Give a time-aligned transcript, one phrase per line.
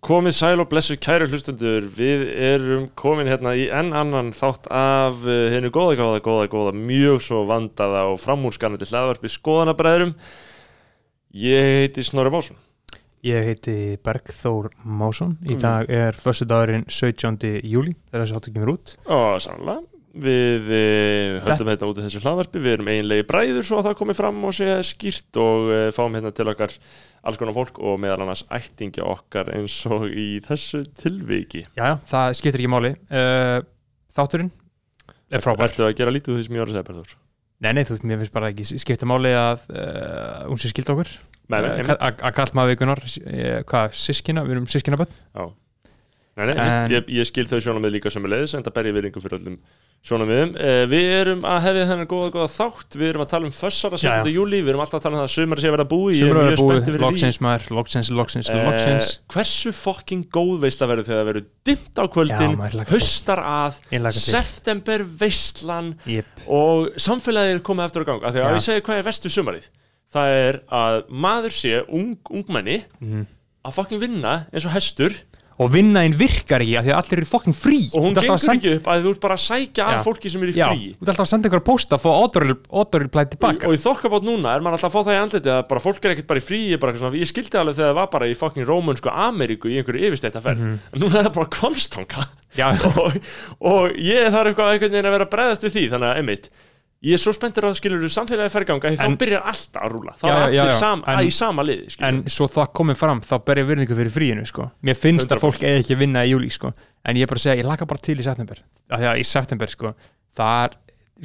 [0.00, 5.20] komið sæl og blessu kæru hlustundur við erum komin hérna í enn annan þátt af
[5.26, 10.14] hennu góða, góða, góða, góða mjög svo vandaða og framúrskanandi hlaðvarpi skoðanabræðurum
[11.36, 12.56] ég heiti Snorri Másson
[13.22, 15.36] Ég heiti Bergþór Másson.
[15.46, 15.60] Í Mm.
[15.62, 17.60] dag er föstu dagurinn 17.
[17.62, 18.96] júli þegar þessi áttu kemur út.
[19.06, 19.78] og sannlega
[20.12, 23.96] við uh, höldum hérna út af þessu hlaðvarpi við erum eiginlegi bræður svo að það
[24.02, 26.74] komi fram og sé skýrt og uh, fáum hérna til okkar
[27.22, 32.36] alls konar fólk og meðal annars ættingja okkar eins og í þessu tilviki Já, það
[32.40, 32.92] skiptir ekki máli.
[33.08, 33.64] Uh,
[34.12, 34.52] þátturinn
[35.32, 35.70] er frábær.
[35.70, 37.16] Ertu að gera lítið úr því sem ég var að segja Berður?
[37.62, 39.68] Nei, nei, þú veist, mér finnst bara ekki skipta máli að
[40.48, 41.08] hún sé skild okkur.
[41.52, 41.92] Nei, nei, Eh.
[41.94, 43.00] Að kall maður vikunar,
[43.70, 45.14] hvað, sískina, við erum sískinaböld.
[46.32, 46.92] Nei, nei, en...
[46.92, 48.86] ég, ég skil þau sjónamið líka sem er leiðis en það ber
[50.02, 53.28] ég öllum sjónamiðum eh, Við erum að hefja þennan góða, góða þátt Við erum að
[53.30, 54.22] tala um fössara Já, já.
[54.26, 54.32] 7.
[54.34, 56.40] júli Við erum alltaf að tala um það að sumar sé að verða búi eru
[56.42, 59.10] að búi, spenntur fyrir því loksins maður, loksins, loksins, Eh, loksins.
[59.32, 62.56] Hversu fokking góð veistla verður þegar það verður dimmt á kvöldin.
[62.90, 66.26] Haustar að, Ég september veistlan Jep.
[66.50, 69.30] og samfélagið er komið eftir á gang af Því að ég segi hvað er vestu
[69.32, 69.70] sumarið
[70.12, 73.22] Það er að maður sé ung, ungmenni Mhm.
[73.64, 75.14] að fokking vinna eins og hestur
[75.62, 77.78] Og vinna einn virkar ekki af því að allir eru fokkin frí.
[77.94, 80.30] og hún gengur að senda- ekki upp að þú ert bara að sækja að fólki
[80.32, 82.10] sem er í Já, frí þú ert alltaf að senda ykkur að posta að fá
[82.12, 83.66] ódoril tilbaka.
[83.68, 86.04] og í þokkabót núna er maður alltaf að fá það í andliti að bara fólk
[86.04, 88.26] er ekkert bara í frí ég, bara svona, ég skildi alveg þegar það var bara
[88.26, 90.78] í fucking rómunsku Ameríku í einhverju yfirstættaferð Mhm.
[90.94, 92.26] en núna er það bara kvamstanga
[92.62, 93.14] og,
[93.64, 96.48] og ég þarf eitthvað einhvern veginn að vera að bregðast við því þannig að einmitt
[97.02, 100.42] ég er svo spenntur að skilur samfélagi ferganga þá byrjar alltaf að rúla þá er
[100.46, 102.08] allir sam, En- í sama liði skilurðu.
[102.08, 104.70] en svo það komið fram þá ber ég virðingu fyrir fríinu sko.
[104.82, 105.36] mér finnst 100%.
[105.36, 106.72] að fólk eigi ekki vinna í júli sko.
[107.04, 108.58] en ég er bara að segja, ég laka bara til í september
[108.90, 109.94] af því að í september sko,
[110.36, 110.76] það er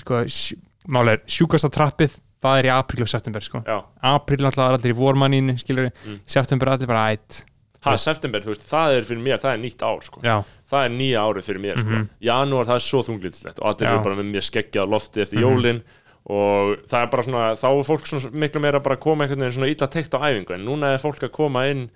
[0.01, 0.57] sko, sj-
[0.89, 3.61] málega er sjúkasta trappið það er í apríl og september sko.
[4.01, 6.19] apríl náttúrulega er allir í vormannínu skilur Mm.
[6.25, 7.43] september er allir bara ætt
[7.85, 10.21] ha, september, þú veist, það er fyrir mér það er nýtt ár sko.
[10.71, 11.89] Það er nýja árið fyrir mér sko.
[11.89, 12.09] Mhm.
[12.21, 15.45] janúar það er svo þunglindslegt og allir eru bara með mér skeggjað lofti eftir Mhm.
[15.47, 15.81] jólin
[16.27, 19.39] og það er bara svona þá er fólk svona miklu meira bara að koma einhvern
[19.39, 21.89] veginn svona illa teikt á æfingu en núna er fólk að koma inn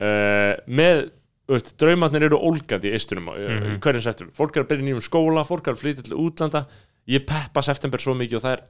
[0.00, 1.10] uh, með
[1.50, 3.34] veist, draumarnir eru ólgandi í eistunum mm.
[3.34, 3.80] -hmm.
[3.82, 6.66] hverjum september, fólk er að byrja nýjum skóla fólk er að flytja til útlanda
[7.10, 8.62] ég peppa september svo mikið og það er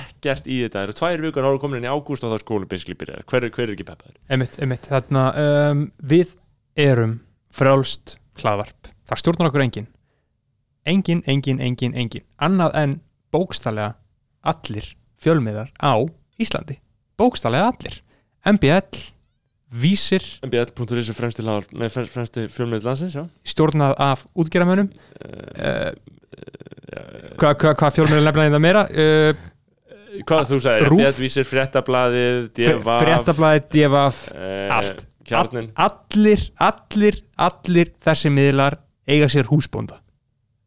[0.00, 2.34] ekkert í þetta það eru tvær vikur þá er komin inn í ágúst og þá
[2.38, 4.16] er skólinn beinskli byrjar hver, er- hver er ekki peppaður?
[4.30, 5.24] emitt, emitt þarna,
[5.70, 6.32] um, við
[6.76, 7.20] erum
[7.52, 9.88] frjálst hlaðvarp það stjórnar okkur engin
[10.84, 12.94] engin, engin, engin, engin annað en
[13.34, 13.94] bókstallega
[14.44, 16.04] allir fjölmiðar á
[16.40, 16.80] Íslandi.
[17.18, 18.00] Bókstallega allir.
[18.44, 19.00] MBL,
[19.74, 20.22] Vísir.
[20.44, 23.24] Mbl.is er fremsti, fremsti, fremsti fjölmið landsins, já.
[23.46, 28.86] Stjórnað af útgerðamönnum uh, uh, hvað hva, hva fjölmiðar lefnaði það meira?
[28.92, 29.50] Uh,
[30.14, 31.00] Hvað þú sagðir, Rúf.
[31.00, 35.00] Bjartvísir, Fréttablaðið, Devaf fréttablaði, devaf eh, allt.
[35.26, 38.76] Kjarnin allir, allir, allir þessi miðlar
[39.08, 40.00] eiga sér húsbónda.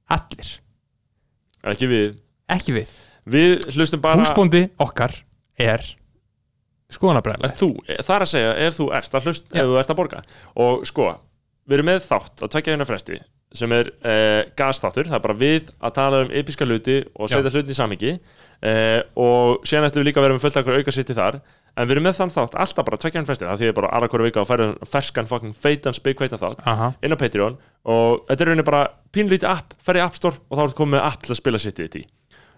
[0.07, 0.49] Allir,
[1.67, 2.17] Ekki við.
[2.53, 2.91] Ekki við.
[3.27, 5.15] Við bara húsbóndi okkar
[5.59, 5.83] er
[6.93, 9.59] skoðanabræðileg Þú, eh, það er að segja, ef þú ert að hlust Já.
[9.61, 10.21] Ef þú ert að borga.
[10.63, 11.07] Og sko,
[11.67, 13.19] við erum með þátt á tvekja hérna fresti
[13.57, 15.07] Sem er eh, gasþáttur.
[15.07, 18.13] Það er bara við að tala um episka hluti Og setja hlutin í samhengi.
[18.61, 21.39] Eh, Og síðan ætlum við líka að vera með fullt akkur auka sitt í þar
[21.77, 24.11] En við erum með þann þátt alltaf bara tvekja hérna fresti Það því bara aðra
[24.11, 26.91] hverju vika og færa ferskan fucking feitan spikveitan þátt Aha.
[27.05, 27.57] inn á Patreon.
[27.85, 28.83] Og þetta er rauninni bara
[29.13, 31.41] pínlítið app, ferði í App Store og þá er þetta komið með app til að
[31.43, 32.07] spila sitt í þetta í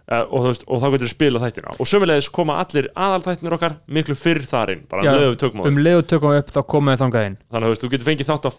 [0.10, 1.76] uh, og, veist, og þá getur við spila þættina.
[1.78, 5.40] Og sömulegis koma allir aðalþættinir okkar miklu fyrr þar inn, bara Já, um leiðu við
[5.44, 7.38] tökum um leiðu tökum við upp þá komum við þangað inn.
[7.54, 8.52] Þannig að þú getur fengið þátt á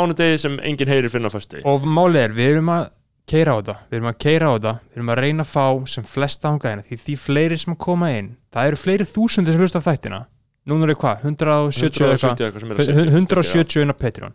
[0.00, 1.66] mánudegi sem enginn heyrir fyrir á föstudegi.
[1.68, 2.88] Og málið er, við erum að
[3.26, 3.74] keira á þetta.
[3.90, 6.72] Við erum að keira á þetta, við erum að reyna að fá sem flesta þangað
[6.76, 9.86] inn, því því fleiri sem að koma inn það eru fleiri þúsundir sem hlusta á
[9.88, 10.20] þættina.
[10.66, 12.36] Núna er hvað, 170 eitthvað?
[12.36, 14.34] 170 eitthvað sem er að setja- 170 inn á Patreon.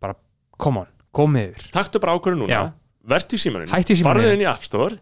[0.00, 0.14] Bara,
[0.58, 1.70] come on, komið yfir.
[1.72, 2.72] Taktu bara ákvörðu núna,
[3.06, 3.68] vertu í símanum.
[4.04, 4.96] farðu inn í App Store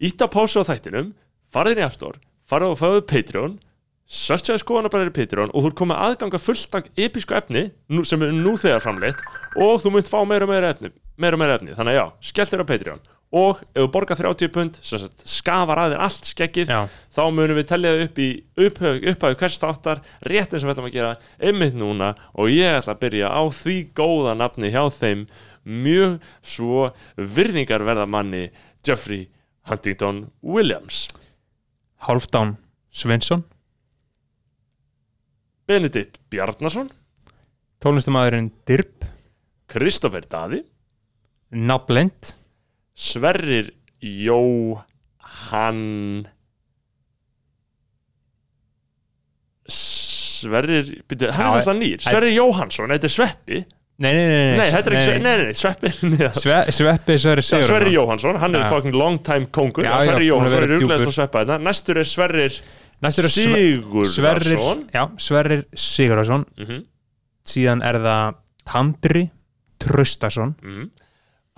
[0.00, 1.12] ítt á pásu á þættinum
[1.54, 2.18] farðu inn í App Store,
[2.50, 3.58] farðu og fáðu Patreon
[4.04, 7.70] searchaði skoðana bara í Patreon og þú ert komið aðganga fullt af episku efni
[8.04, 9.24] sem er nú þegar framleitt
[9.56, 12.06] og þú munt fá meira og meira efni meira og meira efni, þannig að já,
[12.30, 13.04] skellt þér á Patreon.
[13.34, 14.76] Og ef þú borgar 30 pund
[15.26, 16.80] skafar að þér allt skeggið Já.
[17.10, 18.28] þá munum við tellja upp í
[18.66, 22.12] upphau hvers þáttar, rétt eins og við ætlum að gera einmitt núna.
[22.38, 25.26] Og ég ætla að byrja á því góða nafni hjá þeim.
[25.64, 28.44] Mjög svo virðingarverða manni
[28.86, 29.26] Jeffrey
[29.66, 31.08] Huntington Williams.
[32.06, 32.54] Hálfdán
[32.94, 33.42] Svensson
[35.68, 36.90] Benedikt Bjarnason.
[37.84, 39.04] Tónlistamæðurinn Dirb
[39.72, 40.62] Kristoffer Daði.
[41.54, 42.34] Nablend
[42.94, 43.70] Sverrir
[44.04, 44.82] Jóhann.
[49.64, 52.02] Sverrir, byrju, hann er alltaf nýr.
[52.04, 53.62] Sverrir Jóhansson, þetta er Sveppi.
[53.94, 55.90] Nei, nei, nei, nei, Nei, þetta er ekki, nei, nei, nei, Sveppi
[56.74, 57.62] Sveppi Sverri Já, Sigurðsson.
[57.68, 60.96] Sverrir Jóhansson, hann er fucking long time kongur Sverrir Jóhansson er djúpur.
[60.98, 62.56] að sveppa þetta Næstur er Sverrir
[63.04, 66.82] Næstur er Sve- Sverrir Sigurðarsson Já, Sverrir Sigurðsson Mhm,
[67.44, 68.34] síðan er það
[68.64, 69.24] Tandri
[69.84, 70.54] Traustason.
[70.62, 70.90] Mhm.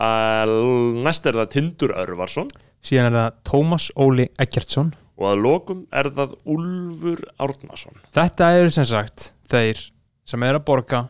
[0.02, 2.48] Að- Næst er það Tindur Örvarsson.
[2.82, 4.92] Síðan er það Tómas Óli Eggertsson.
[5.16, 7.94] Og að lokum er það Úlfur Árnason.
[8.12, 9.90] Þetta eru sem sagt þeir
[10.26, 11.08] sem er að borga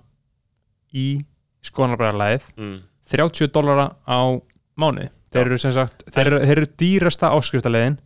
[0.95, 1.25] í
[1.67, 2.77] skoðanabræðarlæðið mm.
[3.11, 4.19] 30 dollara á
[4.79, 5.09] mánuði.
[5.33, 7.99] Þeir eru sem sagt, þeir eru, þeir eru dýrasta áskriftaleiðin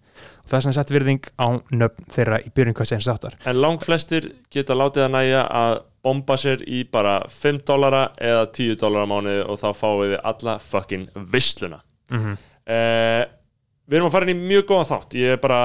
[0.43, 3.61] og það er sem sagt virðing á nöfn þeirra í byrjun hvað sem þáttar En
[3.61, 5.75] lang flestir geta látið að næja að
[6.05, 10.23] bomba sér í bara 5 dollara eða 10 dollara á mánuði og þá fáið þið
[10.33, 12.41] alla fucking vissluna mm -hmm.
[12.71, 13.37] uh,
[13.91, 15.15] Við erum að fara inn í mjög góðan þátt.
[15.19, 15.61] Ég er bara,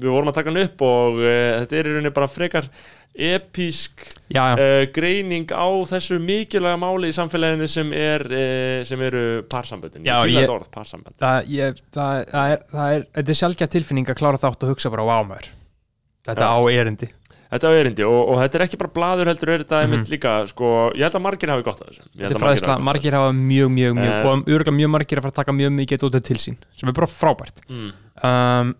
[0.00, 2.70] við vorum að taka hann upp og uh, þetta er í rauninni bara frekar
[3.18, 9.00] episk Já, já, uh, greining á þessu mikilvæga máli í samfélaginu sem, er, uh, sem
[9.08, 13.38] eru parsamböndin Ég ég- þetta orð, parsambönd það, ég, það, það, er, það er er
[13.42, 15.48] sjálfgæð tilfinning að klára þátt og hugsa bara wow maður
[16.28, 16.52] þetta Já.
[16.54, 17.10] á erindi
[17.48, 19.84] Þetta er erindi og, og þetta er ekki bara blaður heldur er þetta Mhm.
[19.94, 22.74] einmitt líka sko, ég held að margir hafi gott af þessu þetta er að fræðisla,
[22.74, 24.26] hafi margir hafa mjög, mjög, mjög Eh.
[24.28, 26.92] og örgulega mjög margir að fara að taka mjög mikið út til sín sem er
[26.98, 27.88] bara frábært mm.
[28.28, 28.74] um,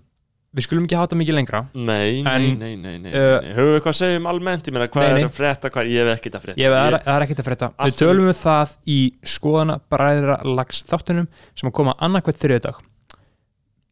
[0.57, 3.51] við skulum ekki þetta mikið lengra Nei, nei, En, nei, nei, nei, uh, nei.
[3.57, 5.21] Höfum við eitthvað að segja um almennt Ég meina, hvað Nei, nei.
[5.21, 7.43] er að frétta, hvað Ég hef ekkert að frétta Ég, það, er, það er ekkert
[7.43, 9.01] að frétta Við Allt tölum við það í
[9.35, 12.81] skoðana bræðra lags þáttunum sem að koma annarkvæmt þriðið dag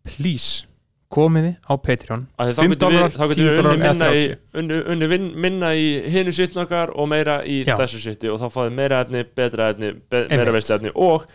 [0.06, 0.64] Please
[1.12, 3.87] komiði á Patreon Að þá 5 getum við, dólarar, þá 10 getum við dólarar unni
[3.87, 5.85] eða minna í, 30 unni, unni vin, minna í
[6.17, 7.76] hinu sittn okkar og meira í Já.
[7.79, 10.41] þessu sitti og þá fáið meira efni, betra efni, be, Einmitt.
[10.41, 11.29] meira veist efni og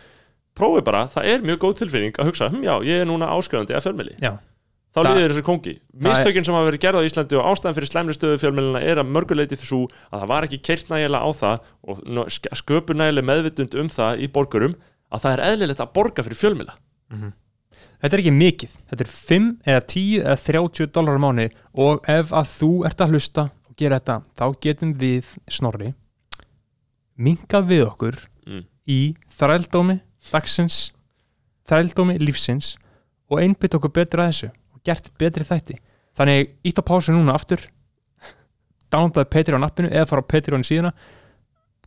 [0.58, 3.72] prófið bara, það er mjög góð tilfinning að hugsa, hm, já, ég er núna áskrifandi
[3.78, 4.34] að fjölmili Já.
[4.92, 5.72] Þá líður þessu kongi.
[6.04, 9.12] Mistökin sem hafa verið gerð á Íslandi og ástæðan fyrir slæmri stöðu fjölmilina er að
[9.14, 9.78] mörguleiti þessu
[10.12, 13.88] að það var ekki keirt nægilega á það og ná- sk- sköpun nægilega meðvitund um
[13.88, 14.74] það í borgurum
[15.12, 16.76] að það er eðlilegt að borga fyrir fjölmila
[18.02, 21.44] Þetta er ekki mikið, þetta er 5 eða 10 eða 30 dólar á mánu
[21.78, 25.92] og ef að þú ert að hlusta og gera þetta, þá getum við snorri
[27.16, 28.16] minka við okkur
[28.46, 28.64] Mm.
[28.90, 30.00] í þrældómi
[30.32, 30.90] dagsins,
[31.70, 32.72] þrældómi lífsins
[33.30, 34.48] og einbytt okkur betur að þessu
[34.86, 35.78] gert betri þætti.
[36.18, 37.62] Þannig ítt á pásu núna aftur
[38.92, 40.92] downloadaði Patreon appinu eða fara á Patreon síðuna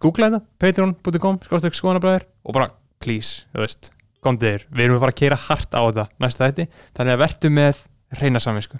[0.02, 2.72] googla þetta, patreon.com skáðstökk skoðanabræður og bara
[3.04, 3.92] please, þú veist
[4.26, 6.66] góndir, við erum að fara að keira hart á þetta næsta þætti,
[6.98, 7.76] þannig að vertu með
[8.22, 8.78] reyna saminsku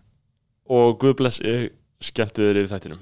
[0.76, 1.60] og Guð bless ég
[2.04, 3.02] skemmtu þér yfir þættinum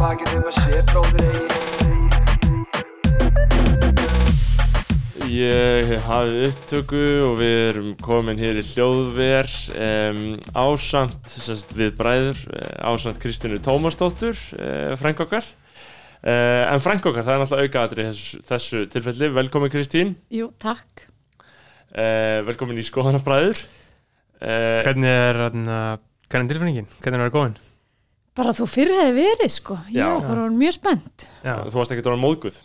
[0.00, 1.68] bakið um að sé bróðir eigi
[5.30, 10.22] Ég hafi upptöku og við erum komin hér í hljóðver um,
[11.30, 17.34] sérst, við bræður, eh, ásamt Kristínu Tómasdóttur, uh, frænk okkar uh, en frænk okkar, það
[17.36, 21.06] er náttúrulega aukaðatri þessu, þessu tilfelli, velkomin Kristín Jú, takk.
[21.94, 25.74] uh, velkomin í skoðanabræður uh, hvernig er, hvernig
[26.32, 26.88] er tilfinningin?
[26.98, 27.60] hvernig er það góðin?
[28.36, 29.78] Bara þú fyrir hefði verið, sko.
[29.90, 30.06] Ég Já.
[30.14, 31.28] var bara orðin mjög spennt.
[31.44, 32.60] Já, þú varst ekkert orðan móðguð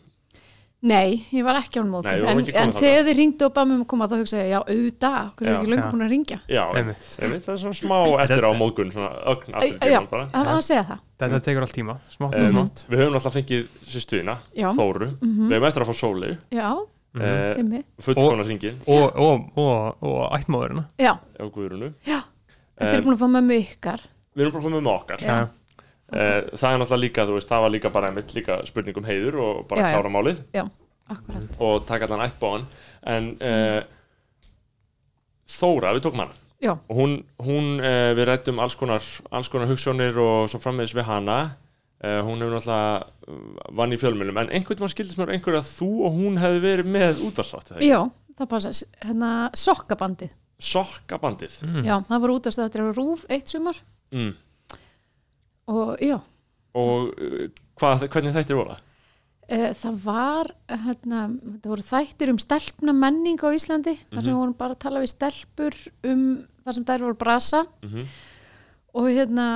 [0.86, 2.06] Nei, ég var ekki án móti.
[2.06, 2.84] Nei, þú En, var ekki komin en þangað.
[2.84, 5.50] þegar þið ringdu og báðum um að koma þá hugsaði ég, já, auðvitað, okkur er
[5.50, 5.56] Já.
[5.58, 5.90] ekki löngu Já.
[5.96, 6.38] búin að ringja.
[6.52, 7.06] Já, Einmitt.
[7.26, 10.28] einmitt, það er svona smá eftir á móðgun svona ögn aftur í Já, tímann bara
[10.36, 11.00] það var að segja það.
[11.24, 14.68] þetta tekur allt tíma, smátt og um, smátt Við höfum náttúrulega fengið sýstuðina, Já.
[14.78, 15.48] Þóru Mhm.
[15.50, 17.86] Við höfum eftir að fá Sóli Já, uh, einmitt.
[18.06, 22.22] fullkona hringin og, og, og, og ættmóðurina Já, á Guðrunu já.
[22.78, 24.02] En þið eru búin að fá mömmu ykkar.
[24.36, 25.24] Við erum bara komið með okkar.
[25.26, 25.36] Já.
[25.42, 29.08] uh, Það er náttúrulega líka, þú veist, það var líka bara einmitt líka spurning um
[29.08, 30.42] heiður og bara klára málið.
[31.62, 32.66] Og taka allan ættbáðan
[33.16, 33.82] en uh,
[35.56, 36.34] Þóra, við tókum hana.
[36.64, 37.12] Já, og hún,
[37.46, 39.04] hún uh, við rættum alls konar,
[39.36, 41.36] alls konar hugssjónir og svo frammeðis við hana.
[42.02, 45.90] Uh, hún hefur náttúrulega vann í fjölmjölum en einhvern veginn skildist mér einhver að þú
[46.08, 48.00] og hún hefði verið með útvarslátt já,
[48.36, 48.74] það passa.
[49.06, 50.34] Hérna, sokkabandið.
[50.60, 51.56] sokkabandið.
[51.66, 51.86] Mm.
[51.88, 53.80] Já, það var útastættir á Rúf eitt sumar
[54.12, 54.34] mm.
[55.68, 56.20] og já,
[56.76, 57.48] og uh,
[57.80, 58.82] hvað, hvernig þættir voru það?
[59.50, 60.52] e, það var,
[60.86, 61.24] hérna,
[61.56, 64.30] þetta voru þættir um stelpna menning á Íslandi, þar sem Mhm.
[64.32, 66.24] við vorum bara að tala við stelpur um
[66.66, 68.06] þar sem þær voru brasa Mm -hmm.
[68.96, 69.48] og hérna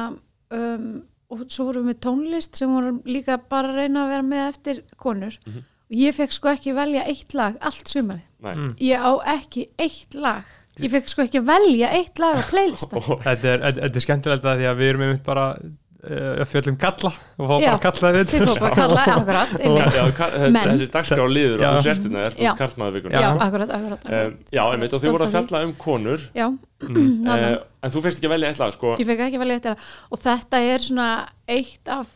[0.51, 4.23] um, og svo vorum við með tónlist sem vorum líka bara að reyna að vera
[4.23, 5.57] með eftir konur Mhm.
[5.89, 8.75] og ég fekk sko ekki velja eitt lag allt sumarið, Nei Mm.
[8.79, 10.43] ég á ekki eitt lag,
[10.85, 12.99] ég fekk sko ekki velja eitt lag á playlista.
[13.27, 17.11] Þetta, er, þetta, er skemmtilegt að því að við erum einmitt bara uh, fjöllum kalla
[17.11, 18.29] og fá bara kallaði við.
[18.33, 19.51] þið fór bara að kalla, akkurat.
[19.99, 22.51] Já, þessi dagskrá og þú sértina er Já.
[22.59, 24.29] karlmaður vikuna já, akkurat, akkurat, akkurat.
[24.31, 26.27] um, Já, einmitt, og þið voru að fjalla um konur.
[26.37, 27.51] Já, uh, þarna.
[27.79, 28.93] En þú fyrst ekki að velja eitthvað, sko.
[28.99, 31.09] Ég fekk ekki vel eftir það og þetta er svona
[31.57, 32.09] eitt af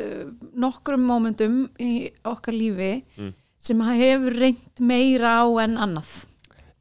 [0.00, 0.26] uh,
[0.66, 1.94] nokkrum mómentum í
[2.28, 3.32] okkar lífi Mm.
[3.62, 6.14] sem hefur reynt meira á en annað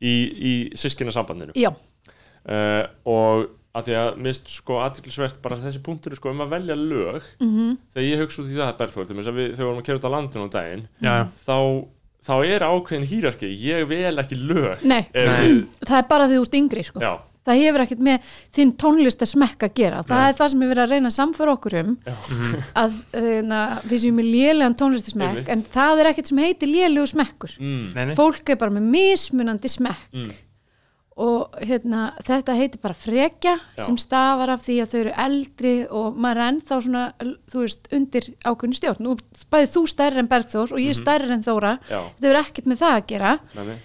[0.02, 0.14] í,
[0.52, 6.16] í sískina sambandinu já, uh, og að því að mist sko aðtiklisvert bara þessi punktur
[6.18, 8.74] sko um að velja lög mm þegar ég hugsa út í það
[9.38, 11.16] við, þegar við vorum að kera út á landinu á daginn Já,
[11.46, 11.58] þá,
[12.28, 13.48] þá er ákveðin hýrarki.
[13.64, 15.06] Ég vel ekki lög Nei.
[15.16, 17.00] við, það er bara því þú ert yngri sko.
[17.00, 17.14] já,
[17.48, 20.04] það hefur ekkert með þinn tónlist að smekka að gera.
[20.06, 20.28] Það Nei.
[20.30, 22.14] er það sem er verið að reyna að samfara okkur um já,
[22.84, 25.50] að uh, við séum með lélegan tónlistasmekk Einmitt.
[25.56, 27.58] en það er ekkert sem heitir lélegu smekkur.
[27.60, 30.08] Mm, fólk er bara með mismunandi smekk.
[30.14, 30.32] Mm,
[31.22, 33.84] og hérna, þetta heitir bara frekja Já.
[33.84, 37.02] sem stafar af því að þau eru eldri og maður er ennþá svona
[37.52, 39.04] þú veist, undir ákveðin stjórn.
[39.06, 39.18] Nú
[39.52, 41.02] bæði þú stærri en Bergþór og ég Mhm.
[41.02, 41.74] stærri en Þóra.
[41.90, 43.34] Já, þetta hefur ekkert með það að gera.
[43.56, 43.76] Nei.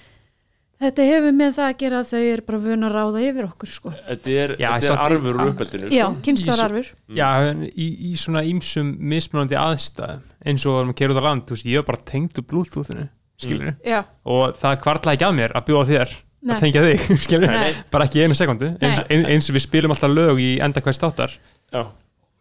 [0.83, 3.73] Þetta hefur með það að gera að þau eru bara vun að ráða yfir okkur
[3.73, 3.93] sko.
[4.09, 6.21] þetta er, Já, þetta er arfur úr uppeldinu já, sko.
[6.27, 7.29] kynnslóðararfur Já,
[7.73, 11.71] í, í svona ímsum mismunandi aðstæðum eins og að kera út á land þú veist,
[11.73, 13.09] ég var bara tengd úr bluetoothinu
[13.41, 16.15] skilur já, og það kvartlaði ekki að mér að bjóða þér
[16.47, 16.55] Nei.
[16.55, 17.71] að tengja þig, skilur Nei.
[17.93, 21.01] bara ekki einu sekundu eins, ein, eins og við spilum alltaf lög í enda hvers
[21.03, 21.35] þáttar
[21.73, 21.83] já,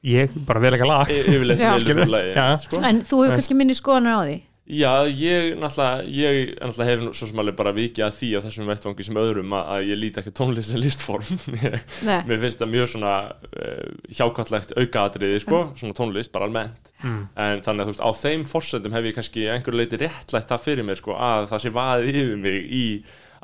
[0.05, 1.71] ég bara vel ekki lag yfirleitt Já.
[1.71, 2.03] velur Skilur.
[2.05, 2.45] þú lagi Já.
[2.61, 2.81] sko.
[2.85, 7.11] en þú hefur kannski minni skoðanir á því Já, ég náttúrulega, ég náttúrulega hef nú
[7.13, 9.99] svo sem alveg bara vikið að því á þessum vettvangi sem öðrum að, að ég
[10.01, 11.37] líti ekki tónlist sem listform.
[12.25, 16.89] Mér finnst það mjög svona uh, hjákvætlegt aukaatriði, sko, svona tónlist bara almennt.
[17.03, 17.21] Mm.
[17.45, 20.65] En þannig að þú veist, á þeim forsendum hef ég kannski einhverju leiti réttlætt það
[20.65, 22.83] fyrir mér, sko, að það sé vaðið yfir mig í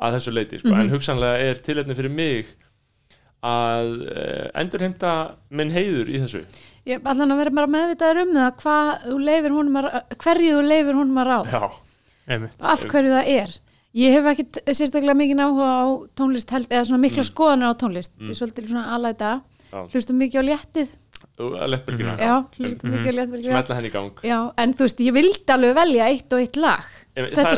[0.02, 0.74] að þessu leiti, sko.
[0.74, 2.50] En hugsanlega er tilefni fyrir mig
[3.46, 5.14] að uh, endurheimta
[5.54, 6.42] minn heiður í þessu
[6.86, 8.86] ég allan að vera bara meðvitaður um það hvað
[10.22, 11.70] hverju þú leifir honum að ráða.
[12.72, 13.54] Af hverju það er.
[13.92, 15.84] Ég hef ekkit sérstaklega mikið áhuga á
[16.16, 18.12] tónlist held, eða svona mikla skoðanir á tónlist.
[18.22, 19.32] Ég er svolítið svona aðlæta
[19.72, 19.80] Já.
[19.92, 20.88] hlustum mikið á léttið.
[21.42, 22.14] Lettbylgina
[23.16, 23.52] léttbylgjuna.
[23.56, 24.18] Smetla henni í gang.
[24.26, 26.84] Já, en þú veist, ég vildi alveg velja eitt og eitt lag.
[27.16, 27.52] Ég- þetta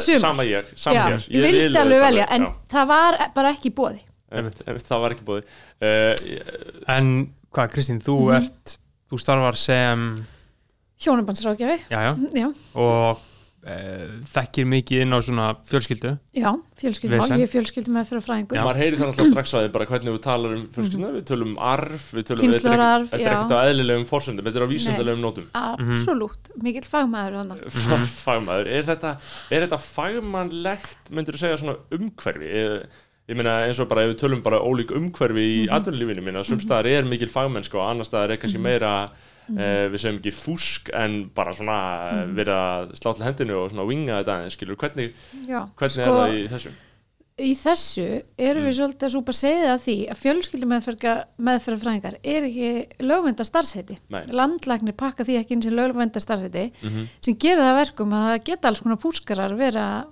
[0.77, 2.53] Sama ég, hér ég, vildi vil alveg velja, en já.
[2.75, 4.01] það var bara ekki bóði
[4.35, 5.45] það var ekki búið
[5.79, 7.11] uh, en
[7.55, 8.35] hvað Kristín, þú Mhm.
[8.43, 8.79] ert
[9.15, 10.09] þú starfar sem
[11.05, 13.23] hjónabandsrákjafi já, já, já, og
[13.65, 14.05] uh,
[14.35, 16.13] þekkir mikið inn á svona fjölskyldu?
[16.37, 17.39] Já fjölskyldumál, Vesen.
[17.39, 18.59] ég er fjölskyldum með fyrir fræðingur.
[18.59, 18.63] Já.
[18.67, 21.53] maður heyri það náttúrulega strax á því bara hvernig við talar um fjölskylduna, við tölum
[21.53, 25.23] um arf við tölum, Kynslóðararf, þetta er ekkert á eðlilegum forsöndum, þetta er á vísindalegum
[25.23, 29.15] nótum absolutt, mikill fagmaður þannig Fa- fagmaður, er þetta,
[29.55, 32.51] er þetta fagmannlegt, myndir þú segja svona umhverfi
[33.29, 36.43] ég, meina eins og bara ef við tölum bara ólík umhverfi í mm atvinnulífinu minna,
[36.45, 38.95] sumstaðar er mikil fagmennska og annar staðar er kannski meira
[39.49, 41.79] eh, við segjum ekki fúsk en bara svona
[42.25, 45.13] mm verið að slá til hendinu og svona winga þetta skilur, hvernig,
[45.49, 46.75] já, hvernig Sko, er það í þessu?
[47.35, 48.03] í þessu
[48.39, 48.67] erum Mm.
[48.69, 50.73] við svolítið að súpa segið að því að fjölskyldum
[51.49, 52.69] meðferða fræðingar er ekki
[53.03, 54.21] lögvenda starfsheiti Nei.
[54.31, 57.09] landlagnir pakka því ekki inn sem lögvenda starfsheiti Mhm.
[57.21, 60.05] sem gerir það að verkum að það geta alls konar púskarar vera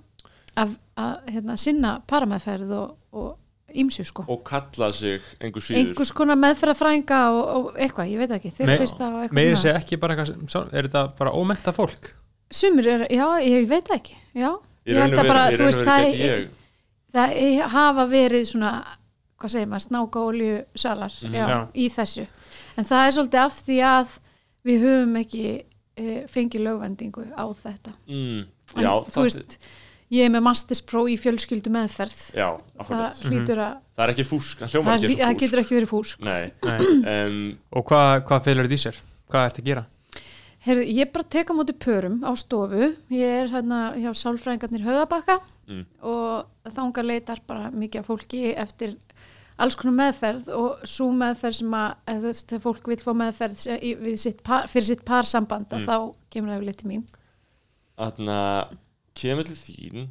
[0.57, 3.37] að, að hérna, sinna parameðferð og, og
[3.73, 4.25] ímsu sko.
[4.29, 5.79] Og kalla sig einhver síður.
[5.79, 9.37] Einhvers konar meðferða fræðinga og, og eitthvað, ég veit ekki, þeir Me- fyrst á eitthvað
[9.39, 9.61] meiri svona.
[9.63, 12.11] segja ekki bara eitthvað, er þetta bara ómenta fólk?
[12.53, 14.51] Sumir er, já, ég veit ekki já,
[14.85, 16.43] ég raun held að bara, þú veist, það ég
[17.13, 18.73] það e- hafa verið svona
[19.41, 21.33] hvað segir maður, snáka olju salar Mhm.
[21.33, 21.59] já, Já.
[21.75, 22.27] í þessu.
[22.77, 24.13] En það er svolítið af því að
[24.65, 25.45] við höfum ekki
[25.97, 27.91] e, fengið lögvendingu á þetta.
[28.07, 28.45] Mm,
[28.77, 29.57] en, já, þú veist,
[30.13, 32.47] ég er með masterspro í fjölskyldu meðferð já,
[32.89, 35.63] það hlýtur að það er ekki fúsk, það hljómar það, ekki hlý- það getur fúsk
[35.65, 36.79] ekki verið fúsk nei, Nei.
[37.15, 37.41] um,
[37.79, 39.01] og hvað, hvað felur þetta í sér?
[39.33, 39.85] hvað ertu að gera?
[40.63, 45.39] Heyrðu, ég bara teka á móti pörum á stofu ég er hérna hjá sálfræðingarnir höðabakka
[45.63, 45.85] Mm.
[46.03, 48.97] og þanga leitar bara mikið af fólki eftir
[49.63, 54.41] alls konar meðferð og svo meðferð sem að eða þegar fólk vil fá meðferð sitt
[54.43, 55.79] par, fyrir sitt parsamband Mm.
[55.79, 55.87] mm.
[55.87, 55.95] þá
[56.35, 57.05] kemur það yfirleitt til mín
[57.95, 58.75] Þannig að
[59.15, 60.07] kemur til þín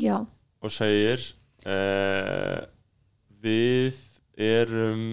[0.00, 0.16] já,
[0.62, 1.22] og segir
[1.66, 2.64] uh,
[3.42, 3.96] við
[4.36, 5.04] erum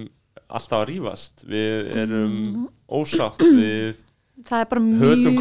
[0.54, 2.66] alltaf að rífast við erum Mhm.
[2.90, 4.02] ósátt við
[4.44, 5.38] það er bara mjög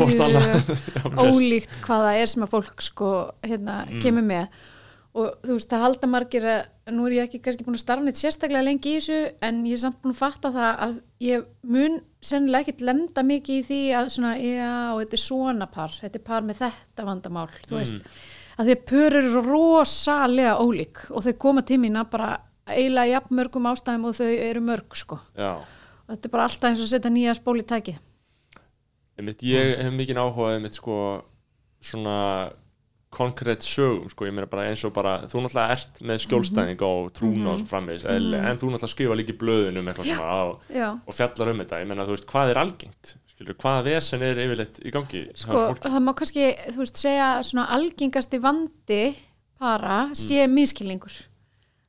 [1.26, 3.10] ólíkt hvað það er sem að fólk sko
[3.42, 4.00] hérna Mm.
[4.04, 4.46] kemur með
[5.12, 8.04] og þú veist það halda margir að nú er ég ekki kannski búin að starfa
[8.06, 10.94] neitt sérstaklega lengi í þessu en ég er samt búin að fatta það að
[11.26, 14.70] ég mun sennilega ekkit lemda mikið í því að svona já
[15.02, 17.98] þetta er svona par þetta er par með þetta vandamál þú veist.
[17.98, 18.22] Mm.
[18.56, 22.30] að því að pör eru svo rosalega ólík og þau koma að bara
[22.72, 25.18] eiginlega jafn mörgum ástæðum og þau eru mörg sko.
[25.36, 27.66] Já, og þetta er bara alltaf eins og setja nýja spól í
[29.18, 30.96] einmitt, ég hef mikið áhuga einmitt sko
[31.82, 32.16] svona
[33.12, 37.10] konkrétt sögum sko, ég meina bara eins og bara þú náttúrulega ert með skjólstæðing og
[37.16, 40.44] trúna og svo framvegis, mm en þú náttúrulega skrifa líka í blöðunum eitthvað svona á,
[40.72, 43.16] já, og fjallar um þetta, ég meina þú veist, hvað er algengt?
[43.32, 47.66] Skilur, hvaða vesen er yfirleitt í gangi sko, það má kannski þú veist, segja svona
[47.76, 49.02] algengasti vandi
[49.62, 51.12] para sé miskilningur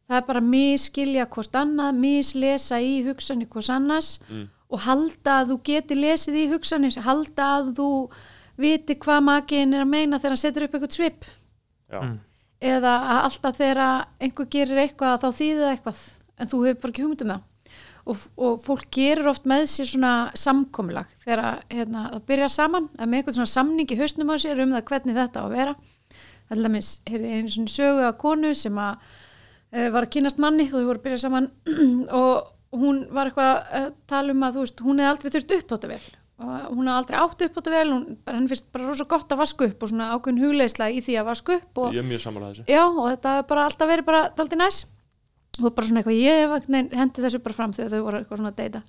[0.09, 4.47] það er bara miskilja hvort annað, mislesa í hugsanir hvort annars Mm.
[4.73, 7.87] og halda að þú geti lesið í hugsanir halda að þú
[8.59, 11.25] viti hvað makiðin er að meina þegar hann setur upp eitthvað svip.
[11.93, 12.19] Já, Mm.
[12.61, 16.03] eða að alltaf þegar einhver gerir eitthvað þá þýðir það eitthvað
[16.39, 17.41] en þú hefur bara ekki hugmynd um það.
[18.03, 23.13] Og, og fólk gerir oft með sér svona samkomulag þegar hérna, það byrja saman með
[23.19, 25.75] einhvern svona samning í hausnum á sér um það hvernig þetta á að vera.
[26.49, 28.97] Það er dæmis, heyrði einu svona sögu að konu sem að
[29.71, 31.47] uh, var að kynast manni og þau voru að byrja saman.
[32.19, 36.03] Og hún var eitthvað að tala um að þú veist, hún hefði aldrei þurft uppbótavél
[36.43, 39.67] og hún hefði aldrei átt uppbótavél hún, bara, henni finnst bara rosa gott að vaska
[39.69, 42.57] upp og svona ákveðin hugleisla í því að vaska upp og, ég er mjög samanlega
[42.57, 42.65] þessu.
[42.73, 44.83] Já, og þetta er bara alltaf verið bara daldi næs.
[45.61, 48.53] Og bara svona eitthvað, ég veginn hendi þessu bara fram þegar þau voru eitthvað svona
[48.53, 48.83] að deyta.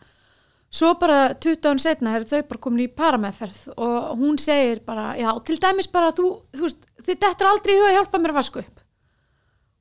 [0.75, 5.13] Svo bara 20 án setna er þau bara komin í parameðferð og hún segir bara,
[5.21, 8.35] já, til dæmis bara þú, þú veist, þið dettur aldrei í huga að hjálpa mér
[8.35, 8.81] að vaska upp.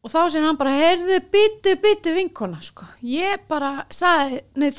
[0.03, 4.69] Og þá segir hann bara, heyrðu, byttu, byttu vinkona, sko, ég bara sagði, nei,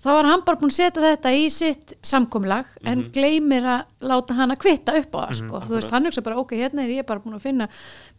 [0.00, 4.36] þá var hann bara búin að setja þetta í sitt samkomlag en gleymir að láta
[4.38, 5.60] hann að kvitta upp á það sko.
[5.66, 7.68] þú veist, hann hugsa bara, ok, hérna er ég bara búin að finna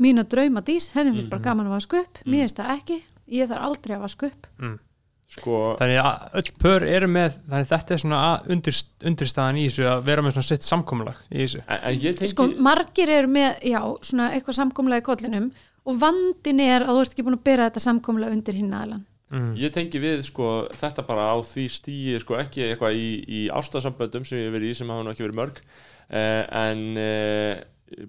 [0.02, 2.24] mína drauma dís, henni finnst bara gaman að vaska upp.
[2.26, 3.02] Mér finnst það ekki,
[3.40, 4.50] ég þarf aldrei að vaska upp.
[5.32, 8.22] Sko, þannig að öll pör eru með þannig að þetta er svona
[8.52, 11.62] undir, undirstaðan í þessu að vera með svona sitt samkomulag í þessu.
[11.68, 15.48] En, en ég tengi sko, margir eru með, já, svona eitthvað samkomlag í kollinum
[15.88, 19.06] og vandin er að þú ert ekki búin að bera þetta samkomlag undir hinn aðlan
[19.32, 19.52] mm.
[19.60, 24.28] Ég tengi við sko þetta bara á því stíi sko ekki eitthvað í, í ástasamböndum
[24.28, 27.64] sem ég hef verið í sem hafa nú ekki verið mörg eh, en eh,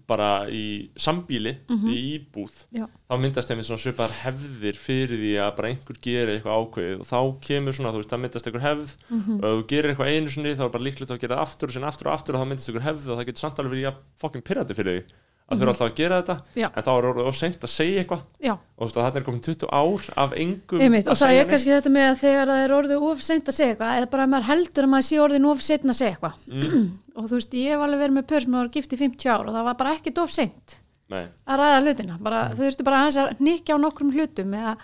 [0.07, 1.55] bara í sambíli
[1.91, 2.85] í íbúð Já.
[2.87, 7.09] þá myndast þeim svona svipar hefðir fyrir því að bara einhver gerir eitthvað ákveðið og
[7.09, 10.35] þá kemur svona, þú veist, það myndast einhver hefð og ef þú gerir eitthvað einu
[10.35, 12.45] sinni þá er bara líklegt að gera það aftur og sinni aftur og aftur og
[12.45, 15.21] þá myndast einhver hefð og það getur samt alveg verið ja, fokkin pyrrandi fyrir því
[15.53, 16.67] að þau eru alltaf að gera þetta Já.
[16.69, 18.25] en þá er orðið of seint að segja eitthvað.
[18.43, 21.23] Já, og þú veist að þetta er komin 20 ár af engum einmitt, og að
[21.23, 23.97] það er kannski þetta með að þegar það er orðið of seint að segja eitthvað
[24.01, 26.39] eða bara að maður heldur að maður sé orðin of seint að segja eitthvað.
[26.53, 26.87] Mm.
[27.17, 29.47] og þú veist, ég hef alveg verið með pör sem var gift í 50 ár
[29.47, 30.79] og það var bara ekkert of seint
[31.13, 34.77] Nei, að ræða hlutina, bara, þau þurftu bara aðeins að nikja á nokkrum hlutum eða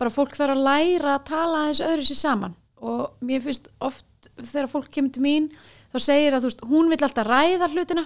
[0.00, 2.56] bara fólk þarf að læra að tala aðeins öðru sér saman.
[2.80, 5.48] Og mér finnst oft þegar fólk kemur til mín
[5.92, 8.04] þá segir að þú veist, hún vill alltaf ræða hlutina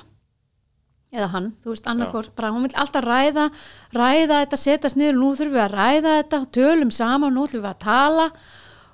[1.15, 3.47] eða hann, þú veist, annarkor bara hún vill alltaf ræða,
[3.95, 7.71] ræða þetta setjast niður, nú þurfum við að ræða þetta tölum saman, nú ætlum við
[7.71, 8.29] að tala.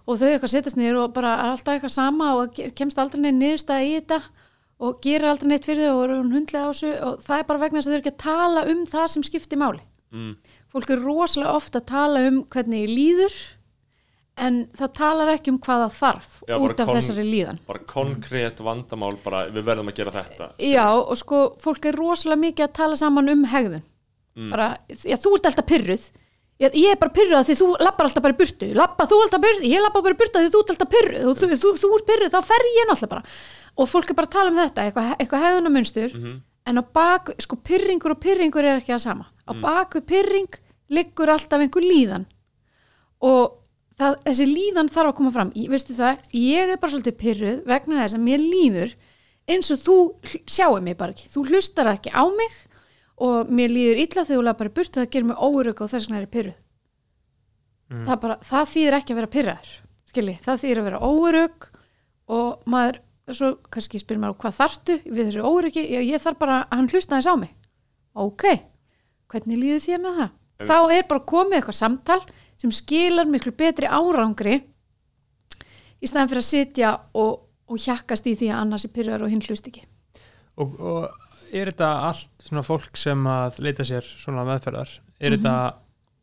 [0.06, 3.40] Og þau eitthvað setjast niður og bara er alltaf eitthvað sama og kemst aldrei neinn
[3.40, 4.20] niðurstaða í þetta
[4.80, 7.62] og gerir aldrei neitt fyrir þau og eru hundlega á þessu og það er bara
[7.62, 9.83] vegna þess að þau eru ekki að tala um það sem skiptir máli.
[10.11, 10.33] Mm.
[10.66, 13.37] fólk er rosalega ofta að tala um hvernig ég líður
[14.40, 17.61] en það talar ekki um hvað það þarf Já, út af þessari líðan.
[17.68, 20.50] bara konkrétt vandamál bara við verðum að gera þetta.
[20.64, 23.87] Já, og sko, fólk er rosalega mikið að tala saman um hegðun.
[24.50, 26.05] Bara, já, þú ert alltaf pyrruð
[26.61, 28.68] ég, ég er bara pyrruð að því þú lappar alltaf bara í burtu.
[28.76, 31.29] Lappa þú alltaf pyrruð, ég lappa bara í burtu að því þú ert alltaf pyrruð
[31.31, 33.35] og þú, þú, þú ert pyrruð, þá fer ég náttúrulega bara.
[33.81, 36.16] Og fólk er bara að tala um þetta, eitthvað, eitthvað hegðunamunstur
[36.70, 39.29] en á bak, sko, pyrringur og pyrringur er ekki það sama.
[39.48, 40.61] Á baku pyrring
[40.92, 42.26] liggur alltaf einhver líðan.
[43.24, 43.60] Og
[44.00, 45.52] það, þessi líðan þarf að koma fram.
[45.58, 48.96] Ég, veistu það, ég er bara svolítið pyrruð vegna þess að mér líður
[49.50, 49.96] eins og þú
[50.48, 51.28] sjáir mig bara ekki.
[51.32, 52.58] Þú hlustar ekki á mig
[53.20, 55.92] og mér líður illa þegar þú laðar bara í burtu það gerir mig órug og
[55.92, 56.58] þess vegna er ég pyrruð
[57.90, 59.70] það, bara, það þýðir ekki að vera pyrraður
[60.10, 61.68] skilji, það þýðir að vera órug
[62.30, 63.00] og maður
[63.36, 66.90] svo kannski spyrir maður hvað þartu við þessu órugi, ég, ég þarf bara að hann
[66.90, 67.52] hlusta þess á mig.
[68.18, 68.46] Ok,
[69.30, 70.32] hvernig líður þér með það?
[70.70, 72.18] Þá er bara komið eitthvað samtal
[72.61, 74.59] sem skilar miklu betri árangri
[76.01, 79.33] í staðan fyrir að sitja og, og hjakkast í því að annars er pyrrar og
[79.33, 79.85] hinn hlust ekki
[80.61, 85.55] og, og er þetta allt svona fólk sem að leita sér svona meðferðar er þetta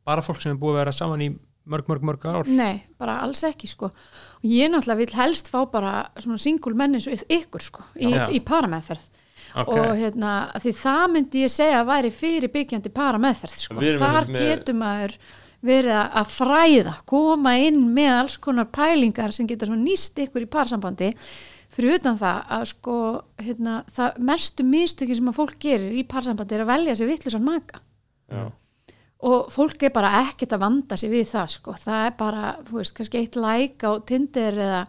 [0.07, 1.29] bara fólk sem er búið að vera saman í
[1.67, 5.59] mörg, mörg, mörg ár Nei, bara alls ekki sko og ég náttúrulega vil helst fá
[5.71, 8.27] bara svona single menn eins og ykkur sko í, Já.
[8.31, 9.23] í parameðferð
[9.57, 9.69] Ok.
[9.73, 13.77] og hérna, því það myndi ég segja að væri fyrir byggjandi parameðferð sko.
[13.79, 15.13] Þar með- getur maður
[15.65, 21.13] verið að- fræða koma inn með alls konar pælingar sem geta nýst ykkur í parsambandi.
[21.69, 26.55] Fyrir utan það að sko hérna, það mestu mistökin sem að fólk gerir í parsambandi
[26.55, 27.79] er að velja sér vittlusan maka.
[28.31, 28.51] Já.
[29.19, 32.75] og fólk er bara ekkert að vanda sig við það sko, það er bara þú
[32.77, 34.81] veist, kannski eitt like á Tinder eða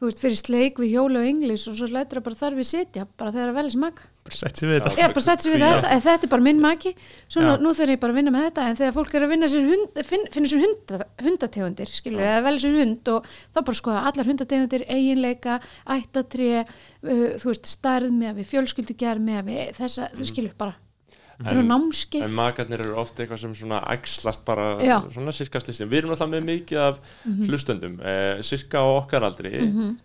[0.00, 2.66] þú veist, fyrir sleik við hjóla og englis og svo lætur það bara þar við
[2.66, 4.92] sitja bara þegar að velja sem maka bara sett sér við þetta.
[5.04, 6.94] Er bara setja sig við þetta, en þetta er bara minn maki.
[7.26, 7.62] Svona, Já.
[7.64, 9.68] nú þegar ég bara að vinna með þetta en þegar fólk er að vinna sér
[9.72, 14.02] hund, finn, finna sér hunda, hundategundir skilur, eða velja sér hund og þá bara skoða
[14.10, 15.60] allar hundategundir, eiginleika
[15.98, 20.78] ættatré, uh, þú veist starð með við fjölskyldugjær með við þessa, þú skilur bara
[21.38, 24.96] bara En- námskeið en makarnir eru ofta eitthvað sem svona æxlast bara Já.
[25.04, 25.12] Mhm.
[25.14, 26.98] svona sirkaslistin við erum alltaf með mikið af
[27.46, 29.52] hlustendum eh, sirka á okkar aldri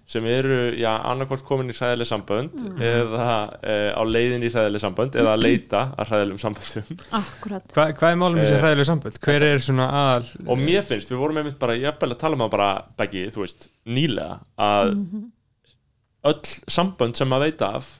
[0.05, 2.77] sem eru, já, annarkvort komin í hræðileg sambönd Mhm.
[2.77, 3.29] eða
[3.63, 8.11] eh, á leiðin í hræðileg sambönd eða að leita að hræðilegum samböndum akkurat, Hva, hvað
[8.11, 9.19] er málum þessi Eh, hræðileg samböld?
[9.19, 12.41] hver er svona aðal og mér finnst, við vorum einmitt bara jafnvel að tala um
[12.45, 15.31] það bara, Beggi, þú veist, nýlega að Mhm.
[16.25, 17.99] öll sambönd sem maður veit af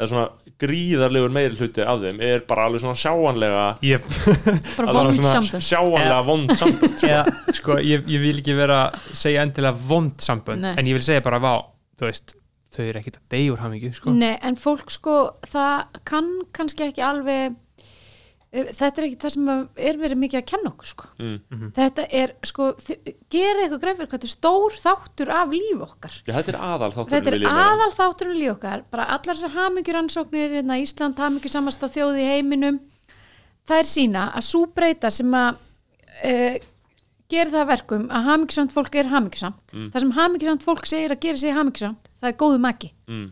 [0.00, 0.28] eða svona
[0.62, 3.64] gríðarlegur meiri hluti af þeim er bara alveg svona sjáanlega
[5.32, 7.10] sambönd sjáanlega vond sambönd sko.
[7.12, 10.72] eða, sko, ég, ég vil ekki vera að segja endilega vond sambönd Nei.
[10.76, 11.54] en ég vil segja bara, vá,
[11.98, 12.36] þú veist
[12.72, 14.14] þau eru ekkit að deyja úr hamingju sko.
[14.16, 17.58] Nei, en fólk sko, það kann kannski ekki alveg
[18.52, 19.46] þetta er ekki það sem
[19.88, 21.06] er verið mikið að kenna okkur sko.
[21.18, 21.60] Mm.
[21.78, 22.66] þetta er sko,
[23.32, 26.58] gera eitthvað greið fyrir hvað þetta er stór þáttur af líf okkar Já, þetta er
[26.68, 31.22] aðal þáttur þetta er aðal þátturinn í líf okkar bara allar þessar hamingjuransóknir hérna, Ísland
[31.22, 32.82] hamingjusamasta þjóð í heiminum
[33.70, 35.56] það er sína að sú breyta sem að
[36.28, 36.60] uh,
[37.32, 39.88] gera það að verkum að hamingjusamt fólk er hamingjusamt Mm.
[39.94, 43.24] það sem hamingjusamt fólk segir að gera sig hamingjusamt það er góðu maki mm.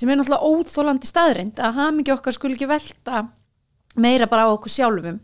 [0.00, 3.26] sem er náttúrulega óþólandi staðrind að hamingju okkar skul ekki velta
[3.96, 5.20] meira bara á okkur sjálfum.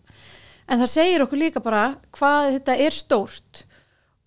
[0.68, 3.64] En það segir okkur líka bara hvað þetta er stórt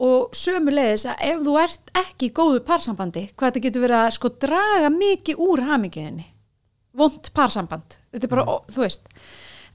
[0.01, 4.15] og sömulegis að ef þú ert ekki í góðu parsambandi, hvað þetta getur verið að
[4.17, 6.27] sko draga mikið úr hamingjuðinni
[6.97, 7.99] vond parsamband.
[8.11, 9.05] Þetta er bara, ó, þú veist.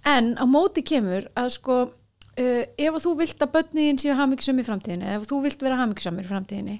[0.07, 4.67] En á móti kemur að sko uh, ef þú vilt að börniðin séu hamingjusum í
[4.67, 6.77] framtíðinni, ef þú vilt vera hamingjusamur í framtíðinni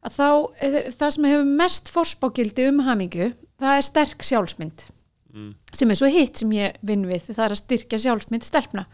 [0.00, 0.28] að þá
[0.64, 4.86] er það sem hefur mest forspágildi um hamingju, það er sterk sjálfsmynd
[5.34, 5.50] Mm.
[5.72, 8.86] sem er svo hitt sem ég vinn við, það er að styrkja sjálfsmynd stelpna.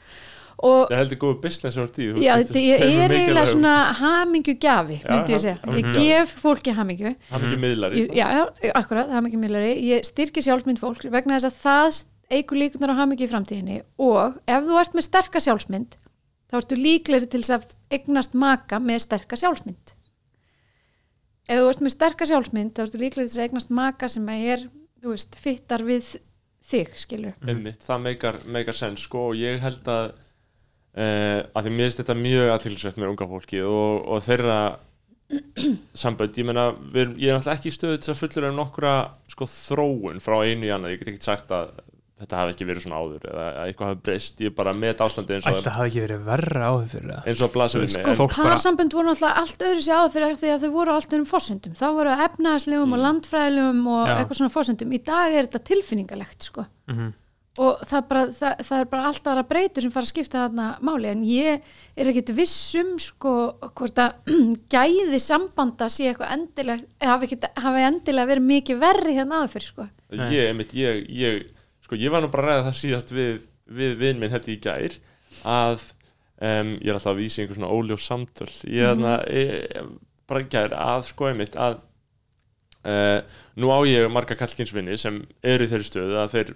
[0.65, 5.35] Og Það heldur góðu business á tíð já, þetta er eiginlega svona hamingjugjafi, Já, myndi
[5.35, 5.59] ég segja.
[5.77, 7.11] ég gef fólki hamingju.
[7.29, 8.27] Það er ekki miðlari Ég- já,
[8.65, 13.27] já, akkurat, hamingjumilari ég styrki sjálfsmynd fólk vegna þess að það eigur líkunar á hamingju
[13.29, 15.99] í framtíðinni og ef þú ert með sterka sjálfsmynd
[16.49, 19.93] þá ertu líklegri til þess að eignast maka með sterka sjálfsmynd.
[21.47, 24.27] Ef þú ert með sterka sjálfsmynd þá ertu líklegri til þess að eignast maka sem
[24.35, 24.65] er,
[25.07, 26.13] þú veist, fittar við
[26.67, 27.35] þig, skilur.
[27.47, 32.03] Einmitt, það meikar, meikar sens sko og ég held að uh, að því mér finnst
[32.03, 34.59] þetta mjög aðtilsvett með unga fólki og, og þeirra
[36.03, 38.93] sambönd, ég erum- ég er náttúrulega ekki í stöðu til að fullur um nokkura
[39.33, 40.95] sko þróun frá einu í annað.
[40.95, 41.73] Ég get ekki sagt að
[42.17, 45.03] þetta hafi ekki verið svona áður eða að eitthvað hafi breyst, ég er bara með
[45.05, 47.27] ástandi eins og, Ætli það hafi ekki verið verra áður fyrir það?
[47.29, 48.57] eins og að blasa við Sko, mig en, fólk bara-
[48.97, 51.87] voru náttúrulega allt öðru sér áður fyrir því að þau voru allt öðrum fórsendum þá
[51.99, 54.15] voru efnaðslegum og landfræðilegum og Já.
[54.17, 56.67] eitthvað svona fórsendum í dag er þetta tilfinningalegt sko.
[56.89, 57.13] Mhm.
[57.57, 60.65] og það, bara, það, það er bara alltaf aðra breytur sem fara að skipta þarna
[60.85, 61.07] máli.
[61.09, 61.63] En ég
[61.97, 63.31] er ekkit vissum sko
[63.73, 64.13] hvort að
[64.75, 69.87] gæði sambanda sé eitthvað endilega hafi, hafi endilega verið mikið verri hérna áður fyrir sko.
[70.13, 71.47] Ég, einmitt, ég, ég
[71.87, 73.41] sko, ég var nú bara að ræða það síðast við,
[73.81, 74.99] við vinn minn hætti í gær
[75.47, 75.83] að
[76.43, 79.85] um, ég er alltaf að vísa í einhver svona óljós samtöl ég er mm e,
[80.27, 81.79] bara í gær að sko einmitt að
[82.87, 83.21] uh,
[83.59, 86.51] nú á ég marga kallkinsvinni sem eru í þeirri stöðu að þeir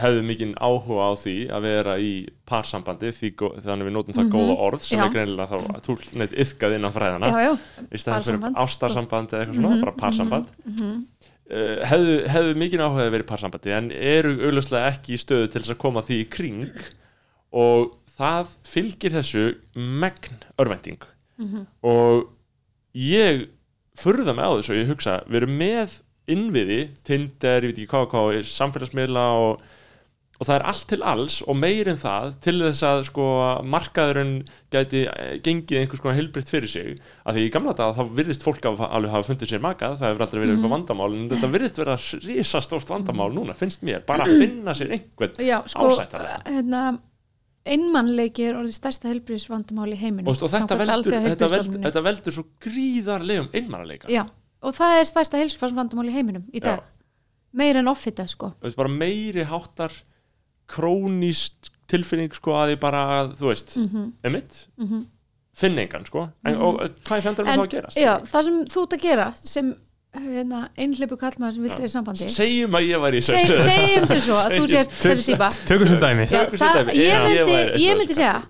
[0.00, 2.10] hefðu mikinn áhuga á því að vera í
[2.46, 4.34] parsambandi þannig við notum það Mhm.
[4.36, 5.04] góða orð sem Já.
[5.06, 7.54] er greinilega þá túl neitt yfkað innan fræðana já, já,
[7.90, 8.56] í stæðan fyrir Parsamband.
[8.62, 11.06] ástarsamband eða eitthvað svona, Mhm, bara parsamband mhm.
[11.50, 15.62] Hefðu, hefðu mikinn áhuga að vera í parsambandi en eru auðvitað ekki í stöðu til
[15.64, 16.84] þess að koma því í kring
[17.52, 21.00] og það fylgir þessu megn örvænting
[21.40, 21.62] Mhm.
[21.88, 22.26] og
[22.94, 23.46] ég
[23.96, 25.94] furða mig á þessu og ég hugsa, við erum með
[26.28, 29.62] innviði, Tinder, ég veit ekki hvað og hvað samfélagsmiðla og
[30.40, 33.24] og það er allt til alls og meir en það til þess að sko
[33.68, 34.32] markaðurinn
[34.72, 36.96] gæti eh, gengið einhvers konar heilbritt fyrir sig.
[37.28, 40.08] Af því í gamla dag þá virðist fólk að alveg hafa fundið sér maka það
[40.08, 44.24] hefur aldrei verið eitthvað vandamál en þetta virðist vera risastórt vandamál núna finnst mér, bara
[44.24, 46.40] að finna sér einhvern já sko Ásættanlega.
[46.48, 46.82] hérna,
[47.68, 50.30] einmannleiki er orðið stærsta helbriðisvandamál í heiminum.
[50.32, 54.24] Og, og þetta, veldur, þetta, veldur, þetta veldur svo gríðarlegum einmannleika Já,
[54.64, 56.80] og það er stærsta heilsufarsvandamál í heiminum í dag,
[57.52, 58.54] meir en offita sko.
[58.88, 59.92] Meiri háttar
[60.70, 65.04] króníst tilfinning sko að ég bara, að, þú veist mm emitt, -hmm.
[65.56, 66.28] finn engan sko.
[66.46, 67.96] En, og hvað er fjandur með En það að gerast?
[67.96, 69.74] já, það sem þú ert að gera sem
[70.10, 72.30] hérna, einhleipu kallmaður sem viltu vera í sambandi.
[72.30, 75.50] Segjum að ég væri í Seg, sextu segjum sem svo að þú sést þessi típa.
[75.66, 76.24] Tökum sem dæmi.
[76.26, 76.96] Já, það, dæmi.
[76.98, 78.22] ég, myndi, ég myndi sko.
[78.22, 78.40] segja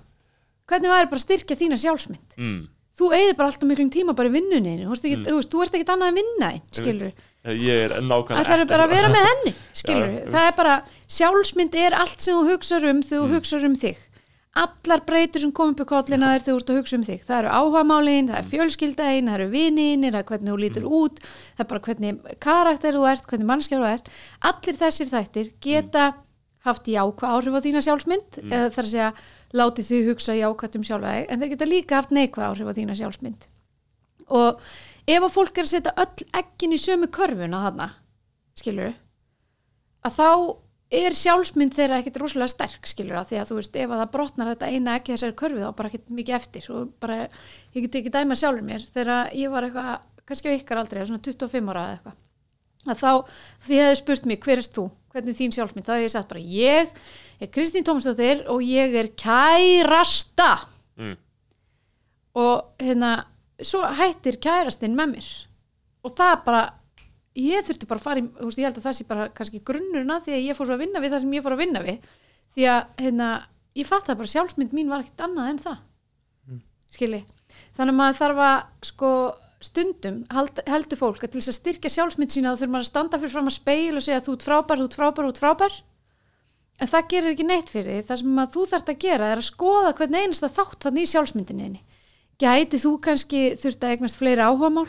[0.70, 2.36] hvernig væri bara að styrkja þína sjálfsmynd?
[2.38, 2.60] Mm.
[3.00, 5.62] þú eigðir bara alltaf miklum tíma bara í vinnunni þú, ert ekki, þú, veist, þú
[5.64, 7.12] ert ekkert annað en vinna skilur
[7.44, 10.24] ég er nákvæmlega Það er bara að vera með henni, skilur Já.
[10.34, 10.74] Það er bara,
[11.08, 13.34] sjálfsmynd er allt sem þú hugsar um þegar þú Mm.
[13.38, 14.06] hugsar um þig
[14.60, 17.20] Allar breytur sem kom upp í kollina er þegar þú ert að hugsa um þig
[17.24, 18.50] Það eru áhugamálin, það er Mm.
[18.50, 22.92] fjölskyldain, það eru vininir, það er hvernig þú lítur út Það er bara hvernig karakter
[22.98, 24.10] þú ert, hvernig mannskjár þú ert
[24.50, 26.04] Allir þessir þættir geta
[26.66, 28.50] haft jákvæð áhrif á þína sjálfsmynd Mm.
[28.52, 29.12] eða þar að segja,
[29.54, 32.72] látið þau hugsa jákvætt um sjálfa þig en þeir geta líka haft neikvæð áhrif á
[32.76, 33.46] þína sjálfsmynd
[34.28, 34.60] og
[35.10, 37.92] ef að fólk er að setja öll ekkin í sömu körfuna þarna
[38.58, 38.94] skilur
[40.06, 40.28] að þá
[40.90, 44.12] er sjálfsmynd þeirra ekkit rosalega sterk skilur að því að þú veist ef að það
[44.16, 47.18] brotnar þetta eina ekki þessari körfi þá bara ekkit mikið eftir og bara,
[47.76, 48.86] ég get ekki dæma sjálfur mér.
[48.90, 49.92] Þegar ég var eitthvað,
[50.26, 52.18] kannski á ykkar aldrei svona 25 ára eða eitthvað
[52.90, 54.86] að þá, því hefði spurt mig hver erst þú?
[55.12, 56.92] Hvernig er þín sjálfsmynd, þá hefði ég sagt bara ég
[57.40, 60.52] er Kristín Tómasdóttir og ég er kærasta.
[61.00, 61.16] Mm.
[62.36, 63.24] og hérna
[63.66, 65.30] svo hættir kærastinn með mér.
[66.06, 66.62] Og það bara
[67.38, 69.62] ég þurfti bara að fara í, þú veist, ég held að það sé bara kannski
[69.66, 71.62] grunnurinn að því að ég fór svo að vinna við það sem ég fór að
[71.62, 72.08] vinna við.
[72.54, 73.28] Því að hérna,
[73.78, 75.78] ég fatt að bara sjálfsmynd mín var ekkert annað en það.
[76.90, 77.20] Skilji,
[77.76, 78.56] þannig að maður þarf að
[78.90, 79.12] sko
[79.60, 82.90] stundum held, heldur fólk að til þess að styrkja sjálfsmynd sína þá þurfum maður að
[82.90, 85.42] standa fyrir fram að speil og segja þú ert frábær, þú ert frábær, þú ert
[85.44, 85.78] frábær.
[86.80, 89.48] En það gerir ekki neitt fyrir því það sem þú þarft að gera er að
[89.50, 91.82] skoða hvernig einasta þátt þannig í sjálfsmyndinni.
[92.40, 94.88] Gæti þú kannski þurft að eignast fleiri áhugamál?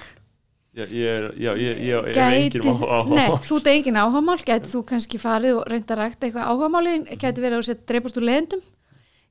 [0.72, 3.98] Ég, ég er, já, ég, ég, er gæti, engin á, á, nei, þú ert engin
[4.00, 4.38] áhugamál.
[4.40, 8.22] Gæti þú kannski farið og reynda að rækta eitthvað áhugamáli, gæti verið að setja dreipast
[8.22, 8.64] úr leðendum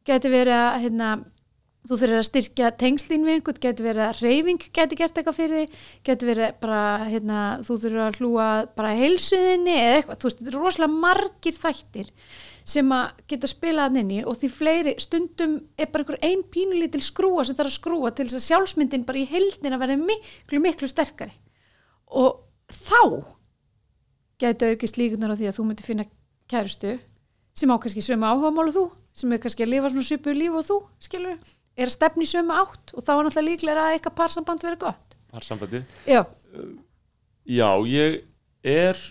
[0.09, 1.09] gæti verið að hérna,
[1.89, 5.63] þú þurfir að styrkja tengslín við einhvern, gæti verið að reyfing gæti gert eitthvað fyrir
[5.63, 10.41] þig, gæti verið bara hérna, þú þurfir að hlúa bara heilsuðinni eða eitthvað, þú veist,
[10.41, 12.13] þetta er rosalega margir þættir
[12.69, 17.03] sem að geta spilað inn í og því fleiri stundum er bara einhver ein pínulítil
[17.05, 20.63] skrúa sem þarf að skrúa til þess að sjálfsmyndin bara í heildin að verða miklu,
[20.63, 21.35] miklu sterkari.
[22.11, 23.25] Og þá
[24.41, 26.07] gæti aukist líkunar á því að þú myndir finna
[26.51, 26.97] kærustu
[27.57, 28.85] sem á kannski sömu áhugamálu þú
[29.17, 31.39] sem er kannski að lifa svona svipu líf og þú skilur,
[31.77, 35.17] er að stefni sömu átt og þá er náttúrulega líklega að eitthvað parsamband verið gott.
[35.31, 36.23] Parsambandi já,
[37.45, 38.21] já, ég
[38.67, 39.03] er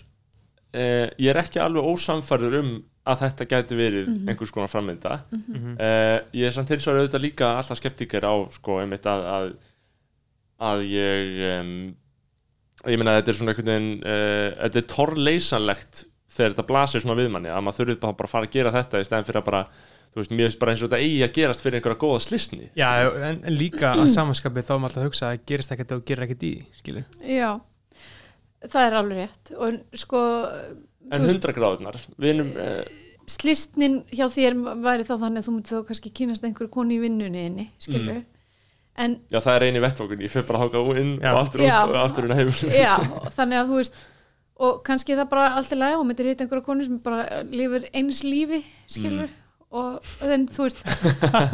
[0.72, 2.72] eh, ég er ekki alveg ósamfærður um
[3.08, 4.28] að þetta gæti verið Mhm.
[4.28, 5.20] einhvers konar framvinda.
[5.80, 9.52] Eh, ég er samt vegar auðvitað líka alltaf skeptiker á sko einmitt að að,
[10.60, 11.70] að ég um,
[12.86, 17.00] ég meina að þetta er svona einhvern veginn uh, þetta er torrleysanlegt þegar þetta blasir
[17.02, 19.26] svona við manni að maður þurfið bara, bara að fara að gera þetta í stæðan
[19.28, 19.62] fyrir að bara
[20.10, 22.68] þú veist, mér finnst bara eins og þetta eigi að gerast fyrir einhverja góða slisni
[22.76, 22.88] Já,
[23.30, 26.04] en, en líka að samanskapið þá er maður alltaf að hugsa að gerist ekkert og
[26.08, 27.04] gerir ekkert í skilju
[27.36, 27.50] já
[28.60, 29.52] það er alveg rétt.
[29.56, 30.18] Og sko
[31.10, 32.82] en þú veist, hundra gráðunar við erum uh,
[33.30, 37.00] slistnin hjá þér væri þá þannig að þú myndir þá kannski kynast einhverju konu í
[37.04, 39.04] vinnunni inni, skilur Mm.
[39.04, 41.30] en já það er eini vettfókun ég fyrir bara að háka inn Já.
[41.32, 41.76] og aftur Já.
[41.84, 42.94] út og aftur inn að heimil já,
[43.36, 43.94] þannig að þú veist
[44.60, 47.42] og kannski er það bara allt í lagi og myndir hitta einhverju konu sem bara
[47.48, 48.58] lifir eins lífi
[48.90, 49.30] skilur
[49.70, 50.82] og þenn þú veist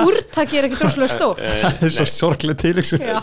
[0.07, 3.19] úrtaki er ekki droslega stór Eh, Það er svo sorglega til ykkur já,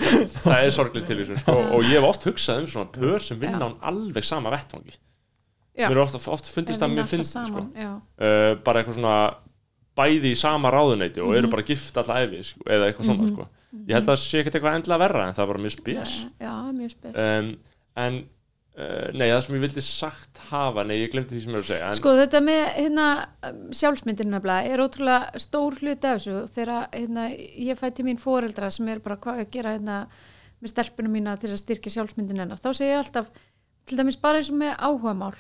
[0.45, 3.41] það er sorglega til þessu sko, og ég hef oft hugsað um svona pör sem
[3.41, 3.65] vinna Já.
[3.73, 4.99] án alveg sama vettfangi já
[5.77, 7.63] mér er oft, oft fundist það mjög alltaf fyndið sko.
[8.21, 9.15] uh, bara eitthvað svona
[9.97, 11.37] bæði í sama ráðuneyti og Mhm.
[11.37, 13.47] eru bara gift alla æfi sko, eða eitthvað svona sko.
[13.87, 16.25] ég held að það sé ekkert eitthvað endla verra en það er bara mjög spes.
[16.41, 17.13] Já, mjög spes.
[17.15, 17.57] Um,
[17.95, 18.13] en
[18.77, 21.61] uh, nei, það sem ég vildi sagt hafa nei, ég glemdi því sem ég er
[21.61, 23.07] að segja en, Sko þetta með hérna,
[23.71, 26.37] sjálfsmyndinu nefnilega er ótrúlega stór hluti af þessu.
[26.55, 30.07] Þegar hérna, ég fæ til mín foreldra sem er bara hvað að gera hérna,
[30.63, 32.57] með stelpunum mína til að styrkja sjálfsmyndinu hennar?
[32.57, 33.27] Þá segja ég alltaf,
[33.85, 35.35] til dæmis bara eins og með áhugamál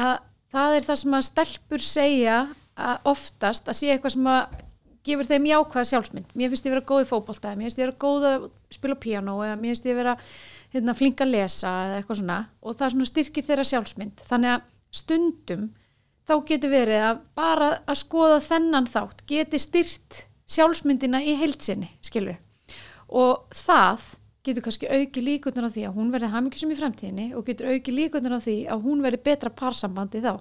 [0.00, 0.16] að
[0.50, 2.40] það er það sem að stelpur segja
[2.80, 4.58] að oftast að sé eitthvað sem að
[5.06, 6.32] gefur þeim jákvæða sjálfsmynd.
[6.36, 9.36] Mér finnst ég vera góð í fótbolta, mér finnst ég vera góð að spila piano
[9.44, 10.16] eða mér finnst ég vera
[10.74, 12.38] hérna, flink að lesa eða eitthvað svona.
[12.60, 14.24] Og það svona styrkir þeirra sjálfsmynd.
[14.28, 14.66] Þannig að
[15.00, 15.64] stundum
[16.28, 22.38] þá getur verið að bara að skoða þennan þátt geti styrt sjálfsmyndina í heilsinni, skilur
[23.10, 24.06] og það
[24.46, 27.92] getur kannski auki líkunar á því að hún verði hamingjusum í fremtíðinni og getur auki
[27.92, 30.32] líkunar á því að hún verði betra parsambandi þá.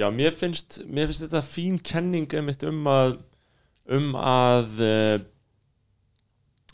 [0.00, 3.18] Já, mér finnst, mér finnst þetta fín kenning um að
[3.92, 5.18] um að uh,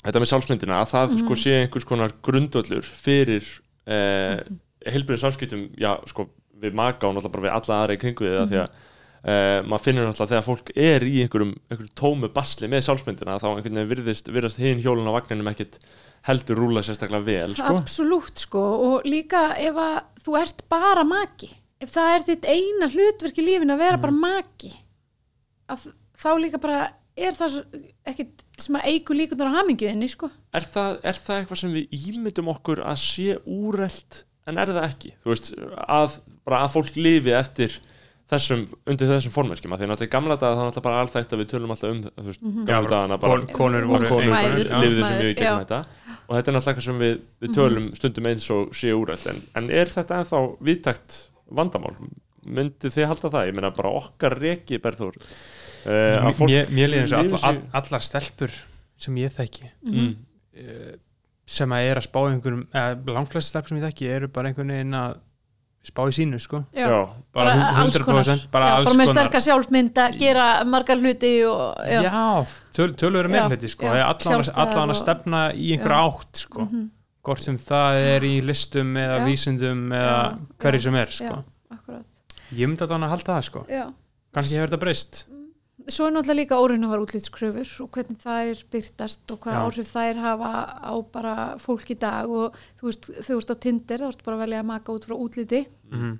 [0.04, 1.20] þetta með sjálfsmyndina að það Mhm.
[1.24, 3.42] sko sé einhvers konar grundvöllur fyrir
[3.88, 4.38] uh,
[4.86, 6.28] heilbyrðin samskiptum já, sko,
[6.60, 8.70] við maka og náttúrulega bara við alla aðra í kringu því að
[9.24, 13.48] uh, maður finnur náttúrulega þegar fólk er í einhverjum, einhverjum tómu basli með sjálfsmyndina þá
[13.50, 15.78] einhvern veginn virðist, virðast hinn hjólun á vagninum ekkit
[16.28, 17.76] heldur rúla sérstaklega vel sko.
[17.78, 21.50] Absolutt sko og líka ef að þú ert bara maki
[21.80, 24.02] ef það er þitt eina hlutverk í lífinu að vera Mhm.
[24.02, 24.72] bara maki
[25.70, 26.80] að þá líka bara
[27.18, 27.58] er það
[28.06, 31.96] ekkit sem að eigu líkunar á hamingjuðinni sko er, það, er það eitthvað sem við
[32.08, 35.50] ímyndum okkur að sé úrelt en er það ekki veist,
[35.86, 37.78] að, að fólk lifi eftir
[38.28, 41.48] þessum, undir þessum formverkjum því náttúrulega gamla daga það er náttúrulega bara alþægt að við
[41.52, 42.64] tölum alltaf um þú veist, Mhm.
[42.68, 45.64] gamla dagana bara kon, konur voru konur mjög í gegnum Já.
[45.64, 45.80] þetta
[46.28, 49.40] og þetta er náttúrulega eitthvað sem við, við tölum stundum eins og sé úrælt en,
[49.56, 51.18] en er þetta ennþá viðtækt
[51.50, 51.94] vandamál
[52.48, 57.16] myndið þið halda það, ég meina bara okkar reki berður uh, fólk mér, mér líður
[57.22, 58.52] eins og allar stelpur
[58.98, 60.12] sem ég þekki mm,
[61.48, 64.72] sem að er að spá einhverjum eða langflest stelpur sem ég þekki eru bara einhvern
[64.74, 65.16] veginn að
[65.86, 66.64] spá í sínu sko.
[66.74, 66.98] Já, já,
[67.32, 68.24] bara, alls 100% konar.
[68.52, 73.28] bara já, bara með sterkar sjálfsmynd að gera margar hluti og já, já, töl, tölur
[73.30, 76.90] meira hluti sko, allan, að stefna í einhver átt sko, Mhm.
[77.24, 79.24] hvort sem það er í listum eða Já.
[79.24, 81.44] vísindum eða hverju sem er sko.
[82.52, 83.66] ég myndi að þannig að halda það sko.
[83.68, 83.86] Já.
[84.34, 85.24] kannski hefur þetta breyst
[85.88, 89.88] svo er náttúrulega líka óreinu var útlitskröfur og hvernig það er byrtast og hvað áhrif
[89.94, 90.52] þær hafa
[90.84, 94.36] á bara fólk í dag og þú veist, þú veist á Tinder þá ertu bara
[94.38, 96.14] að velja að maka út frá útliti mm.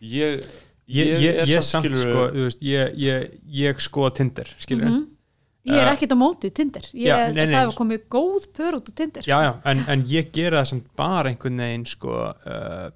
[0.00, 0.44] ég
[0.88, 3.30] ég, ég, er ég samt skilurðu- sko þú veist, ég, ég,
[3.66, 5.06] ég sko Tinder skilur Mhm.
[5.68, 7.52] ég er Uh, ekkit á móti Tinder ég, já, nei, nei.
[7.54, 10.70] það hefur komið góð pör út á Tinder já, já, en, en ég gera það
[10.70, 12.88] samt bara einhvern veginn sko uh,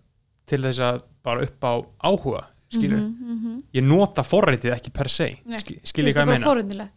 [0.46, 1.72] til þess að bara upp á
[2.06, 3.56] áhuga skilur, Mhm, mhm.
[3.74, 5.26] ég nota forritið ekki per se.
[5.61, 6.46] Skil- skilur ég það hvað ég meina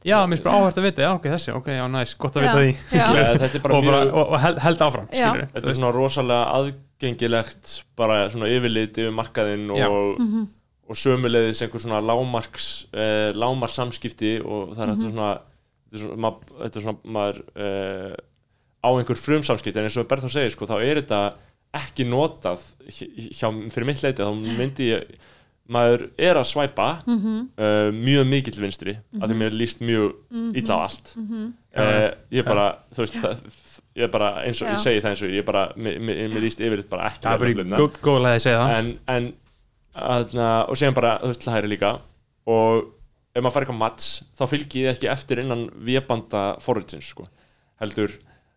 [0.06, 2.44] já, mér finnst bara áhvert að vita, já, ok, þessi, ok, já, næs gott að
[2.44, 3.06] Já, vita því já.
[3.26, 5.30] Er bara og, bara, mjög og, og held, held áfram Já.
[5.32, 10.48] skilur þetta er svona rosalega aðgengilegt bara svona yfirlit yfir markaðinn og, Mhm.
[10.90, 15.30] og sömuleiðis einhver svona lámarks uh, lámars samskipti og það er mm svona
[15.92, 18.16] þetta er svona, þetta er svona maður uh,
[18.86, 21.22] á einhver frum samskipti en eins og Berþór segir sko þá er þetta
[21.76, 25.04] ekki notað hjá, hjá- fyrir mitt leiti þá myndi ég
[25.70, 30.12] maður er að svæpa Mhm, uh, mjög mikill vinstri af því mér líst mjög
[30.56, 31.46] illa á allt mhm.
[31.76, 33.40] uh, ég er bara þú veist það,
[33.96, 34.72] ég er bara eins og Já.
[34.76, 37.34] ég segi það eins og ég er bara mér, mér, líst yfirleitt bara ekki það
[37.34, 37.80] er bara í hlutina.
[37.82, 39.32] gó- góð leið að segja það en, en
[39.96, 41.92] aðna, og síðan bara þú veist hlæri líka
[42.52, 42.92] og
[43.36, 47.26] ef maður fær eitthvað mats þá fylgir ég ekki eftir innan vébanda forritsins sko.
[47.82, 48.14] heldur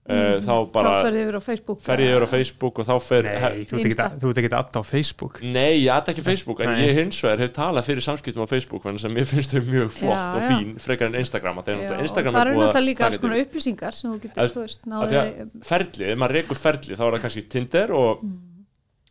[0.08, 2.94] uh, þá bara þá ferði yfir á Facebook fer ég yfir á Facebook og þá
[3.04, 6.82] fer Nei, þú ert ekki- að á Facebook Nei, ég ætta ekki Facebook en Nei.
[6.88, 9.90] ég hins vegar hef talað fyrir samskiptum á Facebook þannig sem ég finnst þau mjög
[9.90, 10.48] flott Já, og já.
[10.48, 14.52] fín frekar en Instagram Já, það að náttúrulega líka alls konar upplýsingar sem þú getur,
[14.56, 18.38] þú veist, náði ferli, ef maður rekur ferli þá er það kannski Tinder og Mm.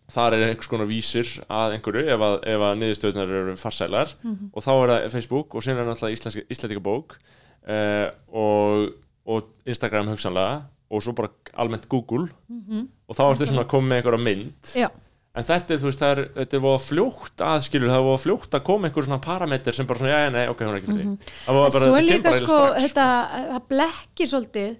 [0.08, 4.52] þar er einhvers konar vísir að einhverju ef að, ef að niðurstöðnar eru farsælar Mhm.
[4.56, 7.18] og þá er það Facebook og síðan er náttúrulega íslenska, íslendika bók
[8.32, 8.94] og,
[9.28, 12.30] og Instagram hugsanlega og svo bara almennt Google
[13.08, 14.72] og þá ertu svona að koma með einhverja mynd.
[14.76, 14.90] Já.
[15.38, 18.58] en þetta er, þú veist, er, þetta er voða fljótt aðskilur, það er voða fljótt
[18.58, 20.92] að koma einhver svona parameter sem bara svona, já, já, nei, ok, hún er ekki
[20.92, 23.08] fyrir mm það var bara, þetta kemur bara sko, eiginlega strax, þetta,
[23.52, 24.72] það blekkir svolítið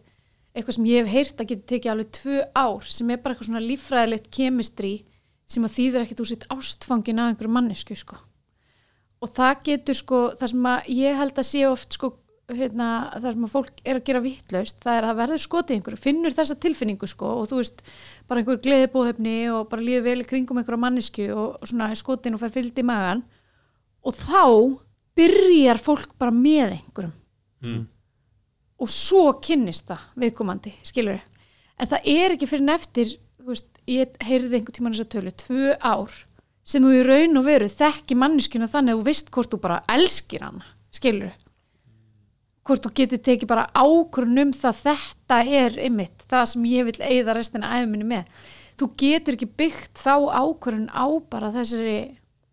[0.58, 3.50] eitthvað sem ég hef heyrt að geta tekið alveg tvö ár sem er bara eitthvað
[3.52, 4.94] svona líffræðilegt kemistri
[5.48, 8.18] sem að þýður ekkit úr sitt ástfangin af einhverju mannesku sko.
[9.22, 12.12] og það getur sko, það sem að ég held að sé oft sko,
[12.56, 12.88] hérna,
[13.20, 16.36] það sem að fólk er að gera vittlaust, það er að verður skotið einhverju, finnur
[16.36, 17.82] þessa tilfinningu sko og þú veist,
[18.30, 22.54] bara einhver gleðibóðefni og bara líður vel kringum einhverju mannesku og svona skotin og fær
[22.56, 23.26] fyllt í magan
[24.00, 24.44] og þá
[25.18, 27.16] byrjar fólk bara með einhverjum.
[27.58, 27.88] Mm.
[28.78, 34.20] og svo kynnist það viðkomandi, skilur en það er ekki fyrir neftir þú veist, ég
[34.28, 36.20] heyrði einhvern tímann þess að tölu tvö ár
[36.68, 39.80] sem þú í raun og veru þekki manneskjuna þannig að þú veist hvort þú bara
[39.90, 41.34] elskir hana skilur
[42.68, 46.98] hvort þú getur tekið bara ákvörun um það þetta er ymmit, það sem ég vil
[47.08, 48.26] eigða restina æfuminni með.
[48.78, 52.00] Þú getur ekki byggt þá ákvörun á bara þessari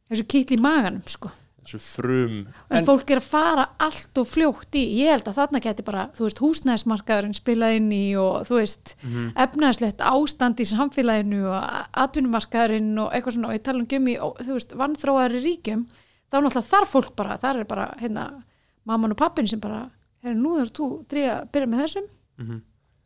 [0.08, 1.32] þessu kýtli í maganum sko.
[1.64, 2.32] Þessu frum.
[2.68, 5.82] En, En- fólk er að fara allt og fljótt í ég held að þarna geti
[5.86, 9.30] bara, þú veist, húsnæðismarkaðurinn spilað inn í og þú veist Mhm.
[9.46, 13.86] efnæðslegt ástand í samfélaginu og atvinnumarkaðurinn og eitthvað svona og ég tala um
[14.28, 15.86] og þú veist, vannþróaðari ríkjum
[16.30, 18.42] þá náttúrulega þarf fólk bara, þar er bara hérna,
[18.84, 19.90] mamman og pappin sem bara
[20.24, 22.10] hérna, nú þarf þú dríja að byrja með þessum.
[22.42, 22.62] Mhm.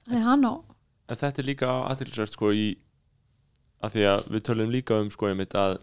[0.09, 0.55] þegar hann á
[1.09, 2.69] en þetta er líka aðtilsvært sko í
[3.85, 5.79] að því að við tölum líka um sko einmitt að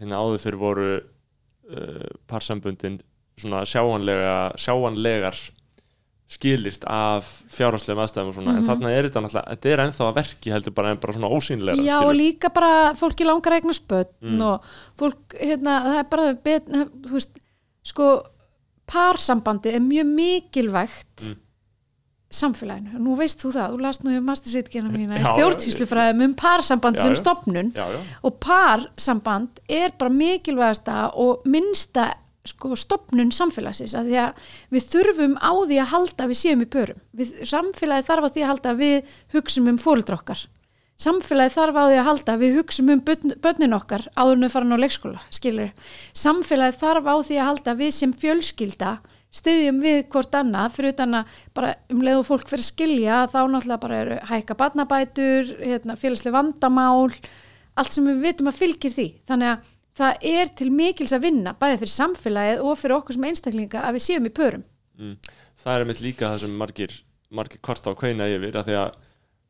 [0.00, 2.98] hérna áður fyrir voru uh, parsambundin
[3.36, 5.38] svona sjáanlega sjáanlegar
[6.26, 10.16] skilyrt af fjárhagslegum aðstæðum og svona, en þarna er þetta náttúrulega, þetta er ennþá að
[10.16, 13.76] verki heldur bara en bara svona ósýnilega Já og líka bara fólki langar að eigna
[13.76, 16.66] spötn og fólk, hérna, það er bara bet,
[17.06, 17.38] þú veist,
[17.86, 18.08] sko
[18.92, 21.36] parsambandi er mjög mikilvægt Mm.
[22.36, 26.34] samfélaginu, nú veist þú það þú last nú um mastersýtkina mína í Já, stjórnsýslufræðum um
[26.34, 32.08] parsambandi sem stopnun Já, já, og parsamband er bara mikilvægasta og minnsta
[32.46, 34.42] sko, stopnun samfélagsins að því að
[34.74, 37.00] við þurfum á því að halda við séum í pörum.
[37.16, 40.44] Við, samfélagi þarf á því að halda við hugsum um fóruldra okkar
[41.00, 42.36] samfélagi þarf á því að halda.
[42.40, 45.70] Við hugsum um börn, börnin okkar áður en við farin á leikskóla skilur,
[46.16, 47.76] samfélagi þarf á því að halda.
[47.80, 48.92] Við sem fjölskylda
[49.36, 50.74] styðjum við hvort annað.
[50.76, 54.58] Fyrir utan að bara um leið og fólk fyrir skilja þá náttúrulega bara eru hækka
[54.60, 57.10] barnabætur, hérna, félagslega vandamál
[57.76, 59.08] allt sem við vitum að fylgir því.
[59.28, 63.26] Þannig að það er til mikils að vinna bæði fyrir samfélagið og fyrir okkur sem
[63.30, 64.64] einstaklinga að við séum í pörum.
[64.96, 65.16] Mm.
[65.60, 66.92] það er einmitt líka það sem margir,
[67.28, 68.94] margir kvarta á kveina yfir að því að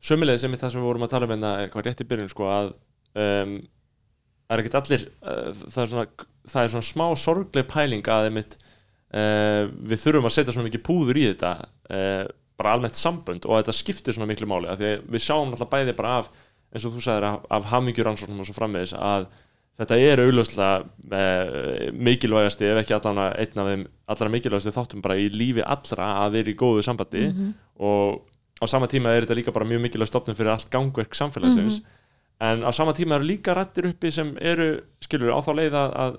[0.03, 2.49] sömulegis einmitt það sem við vorum að tala um hérna eitthvað rétt í byrjun sko
[2.51, 2.71] að
[3.17, 3.53] um,
[4.47, 6.07] það er ekkert allir uh, það, er svona,
[6.53, 10.85] það er svona smá sorgleg pæling að einmitt uh, við þurfum að setja svona mikið
[10.85, 12.27] púður í þetta uh,
[12.57, 15.73] bara almennt sambönd og þetta skiptir svona miklu máli að því að við sjáum alltaf
[15.73, 16.31] bæði bara af
[16.73, 19.27] eins og þú sagðir af, af hamingjuransóknum og svo framvegis að
[19.77, 20.71] þetta er auðljóslega
[21.19, 25.65] uh, mikilvægasti ef ekki allan að einn af þeim allra mikilvægasti þáttum bara í lífi
[25.65, 27.27] allra að vera í góðu sambandi
[27.77, 28.23] og
[28.57, 31.81] á sama tíma er þetta líka bara mjög mikilvæg stopnum fyrir allt gangverk samfélagsins.
[32.41, 35.95] En á sama tíma eru líka rættir uppi sem eru, skilur, á þá leið að,
[36.03, 36.17] að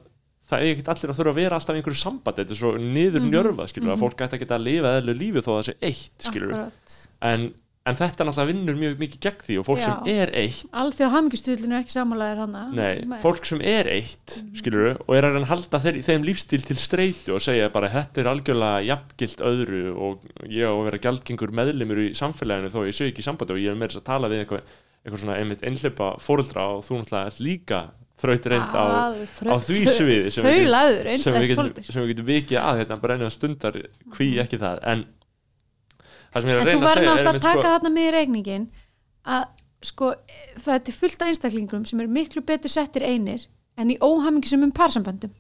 [0.49, 2.73] það er ekkert allir að þurfa að vera alltaf í einhverju sambandi, þetta er svo
[2.81, 5.67] niður njörfa skilur, að fólk ætti að geta að lifa eðlu lífi þó að það
[5.69, 6.97] sé eitt, skilur, Akkurat.
[7.31, 7.47] en,
[7.89, 10.17] en þetta náttúrulega vinnur mjög mikið gegn því og fólk sem Já.
[10.23, 10.71] er eitt.
[10.83, 15.37] Alþjóð hamingjustýðlinu er ekki samanlegaðir hana Nei, fólk sem er eitt skilur og er að
[15.37, 19.47] reyna að halda þeir, þeim lífstíl til streitu og segja bara þetta er algjörlega jafngilt
[19.53, 23.29] öðru og ég á að vera gjaldgengur meðlimur í samfélaginu þó ég sé ekki í
[23.29, 26.69] sambandi og ég er með þess að tala við eitthvað, eitthvað svona einmitt einhleipa fóreldra
[26.77, 27.83] og þú náttúrulega ert líka
[28.19, 30.65] þraut reynd á, á því sviði sem við,
[31.23, 33.79] sem getum, pólitík sem við getum vikið að þetta bara einu stundar
[34.17, 34.81] hví ekki það.
[34.91, 35.05] En
[36.33, 37.69] það sem ég er En að þú reyna að segja er náttúrulega að taka sko,
[37.69, 38.69] þarna með í reikningin
[39.29, 39.45] að
[39.89, 40.13] sko
[40.59, 43.47] það er til fullt af einstaklingum sem eru miklu betur settir einir
[43.79, 45.31] en í óhamingisum um parsamböndum.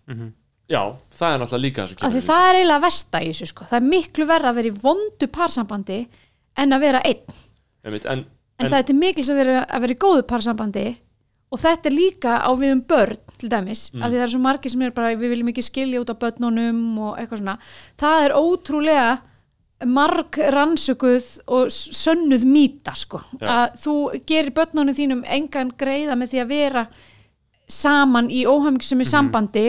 [0.68, 3.66] Já, það er náttúrulega líka það það er eiginlega versta í þessu sko.
[3.70, 5.98] Það er miklu verra að vera í vondu parsambandi
[6.58, 7.38] en að vera einn.
[7.86, 8.24] Einmitt, en,
[8.58, 10.86] en, það er til mikils að vera, að vera í góðu parsambandi
[11.48, 14.02] og þetta er líka á við um börn til dæmis, Mm.
[14.02, 16.20] af því það er svo margir sem er bara við viljum ekki skilja út á
[16.20, 17.58] börnunum og eitthvað svona,
[17.96, 19.12] það er ótrúlega
[19.86, 23.46] marg rannsökuð og sönnuð mýta sko, Já.
[23.46, 23.94] að þú
[24.26, 26.86] gerir börnunum þínum engan greiða með því að vera
[27.68, 29.66] saman í óhæmingisum í sambandi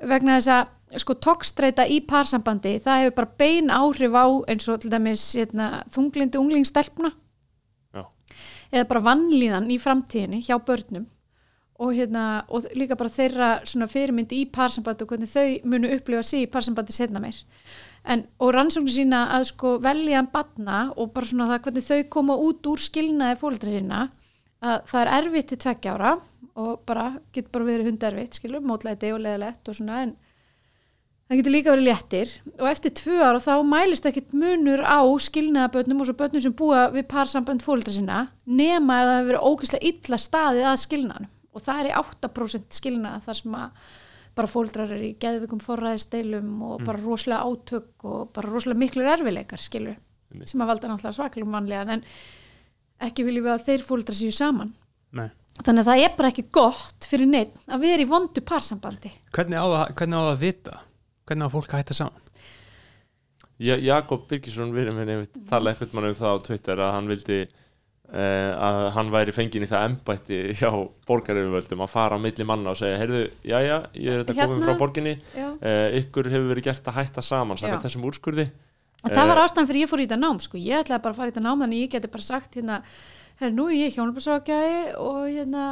[0.00, 4.80] vegna þess að sko tókstreita í parsambandi það hefur bara bein áhrif á eins og
[4.82, 7.10] til dæmis hérna, þunglindi unglingstelpna.
[7.94, 8.04] Já.
[8.72, 11.08] eða bara vannlíðan í framtíðinni hjá börnum.
[11.74, 16.22] Og, hérna, og líka bara þeirra svona fyrirmyndi í parsambandi og hvernig þau munu upplifa
[16.22, 17.40] sig í parsambandi setna meir
[18.04, 22.36] en, og rannsóknir sína að sko velja batna og bara svona það hvernig þau koma
[22.48, 24.02] út úr skilnaði fóldra sína
[24.64, 26.12] að það er erfitt til tveggja ára
[26.54, 30.14] og bara getur bara verið hunderfitt skilur, mótlæti og leðilegt og svona en
[31.28, 32.32] það getur líka verið léttir.
[32.60, 36.86] Og eftir tvö ára þá mælist ekkit munur á skilnaðabötnum og svo bötnum sem búa
[36.94, 41.62] við parsambönd fóldra sína nema að það hefur verið ógeðslega illa staðið að skilnaðanum og
[41.62, 43.92] það er í 8% skilnað þar sem að
[44.34, 49.62] bara fóldrar er í geðvikum forræðisteilum og bara rosalega átök og bara rosalega miklur erfileikar
[49.62, 49.94] skilur
[50.32, 50.50] Einmitt.
[50.50, 52.04] sem að valda náttúrulega svakalum vanlega en
[53.08, 54.74] ekki viljum við að þeir fóldra séu saman
[55.14, 55.28] Nei.
[55.62, 59.58] þannig að það er bara ekki gott fyrir neitt að vera í vondu parsambandi Hvernig
[59.62, 60.78] á það, hvernig á það að vita?
[61.24, 62.24] Hvernig á fólk að hætta saman?
[63.62, 67.10] Ja, Jakob Birgisson vinur minn einmitt tala eitthvað mann um það á Twitter að hann
[67.12, 67.36] vildi
[68.14, 70.68] að hann væri fenginn í það embætti hjá
[71.08, 74.60] borgaryfirvöldum að fara á milli manna og segja heyrðu, já já, ég er þetta komin
[74.60, 74.68] Hérna.
[74.68, 75.14] frá borginni.
[75.34, 75.48] Já.
[75.56, 78.46] uh, ykkur hefur verið gert að hætta saman samkvæmt þessum úrskurði.
[79.04, 80.56] Og það var Eh, ástæðan fyrir ég fór í þetta nám sko.
[80.56, 82.78] ég ætlaði bara að fara í þetta nám þannig ég geti bara sagt hérna,
[83.40, 85.64] herr, nú er ég hjónabæsrákjaði og hérna,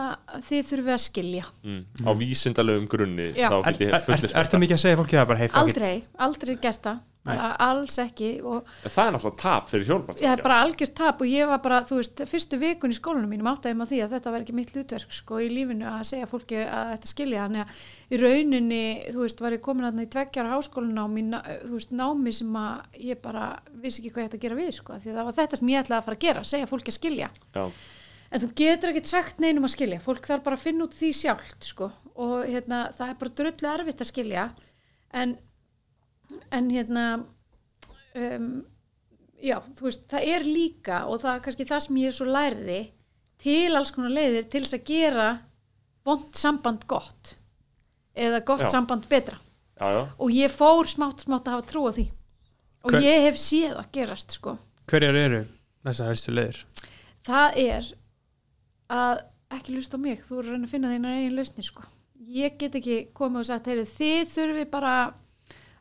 [0.48, 1.44] þið þurfum að skilja.
[1.64, 5.48] Mm, á vísindalegum grunni Er, er, er, ertu mikið að segja fólki það bara, hei,
[5.62, 7.00] aldrei, aldrei gert það.
[7.24, 9.84] Bara alls ekki það er náttúrulega tap fyrir
[10.18, 13.30] það er bara algjört tap og ég var bara, þú veist, fyrstu vikun í skólanum
[13.30, 16.26] mínum áttaði maður því að þetta var ekki mitt hlutverk sko í lífinu að segja
[16.26, 17.44] fólki að þetta skilja.
[17.46, 17.78] Þannig að
[18.10, 18.82] í rauninni,
[19.14, 20.58] þú veist, var ég komin að í tveggjara
[21.30, 23.46] ná- þú veist, námi sem að ég bara
[23.84, 25.68] vissi ekki hvað ég ætti að gera við sko, því að það var þetta sem
[25.68, 27.30] ég ætlaði að fara að gera, segja fólki að skilja.
[27.54, 27.64] Já,
[28.32, 31.12] en þú getur ekkert sagt neinum að skilja fólk þarf bara að finna út því
[31.14, 31.92] sjálft sko.
[32.16, 34.42] og hérna, það er bara drullu erfitt að skilja
[35.12, 35.38] en,
[36.52, 37.04] en hérna
[38.14, 38.48] um,
[39.42, 42.26] já, þú veist, það er líka og það er kannski það sem ég er svo
[42.28, 42.80] lærði
[43.42, 45.28] til alls konar leiðir til þess að gera
[46.06, 47.36] vond samband gott
[48.14, 48.70] eða gott Já.
[48.74, 49.38] samband betra
[49.80, 52.06] já, já, og ég fór smátt smátt að hafa trú á því
[52.82, 54.56] og Hver- ég hef séð að gerast sko
[54.90, 55.42] Hverjar eru
[55.86, 56.62] þessar helstu leiðir?
[57.26, 57.90] það er
[58.92, 59.22] að
[59.52, 61.82] ekki lust á mig, þú voru að reyna að finna þeirna eigin lausnir sko.
[62.32, 64.94] ég get ekki komið og sagt, heyru, þið þurfi bara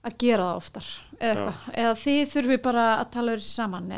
[0.01, 0.91] að gera það oftar
[1.21, 3.91] eða, eða þið þurfi bara að tala þessi saman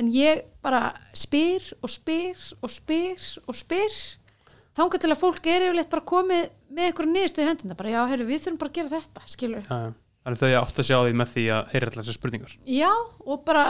[0.00, 3.98] en ég bara spyr og spyr og spyr og spyr.
[4.78, 8.00] Þangað til að fólk er yfirleitt bara komið með eitthvað niðurstu í hendina, bara já,
[8.08, 9.80] heyru, við þurfum bara að gera þetta, skilur já.
[10.20, 12.56] Þannig þau átt að sjá því með því að heyra allar þessar spurningar.
[12.68, 12.90] Já,
[13.24, 13.64] og bara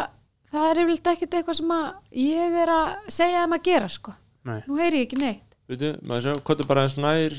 [0.51, 1.87] það er yfirleitt ekkert eitthvað sem að
[2.21, 4.15] ég er að segja þeim að gera, sko.
[4.49, 4.61] Nei.
[4.65, 7.35] nú heyri ég ekki neitt veitu, maður sjá, hvað er bara eins nær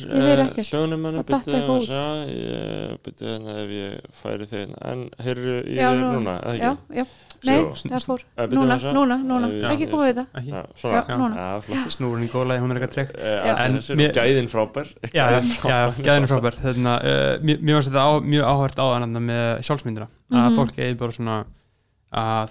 [0.69, 1.87] hljónum hann, Það datt eitthvað út.
[1.89, 6.61] byrju, hérna ef ég færi þeir en heyrðu í Já, þér nú- núna, eða ekki?
[6.61, 6.71] já,
[7.01, 7.05] já,
[7.43, 7.89] nei, Sjá.
[7.91, 8.23] það fór.
[8.37, 8.93] Eh, núna, maður sjá.
[8.97, 10.25] núna, núna, Eh, ekki við þetta.
[10.81, 11.01] Svona,
[11.91, 13.09] Snúrin í góðlega, hún er eitthvað trygg.
[13.17, 13.55] Já.
[13.65, 13.77] En
[14.15, 14.87] gæðin frábær?
[15.13, 16.55] Já, já, Gæðin frábær.
[16.61, 20.07] Þannig að mér mér varst þetta mjög áhært á þannig með sjálfsmyndina.
[20.31, 20.55] Að Mhm.
[20.55, 21.45] fólk eigi bara svona
[22.13, 22.49] að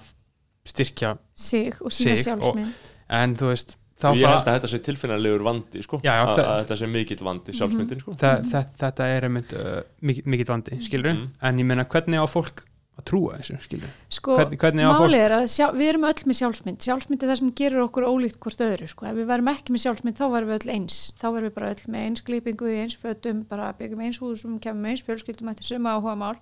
[0.64, 2.72] styrkja sig og sína sjálfsmynd.
[3.10, 6.00] En þú veist þá Ég held að þetta sé tilfinnanlegur vandi sko.
[6.04, 8.16] Já, já, að, þetta sé mikill vandi sjálfsmyndin sko.
[8.20, 11.28] þa- þa- þetta er einmitt uh, mikill, mikill vandi, skilur Mhm.
[11.42, 12.64] en ég meina hvernig á fólk
[13.00, 16.24] að trúa þessu, skilur sko, Hvernig- hvernig á fólk- er að sjá, við erum öll
[16.28, 19.06] með sjálfsmynd sjálfsmynd er það sem gerir okkur ólíkt hvort öðru sko.
[19.08, 21.70] ef við værum ekki með sjálfsmynd þá værum við öll eins þá værum við bara
[21.72, 25.64] öll með eins klipingu í eins fötum, bara byggum eins húsum kemum eins fjölskyldum eftir
[25.64, 26.36] suma áhuga mál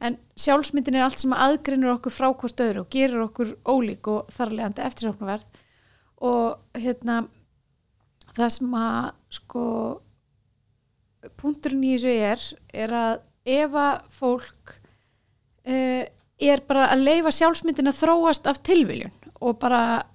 [0.00, 4.30] en sjálfsmyndin er allt sem aðgrinur okkur frá hvort öðru og gerir okkur ólík og
[4.32, 5.44] þarlegandi eftirsóknarverð
[6.20, 7.22] og hérna
[8.36, 9.64] það sem að sko
[11.40, 12.44] punkturinn í þessu er
[12.84, 13.16] er að
[13.50, 14.74] ef að fólk
[15.68, 16.04] uh,
[16.40, 20.06] er bara að leifa sjálfsmyndin að þróast af tilviljun og bara uh,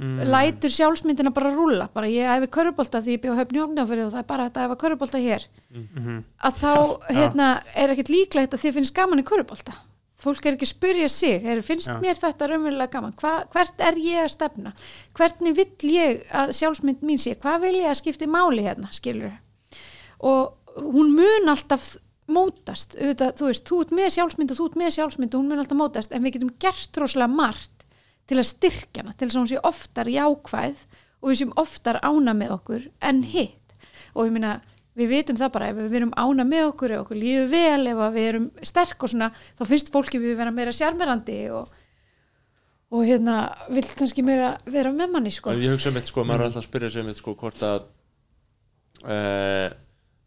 [0.00, 0.18] Mm.
[0.28, 4.20] lætur sjálfsmyndina bara rúlla bara ég hefi körubólta því ég bjóð höfn jórnafyrir og það
[4.22, 6.18] er bara þetta að hefa körubólta hér Mhm.
[6.44, 6.72] að þá
[7.16, 9.72] hérna, er ekkert líklegt að þið finnst gaman í körubólta
[10.20, 11.96] fólk er ekki að spyrja sig er, finnst Já.
[12.02, 13.16] mér þetta raunverulega gaman?
[13.20, 14.74] Hva, hvert er ég að stefna?
[15.16, 17.36] Hvernig vill ég að sjálfsmynd mín sé?
[17.40, 19.32] Hvað vil ég að skipti máli hérna skilur
[20.20, 21.94] og hún mun alltaf
[22.30, 25.50] mótast auðvitað, þú veist, þú ert með sjálfsmynd og þú ert með sjálfsmynd og hún
[25.50, 27.86] mun alltaf mótast en við getum gert rosalega margt
[28.30, 30.84] til að styrkja hana, til þess að hún sé oftar jákvæð
[31.20, 33.74] og við séum oftar ána með okkur en hitt.
[34.14, 34.58] Og ég meina,
[35.00, 38.00] við vitum það bara ef við erum ána með okkur, ef okkur líður vel ef
[38.16, 41.68] við erum sterk og svona þá finnst fólki við vera meira sjarmerandi og,
[42.90, 43.36] og hérna
[43.70, 45.52] vill kannski meira vera með manni sko.
[45.56, 47.84] Ég hugsa mitt sko, maður er alltaf að spyrja sig mitt sko hvort að
[49.04, 49.70] uh,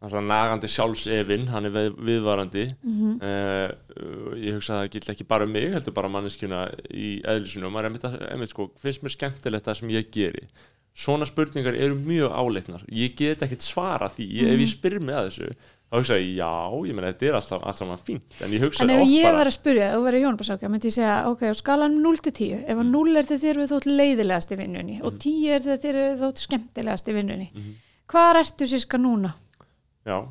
[0.03, 3.11] alltaf nagandi sjálfsefin hann er við, viðvarandi Mhm.
[3.24, 7.67] uh, ég hugsa að það gill ekki bara um mig heldur bara manneskjuna í eðlisinu
[7.69, 10.47] og maður er einmitt sko, finnst mér skemmtilegt það sem ég geri
[10.96, 12.84] svona spurningar eru mjög áleitnar.
[12.91, 14.74] Ég get ekkit svara því, ég, ef ég Mhm.
[14.78, 15.48] spyr mig að þessu
[15.94, 16.50] þá hugsa ég, já,
[16.88, 19.38] ég meina þetta er alltaf allt saman fínt, en ég hugsa En ef ég bara
[19.38, 22.78] var að spyrja, þú verið Jónabasaka, myndi ég segja, ok, skalan 0 til 10, ef
[22.78, 25.02] að 0 er þegar þér við þótt leiðilegast í vinnunni.
[25.04, 27.74] Og 10 er þegar þér við þótt skemmtilegast í vinnunni, Mhm.
[28.10, 29.34] hvað ertu sérska núna?
[30.06, 30.28] já,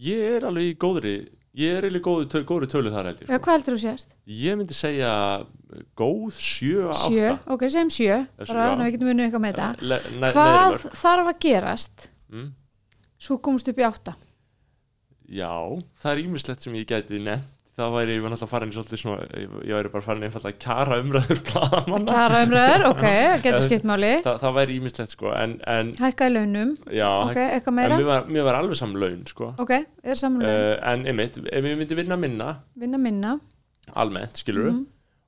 [0.00, 1.86] ég er alveg í góðri ég er
[2.28, 3.42] töl, góðri tölu þar held ég Já, sko.
[3.46, 4.14] hvað heldur þú sérst?
[4.26, 5.12] ég myndi segja
[5.96, 8.68] góð 7, 8 Sjö, ok, segjum sjö, Þessu, bara já.
[8.70, 9.98] þannig að við getum unnið eitthvað með þetta.
[10.20, 12.48] Ne, Hvað þarf að gerast mm?
[13.26, 14.16] svo komst upp í átta?
[15.26, 15.50] Já,
[15.98, 19.26] það er ímislegt sem ég gæti nefnt það væri, ég var náttúrulega farin svolítið svona
[19.36, 23.04] ég, væri bara farin einfallega kjara umræður blaðamanna Klara umræður, ok,
[23.34, 24.12] það getur skipt máli.
[24.24, 28.00] Þa, það væri ímislegt sko en, en Hækka í launum, já, ok, eitthvað meira?
[28.00, 31.70] mér var, mér var alveg saman laun sko Ok, er samanlega, uh, en einmitt, ef
[31.70, 32.50] ég myndi vinna minna
[32.80, 33.38] vinna minna.
[33.92, 34.72] almennt, skilur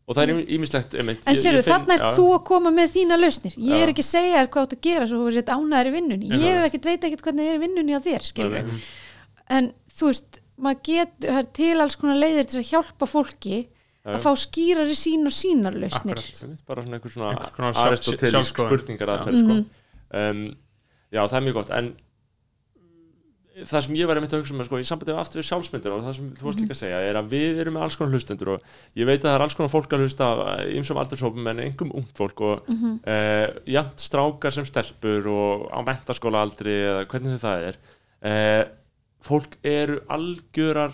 [0.09, 1.27] og það er ímislegt einmitt.
[1.29, 2.13] En þarna ert já.
[2.17, 3.57] þú að koma með þína lausnir.
[3.61, 3.93] Ég er Já.
[3.93, 6.31] ekki að segja þér hvað þú átt að gera svo þú sétt ánæður í vinnunni.
[6.47, 8.71] Ég veit ekkert hvernig það er í vinnunni á þér, skilur.
[9.53, 9.69] En
[9.99, 14.15] þú veist, maður getur, það er til alls konar leiðir til að hjálpa fólki Já,
[14.15, 14.23] að já.
[14.25, 16.19] fá skýrari sín og sínar lausnir.
[16.19, 16.65] Akkurat.
[16.67, 18.69] Bara svona einhver svona Einhvers aristotelik sjálfskoðun.
[18.79, 19.43] spurningar aðferð Já.
[19.45, 19.57] sko.
[19.59, 19.65] Mhm.
[20.19, 20.57] um,
[21.13, 21.91] já það er mjög gott en
[23.59, 25.95] það sem ég var einmitt að hugsa með sko, í sambandi við aftur við sjálfsmyndir
[25.97, 28.15] og það sem þú varst líka að segja er að við erum með alls konar
[28.15, 28.69] hlustendur og
[29.01, 30.29] ég veit að það er alls konar fólk að hlusta
[30.79, 33.65] ymsum aldurshópum en einhverjum ungt fólk og mm Mhm.
[33.75, 37.77] jafnt strákar sem stelpur og á mentaskóla aldri eða hvernig sem það er
[38.23, 38.65] uh,
[39.25, 40.93] fólk eru algjörar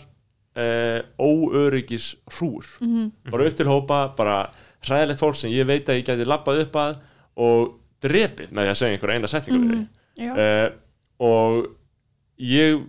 [0.56, 3.10] uh, óöryggis hrúr Mhm.
[3.30, 4.50] bara upp til hópa, bara
[4.84, 6.96] hræðilegt fólk sem ég veit að ég gæti labbað upp að
[7.36, 9.88] og drepið með því að segja einhver eina setningu við Mhm.
[10.16, 10.32] Já.
[10.36, 10.70] uh,
[11.20, 11.66] og
[12.38, 12.82] ég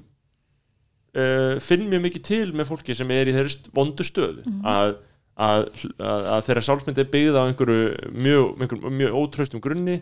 [1.16, 4.62] uh, finn mjög mikið til með fólki sem er í þeirri vondu stöðu Mhm.
[4.66, 4.96] að
[5.36, 5.66] að,
[6.00, 9.98] að, að þeirra sjálfsmynd er byggð á einhverju mjög, einhverju mjög ótraustum grunni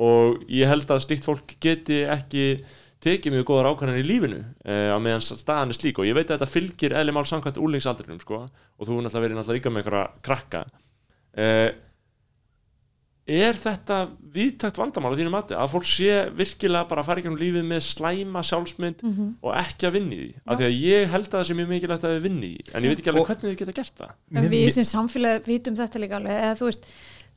[0.00, 2.44] og ég held að slíkt fólk geti ekki
[3.04, 6.00] tekið mjög góðar ákvarðanir í lífinu eh, á meðan staðan er slík.
[6.02, 9.26] Og ég veit að þetta fylgir eðli mál samkvæmt úlingsaldrinum sko, og þú er náttúrulega
[9.26, 10.64] verið náttúrulega líka með einhverja krakka.
[11.38, 11.68] Eh,
[13.28, 13.96] er þetta
[14.32, 15.52] viðtakt vandamál á þínu mati?
[15.52, 19.02] Að fólk sé virkilega bara að fara ekki um lífið með slæma sjálfsmynd
[19.44, 20.30] og ekki að vinni í því?
[20.48, 22.94] Af því að ég held að það sé mjög mikilvægt að við vinni en ég
[22.94, 24.14] veit ekki alveg Og- hvernig þið geta gert það.
[24.56, 26.88] Við sem samfélag vitum þetta líka alveg eða þú veist,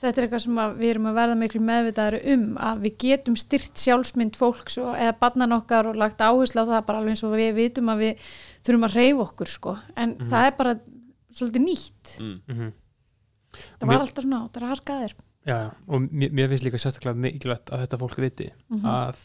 [0.02, 3.36] þetta er eitthvað sem að við erum að verða miklu meðvitaðari um að við getum
[3.39, 7.24] styrt sjálfsmynd fólks og, eða barnan okkar og lagt áherslu á það bara alveg eins
[7.28, 8.30] og við vitum að við
[8.66, 10.76] þurfum að reyfa okkur sko en það er bara
[11.32, 12.38] svolítið nýtt mm.
[12.52, 12.72] Mhm.
[13.82, 15.58] það var alltaf svona, það er að harka þér Já,
[15.89, 18.86] og mér, mér finnst líka sérstaklega mikilvægt að þetta fólk viti Mhm.
[18.86, 19.24] að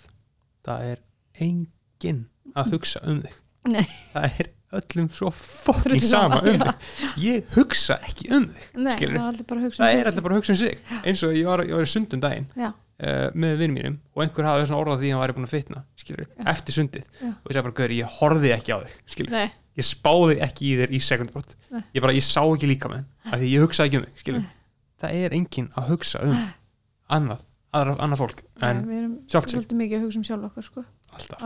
[0.64, 1.02] það er
[1.44, 2.22] enginn
[2.56, 3.34] að hugsa um þig
[3.66, 3.84] Nei.
[4.14, 5.30] það er öllum svo
[5.66, 6.88] Drullum sama um þig.
[7.24, 10.00] Ég hugsa ekki um þig Nei, það er allir bara að hugsa um það sig.
[10.02, 10.80] er alltaf bara að hugsa um sig.
[11.02, 14.48] Eins og ég var, ég var í sundum daginn uh, með vinnum mínum og einhver
[14.50, 17.06] hafði svona orðað því að hann væri búin að fitna skilur, eftir sundið.
[17.20, 17.30] Já.
[17.32, 19.36] og ég sagði bara, gaur, ég horfði ekki á þig skilur,
[19.76, 21.82] ég spáði ekki í þér í sekundbrot Nei.
[21.96, 24.46] ég bara, ég sá ekki líka með af því ég hugsaði ekki um þig skilur.
[25.02, 26.38] það er enginn að hugsa um
[27.16, 27.42] annað,
[27.76, 30.84] aðra, annað fólk en nei við erum svolítið mikið að hugsa um sjálf okkur sko,
[31.16, 31.42] alltaf,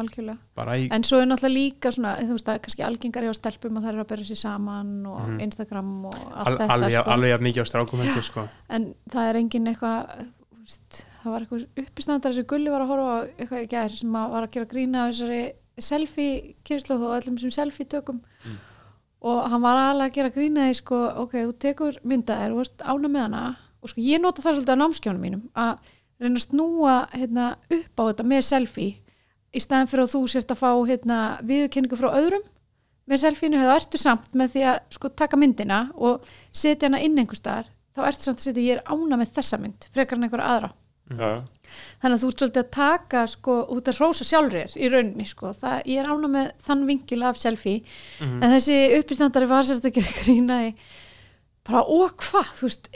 [0.80, 3.86] í En svo er náttúrulega líka svona, þú veist, er kannski algengar hjá stelpum að
[3.86, 5.40] það eru að bera sér saman og Mhm.
[5.46, 7.10] Instagram og allt al, þetta alveg, sko.
[7.10, 8.48] alveg jafn mikið á strákum heldur sko.
[8.70, 10.26] en það er engin eitthvað
[11.20, 14.30] það var eitthvað uppisnændar sem Gulli var að horfa á eitthvað í gær sem að
[14.30, 18.20] var að gera grína á þessari selfie kynslu og öllum sem selfie tökum
[19.22, 22.84] og hann var alveg að gera grína í sko, ok, þú tekur myndaðir og ert
[22.88, 23.42] ána með hana
[23.82, 25.78] og sko ég nota það svolítið á námskjónum mínum að
[26.20, 28.96] reyna að snúa hérna, upp á þetta með selfie.
[29.50, 32.46] Í staðan fyrir að þú sért að fá hérna, viðurkenningu frá öðrum
[33.10, 37.18] með selfieinu þá ertu samt með því að sko, taka myndina og setja hana inn
[37.18, 40.28] einhver staðar þá ertu samt að setja ég er ána með þessa mynd frekar en
[40.28, 40.70] einhverja aðra.
[41.10, 41.30] Já,
[41.98, 45.50] þannig að þú ert svolítið að taka sko, út að rósa sjálfrir í rauninni sko.
[45.58, 47.80] það, ég er ána með þann vingil af selfie.
[48.22, 50.70] En þessi uppistandari var sérst að gera grínaði
[51.66, 52.86] bara og hvað, þú veist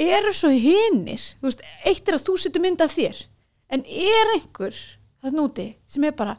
[0.00, 1.22] eru svo hinnir,
[1.84, 3.18] eitt er að þú setur mynd af þér
[3.70, 4.76] en er einhver
[5.20, 6.36] það núti sem er bara,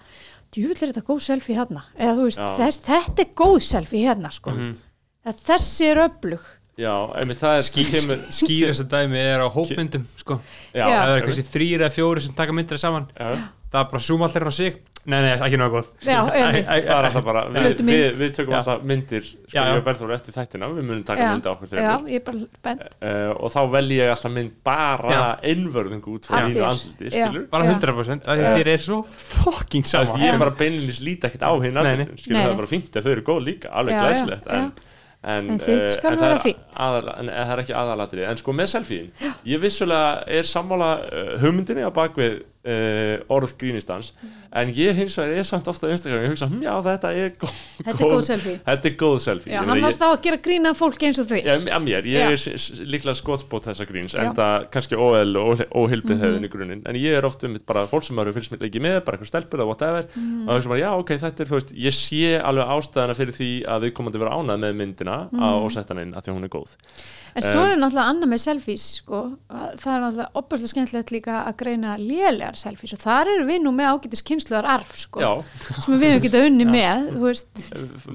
[0.51, 4.31] djúvill er þetta góð selfie hérna, eða þú veist, þess, þetta er góð selfie hérna
[4.33, 4.55] sko.
[4.55, 4.73] Mhm.
[5.21, 6.45] að þessi er öflug.
[6.81, 10.39] Já, einmitt það er Ský, kemur, skýrasta dæmi er á hópmyndum sko.
[10.73, 13.05] það er eitthvað þrýr eða fjóri sem taka myndir saman.
[13.13, 13.37] Já,
[13.69, 15.87] það er bara zoom allir á sig nei, nei, ekki náðu góð.
[16.05, 16.35] Það
[16.81, 21.47] er alltaf bara við, tökum alltaf myndir sko, eftir þættina, við munum taka já, mynd
[21.47, 22.83] á okkur já, þreymur ég er bara spennt.
[23.01, 25.23] Uh, og þá velji ég alltaf mynd bara Já.
[25.53, 27.73] einvörðingu út frá mínu andliti bara Já.
[27.79, 28.53] 100% af því Já.
[28.59, 30.05] þér er svo fucking Það sama.
[30.05, 33.13] veist, ég er bara beinlinis líti ekkert á hinn það er bara fínt ef þau
[33.15, 34.25] eru góð líka, alveg já.
[34.29, 34.71] en, en,
[35.21, 36.47] En eh, skal en það
[36.81, 41.35] aðal, en það er ekki aðalatrið en sko með selfie ég vissulega er sammála uh,
[41.43, 44.11] hugmyndinni á bakvið uh, orð grínistans
[44.53, 47.29] en ég hins vegar er samt ofta á Instagram ég hugsa, hm, já þetta er
[47.39, 48.55] góð Þetta er góð selfie.
[48.65, 51.19] þetta er góð selfie Já, Ég hann varst á að gera grína af fólki eins
[51.23, 52.27] og því ég, ég Já.
[52.29, 54.21] er líklega skotspót þessa gríns Já.
[54.27, 56.21] en það kannski óeðl og óhilpið Mhm.
[56.21, 58.81] hefðin í grunninn en ég er oft um bara fólk sem eru fylgst mér ekki
[58.83, 60.49] með bara eitthvað stelpur eða whatever Mhm.
[60.49, 63.33] og það er bara, já ok, þetta er, þú veist, ég sé alveg ástæðana fyrir
[63.33, 65.39] því að við komandi vera ánað með myndina Mhm.
[65.41, 66.75] á og setja hann inn að því hún er góð
[67.35, 69.19] En svo er náttúrulega annað með selfies sko.
[69.47, 73.61] að það er náttúrulega opaslega skemmtilegt líka að greina lélegar selfies og þar eru við
[73.63, 75.29] nú með ágætis kynsluðar arf sko, já,
[75.85, 77.63] sem við höfum getað unni með þú veist,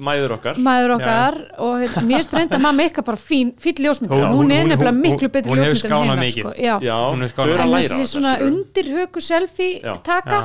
[0.09, 4.21] mæður okkar maður okkar og hérna, mér finnst reynda mamma ykkar bara fín, fín ljósmyndir,
[4.21, 6.43] Já, hún, hún- er nefnilega miklu betri hún hefur ljósmyndir en mikið.
[6.43, 6.53] sko.
[6.61, 6.75] já.
[6.85, 7.53] já, Hún er þau skálað.
[7.53, 8.51] eru að en þessi svona skilurðu.
[8.53, 9.93] undirhöku selfie Já.
[10.03, 10.39] taka,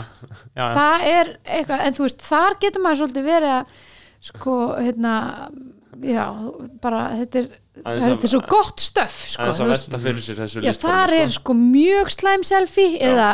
[0.56, 3.64] já, það er eitthvað, en þú veist, þar getur maður svolítið verið að
[4.22, 5.14] sko, hérna
[6.02, 6.26] já,
[6.82, 7.48] bara þetta er,
[7.82, 9.46] Aðeins að- þetta er svo gott stöf sko,
[10.62, 13.08] Já, þar er sko mjög slæm selfie Já.
[13.12, 13.30] eða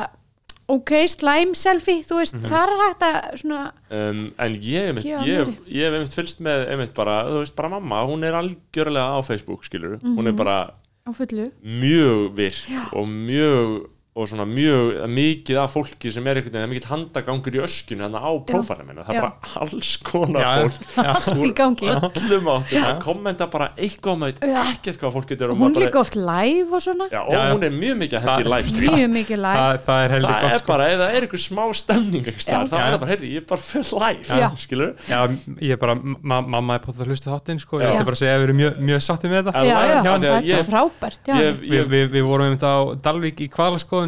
[0.68, 2.20] ok, slæm selfie þú Mhm.
[2.20, 7.24] veist, þar er hægt að svona, um, en ég, hef einmitt fylgst með einmitt bara,
[7.24, 10.70] þú veist, bara mamma, hún er algjörlega á Facebook, skilur, hún er bara
[11.06, 11.50] á fullu.
[11.64, 13.86] mjög virk og mjög
[14.18, 17.60] og svona mjög mikið af fólki sem er einhvern veginn, það er mikill handagangur í
[17.62, 19.22] öskinu þannig á prófæra minna, það er Já.
[19.22, 24.42] bara alls konar Já, fólk allt í gangi öllum áttum að kommenta bara eitthvað með
[24.42, 24.58] Já.
[24.72, 27.32] ekkert hvað fólk getur og hún maður bara- líka oft live og svona já, og
[27.32, 27.52] Já, já.
[27.54, 30.42] hún er mjög mikið að hendi í Það- mikið live það, það er heldur það
[30.42, 30.66] gott er sko.
[30.72, 32.68] bara, það er einhver smá stemning staðar, Já.
[32.68, 32.90] þá er Já.
[32.90, 34.48] það bara, heyrði, ég er bara full live Já.
[34.58, 35.20] skilur já,
[35.62, 37.78] ég er bara, ma mamma er på það hlustu þáttinn sko.
[37.78, 37.94] ég Já.
[37.94, 40.00] ætti bara að segja að við erum mjög, mjög sáttið með þetta Já, já, já,
[40.08, 41.22] að þetta er frábært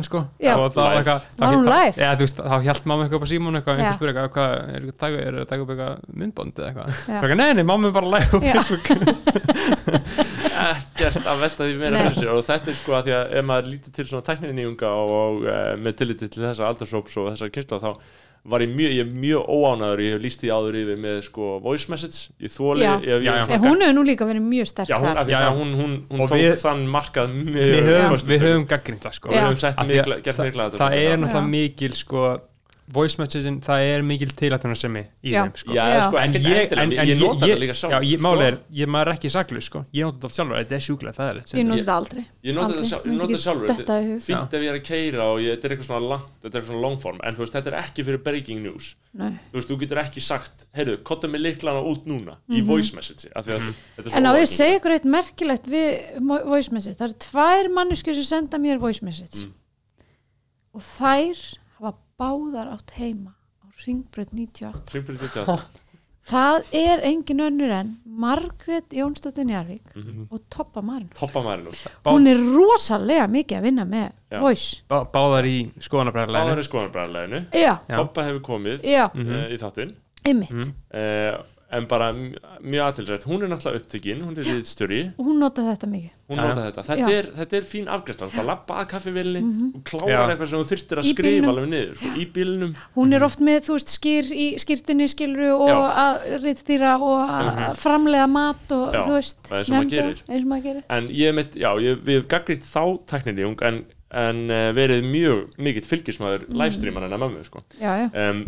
[0.01, 0.21] í kvalaskoðun sko.
[0.41, 0.55] Já.
[0.57, 1.95] og það var eitthvað Var hún live?
[1.97, 3.81] Já, þú veist, þá hjælt mamma eitthvað upp á símón eitthvað, Já.
[3.81, 7.51] einhver spyrir eitthvað, hvað, er það er að taka upp eitthvað myndbond eða eitthvað nei,
[7.55, 8.39] nei, mamma er bara live á.
[8.41, 8.85] Facebook
[10.61, 13.47] ekkert að velta því meira fyrir sér og þetta er sko að því að ef
[13.49, 17.51] maður lítið til svona tækninýjunga og, og uh, með tilliti til þessa aldarsóps og þessa
[17.55, 17.91] kynsla þá
[18.45, 21.49] var ég mjög, ég er mjög óánaður ég hef líst því áður yfir með sko
[21.61, 22.31] voice message.
[22.41, 22.93] Ég þóli, Já.
[23.05, 23.59] ég, Já, já.
[23.61, 25.59] hún hefur nú líka verið mjög sterk já, hún, þar.
[25.59, 29.29] hún, hún, hún tók við- þann markað mjög við höfum, höfum gaggrind það sko
[30.81, 32.41] það, er náttúrulega mikil sko
[32.93, 35.45] voice messagein, það er mikil tilættunarsemi í Já.
[35.45, 36.01] þeim sko já, Já.
[36.07, 37.99] sko, en ekkert ég, endilega, en, en ég, ég nota ég, þetta líka sjálf já,
[38.11, 38.25] ég, sko.
[38.29, 41.15] máli er, ég, maður er ekki saklaus sko, ég nota þetta sjálfur, þetta er sjúklega
[41.21, 44.21] það er Ég nota þetta aldrei Ég nota þetta ég þetta sjálfur detta í hug.
[44.27, 46.61] Fínt ef ég er að keira og ég, þetta er eitthvað svona langt Þetta er
[46.61, 49.31] eitthvað svona longform En þú veist, þetta er ekki fyrir breaking news Nei.
[49.51, 53.29] Þú veist, þú getur ekki sagt Heyrðu, kottum með liklana út núna Í voice message
[53.37, 54.17] Af því að þetta er svo Mhm.
[54.21, 58.25] En á ég segja ykkur eitt merkilegt við voice message, það eru tvær manneskur sem
[58.29, 59.53] senda mér voice message Mm.
[60.75, 61.41] og þær
[61.81, 65.87] hafa báðar átt heima á Ringbröð 98 Hringbraut 98.
[66.31, 70.27] Það er engin önnur en Margrét Jónsdóttir Njarvík Mhm.
[70.31, 71.71] og Toppa Marin Toppa nú
[72.05, 74.41] Bá- Hún er rosalega mikið að vinna með Já.
[74.41, 76.69] voice Bá, báðar í skoðanabræðarleginu Báður í
[77.89, 77.97] Já.
[77.97, 80.75] Toppa hefur komið já, uh, í þáttinn einmitt Mhm.
[80.95, 85.63] uh, En bara mjög aðtilrætt Hún er náttúrulega upptökin Hún er riðstjóri og hún nota
[85.63, 86.11] þetta mikið.
[86.31, 86.83] Hún nota þetta.
[86.89, 90.19] Þetta er, þetta er fín afgræsla Þú bara labba að kaffivillinni og klára Já.
[90.25, 92.75] eitthvað sem þú þyrftir að skrifa alveg niður sko, Í bílnum.
[92.97, 95.79] Hún er oft með, þú veist, skýr í skýrtunni skilru og Já.
[96.05, 100.25] að rittstýra og að framlega mat og Já, þú veist, er gerir.
[100.27, 100.83] eins og maður gerir.
[100.99, 102.83] En ég mitt, já, ég, við hefum gaggrýtt þá
[103.15, 103.85] tækninýjung en,
[104.23, 106.59] en uh, verið mjög mikill fylgismæður mm.
[106.63, 107.65] livestreaman en að mömmu sko.
[107.79, 108.45] Já, já, um,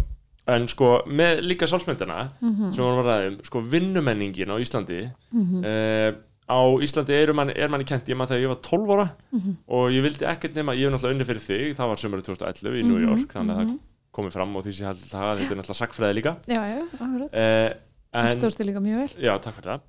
[0.51, 2.73] En sko, með líka sálsmyndina Mhm.
[2.75, 5.65] sem við varum að ræða um, sko, vinnumenningin á Íslandi Mhm.
[5.65, 6.13] uh,
[6.51, 9.53] á Íslandi er manni, er manni kent, ég maður þegar ég var 12 ára Mhm.
[9.69, 12.75] og ég vildi ekkert nema, ég hef náttúrulega unni fyrir þig, það var sömurinn 2011
[12.75, 13.79] í New Mhm, York, þannig að það
[14.13, 16.37] komið fram og því sem ég held það, þetta er náttúrulega sagfræði líka.
[16.49, 17.31] Já, já, akkurat.
[17.33, 17.75] Uh,
[18.13, 19.23] Það en, stóðstu líka mjög vel.
[19.25, 19.81] Já, takk fyrir það.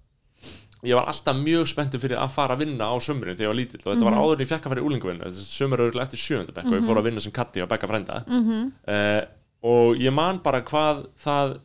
[0.83, 3.55] Ég var alltaf mjög spenntur fyrir að fara að vinna á sömurinn þegar ég var
[3.55, 5.79] lítill og þetta var áður en ég fekk að fara í úlingavinn sömur
[9.63, 11.59] og ég að mm og ég man bara hvað það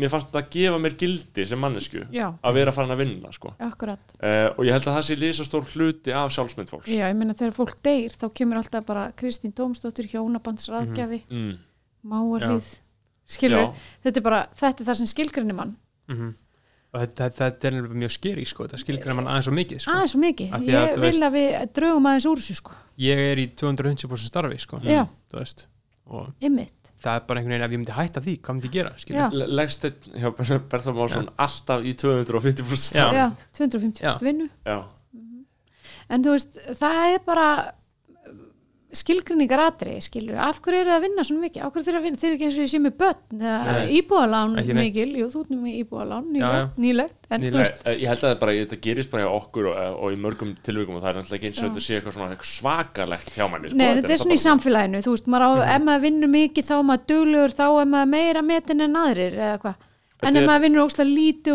[0.00, 3.32] mér fannst það að gefa mér gildi sem mannesku Já, að vera farin að vinna
[3.32, 3.50] sko.
[3.60, 7.16] akkurat uh, og ég held að það sé lísastór hluti af sjálfsmynd fólks Já, ég
[7.18, 11.58] meina þegar fólk deyr þá kemur alltaf bara Kristín Dómsdóttir hjónabandsraðgjafi, mm.
[12.08, 12.70] máarlið
[13.28, 13.74] skilur, Já.
[14.06, 15.76] þetta er bara þetta er það sem skilgrinni mann
[16.08, 16.32] Mhm.
[16.94, 19.92] og þetta, þetta, þetta er mjög skeri sko, þetta skilgræna mann aðeins svo mikið sko.
[19.92, 22.40] aðeins svo mikið, Af því að, ég þú vil veist- að við drögum aðeins úr
[22.40, 24.80] þessu sko, ég er í 250% starfi sko.
[24.82, 25.04] Já.
[27.02, 29.86] Það er bara einhvern veginn ef ég myndi hætta því, hvað myndi ég gera leggst
[29.86, 33.06] þetta hjá Bertha Málsson alltaf í 250% Já.
[33.16, 33.26] Já,
[33.58, 34.12] 250 Já.
[34.22, 34.78] vinnu Já.
[36.12, 37.48] en þú veist, það er bara
[38.92, 42.00] skilgrinningar atri, skilur af hverju eru það að vinna svona mikið, af hverju þeir eru
[42.00, 43.42] að vinna þeir eru ekki eins og ég sé með börn,
[44.52, 44.72] neitt.
[44.76, 45.76] mikil, jú, þú nú með
[46.36, 46.50] já.
[46.50, 47.52] nýlegt, nýlegt, en Nýlegt.
[47.54, 50.12] þú veist Eh, Ég held að það bara, þetta gerist bara hjá okkur og, og
[50.12, 53.30] í mörgum tilvíkum og það er náttúrulega ekki eins og þetta sé eitthvað svona svakalegt
[53.36, 53.76] hjá manni sko.
[53.80, 55.70] Nei, þetta er svona í samfélaginu, þú veist, maður á, Mhm.
[55.76, 59.32] ef maður vinnur mikið þá er maður duglegur, þá er maður meira metin en aðrir
[59.38, 59.74] eða hvað.
[60.22, 61.52] En ef er- maður vinnur ókslega lítið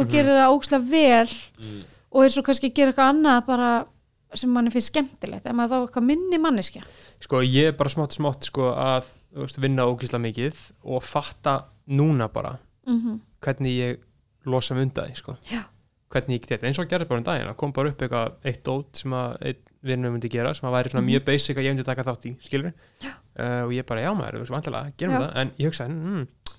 [0.92, 1.28] vel
[1.62, 1.82] Mm.
[2.12, 3.86] og er svo kannski að gera eitthvað annað bara
[4.34, 6.82] sem manni finnst skemmtilegt, ef maður þá eitthvað minni manneskja.
[7.24, 9.08] Sko ég er bara smátt smátt sko að
[9.38, 12.58] veist, vinna ógísla mikið og fatta núna bara
[12.88, 13.98] Mm hvernig ég
[14.46, 15.36] losa mig undan því sko.
[15.52, 15.62] Já.
[16.10, 18.64] hvernig ég get þetta, eins og gerði bara um daginn kom bara upp eitthvað eitt
[18.66, 21.76] dót sem að einn vinnur myndi gera, sem að væri svona mjög basic að ég
[21.76, 25.16] myndi taka þátt í, skilur uh, og ég bara, já maður, þú veist, vantilega, gerum
[25.16, 25.20] Já.
[25.24, 25.34] það.
[25.42, 26.56] En ég hugsaði, mm,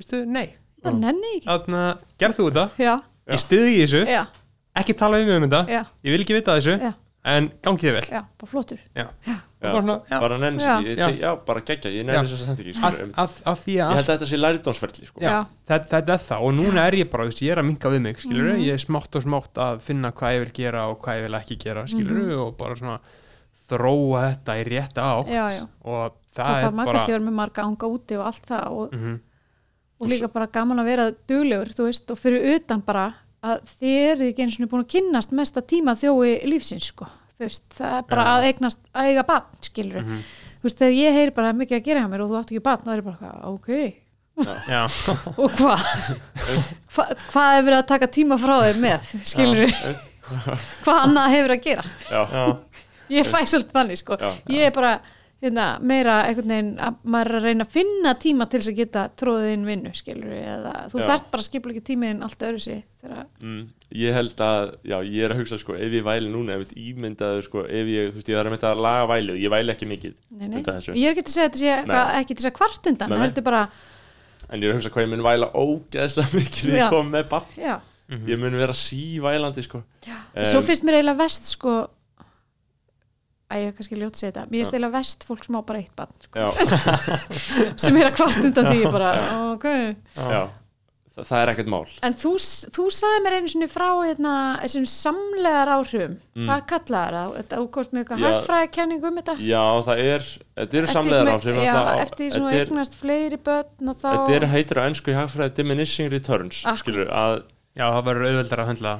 [0.00, 0.46] veistu, nei.
[0.84, 1.48] Bara nenni ekki.
[1.50, 2.92] þannig að gerð þú þetta, Já,
[3.32, 4.02] ég stiði í þessu.
[4.08, 4.22] Já,
[4.82, 6.76] ekki tala við mig um þetta, já, ég vil ekki vita af þessu.
[6.88, 6.92] Já,
[7.34, 8.06] en gangi þið vel.
[8.16, 8.82] Já, bara flottur.
[8.96, 9.06] já.
[9.28, 10.20] Já, Bara svona, já.
[10.20, 10.38] bara
[11.46, 12.72] bara geggja, ég nenni þess að senda ekki
[13.76, 15.20] Ég held að þetta sé lærdónsferli sko.
[15.20, 18.16] Þetta, þetta er það og núna er ég bara, ég er að minka við mig
[18.22, 18.62] skilur, Mhm.
[18.64, 21.38] ég er smátt og smátt að finna hvað ég vil gera og hvað ég vil
[21.40, 22.38] ekki gera skilur, Mhm.
[22.46, 22.98] og bara svona
[23.68, 25.66] þróa þetta í rétta átt Já, já.
[25.84, 28.46] og það, Það er þarf maður bara kannski vera með marga anga úti og allt
[28.46, 29.20] það og, Mhm.
[30.00, 34.12] og líka bara gaman að vera duglegur, þú veist, og fyrir utan bara að þið
[34.12, 37.06] eru ekki eins og búin að kynnast mesta tíma þjói lífsins, sko.
[37.40, 38.30] Þú veist, það er bara Já.
[38.36, 40.02] að eignast, að eiga batn, skilur.
[40.04, 40.16] Mhm.
[40.60, 42.62] Þú veist, þegar ég heyri bara mikið að gera hjá mér og þú átt ekki
[42.66, 43.70] batn, þá er ég bara, ok,
[44.68, 44.82] já,
[45.40, 45.86] og hvað?
[46.92, 49.72] Hva, hvað hefur að taka tíma frá þér með, skilur
[50.84, 51.86] hvað annað hefur að gera?
[53.16, 54.16] Ég fæ svolítið þannig, sko.
[54.52, 54.92] Ég er bara,
[55.40, 58.80] hérna, meira einhvern veginn að maður er að reyna að finna tíma til þess að
[58.82, 61.04] geta tróðið inn vinnu, skilur eða þú Já.
[61.10, 62.64] þarft bara að skipla ekki tímiðin allt öðru
[63.00, 63.62] þegar Mm,
[63.96, 66.90] ég held að, já, ég er að hugsa sko, ef ég væli núna, ef ég
[66.92, 69.72] ímyndaður sko, ef ég, þú veist, ég þarf að að laga væli og ég væli
[69.72, 70.60] ekki mikið nei, nei.
[70.60, 73.46] ég er ekki til að segja þetta eitthvað- ekki til að kvart undan, Nei, heldur
[73.48, 73.62] bara
[74.50, 76.84] en ég er að hugsa hvað ég mun væla ógeðslega mikið Já.
[76.84, 77.78] ég kom með bann já,
[78.28, 79.80] ég mun vera sívælandi sko.
[80.04, 81.74] Um, svo finnst mér eiginlega vest sko
[83.50, 84.46] að ég kannski ljótt að segja þetta.
[84.50, 86.48] Mér finnst eiginlega vest fólk sem á bara eitt barn sko, já,
[87.84, 89.12] sem er að kvart undan því bara,
[89.56, 89.68] ok.
[90.16, 90.42] Já,
[91.10, 91.86] Þa, það er ekkert mál.
[92.06, 92.30] En þú,
[92.70, 96.12] þú sagði mér einu sinni frá hérna, þessum samlegar áhrifum.
[96.38, 97.48] Hvað kallaði það?
[97.50, 98.22] Þú komst með eitthvað Mm.
[98.22, 98.30] Já.
[98.36, 99.34] hagfræðikenning um þetta?
[99.42, 100.28] Já, það er,
[100.60, 103.40] þetta eru samlegar sem- áhrif já, á- eftir því sem þú þetta er- eignast fleiri
[103.50, 107.42] börn og þá þetta er heitir á ennsku hagfræði diminishing returns skilur að,
[107.80, 108.90] Já, það verður auðveldar að höndla.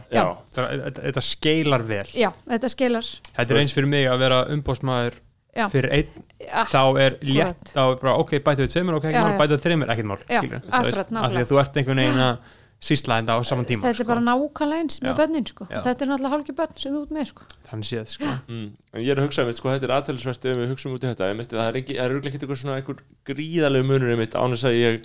[0.57, 5.18] Þetta- skeilar vel já, þetta skilar Þetta er eins fyrir mig að vera umbóðsmaður
[5.51, 5.66] Já.
[5.68, 9.18] fyrir einn, ja, þá er létt þá er bara, ok, bæta við tveimur, ok, ekki
[9.18, 9.39] Já, mál, já.
[9.41, 11.43] bæta við þreimur, ekkert mál akkurat, nákvæmlega.
[11.43, 12.37] að þú ert einhvern veginn að
[12.81, 14.05] sýsla þetta á saman tíma þetta sko.
[14.05, 15.16] er bara nákvæmlega eins með Já.
[15.20, 15.66] börnin sko.
[15.68, 17.43] Þetta er náttúrulega hálki börn sem þú ert með sko.
[17.68, 18.31] þannig séð, sko.
[18.49, 21.05] mm, en ég er að hugsa einmitt, sko, þetta er aðtælisvert ef við hugsaum út
[21.05, 24.35] í þetta, misti, það er það er örugglega ekkert eitthvað svona einhver gríðalegu munur einmitt
[24.41, 25.05] áness að ég,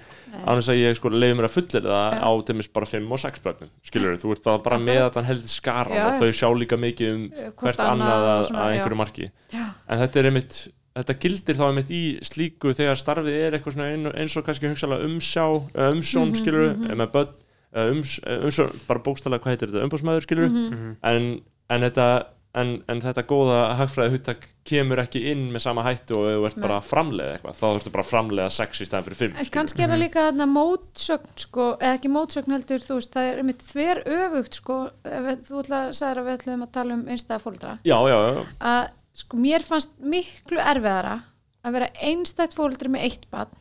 [0.79, 2.23] ég sko leiði mér að fullir það Já.
[2.23, 5.29] á dæmis bara 5 og 6 börnum, skilur þú ert bara, bara með að þann
[5.29, 8.71] heldur skaran Já, og þau sjá líka mikið um Eh, hvert annað að, svona, að
[8.71, 8.75] já.
[8.79, 9.65] einhverju marki Já.
[9.89, 10.59] en þetta er einmitt
[10.95, 15.45] þetta gildir þá einmitt í slíku þegar starfið er eitthvað eins og kannski hugsalega umsjá,
[15.75, 16.95] eða umsjón Mhm, skilur mhm.
[17.01, 17.33] með börn,
[17.75, 20.95] ums, umsjón bara bókstælega hvað heitir þetta, umbúsmaður skilur Mhm.
[21.03, 21.27] en,
[21.69, 22.07] en þetta
[22.55, 26.55] en, en þetta góða hagfræði huttak kemur ekki inn með sama hættu og þú ert
[26.57, 26.63] Nei.
[26.63, 29.49] bara að framleiða eitthvað þá ertu bara að framleiða 6 í stæðan fyrir 5 en
[29.57, 33.41] kannski er það líka þarna mótsögn sko, eða ekki mótsögn heldur þú veist, það er
[33.49, 37.97] mitt þver öfugt sko, þú ætla að við ætlum að tala um einstæða fóldra já,
[38.07, 38.83] já, já, að
[39.19, 41.17] sko, mér fannst miklu erfiðara
[41.65, 43.51] að vera einstætt fóldri með eitt barn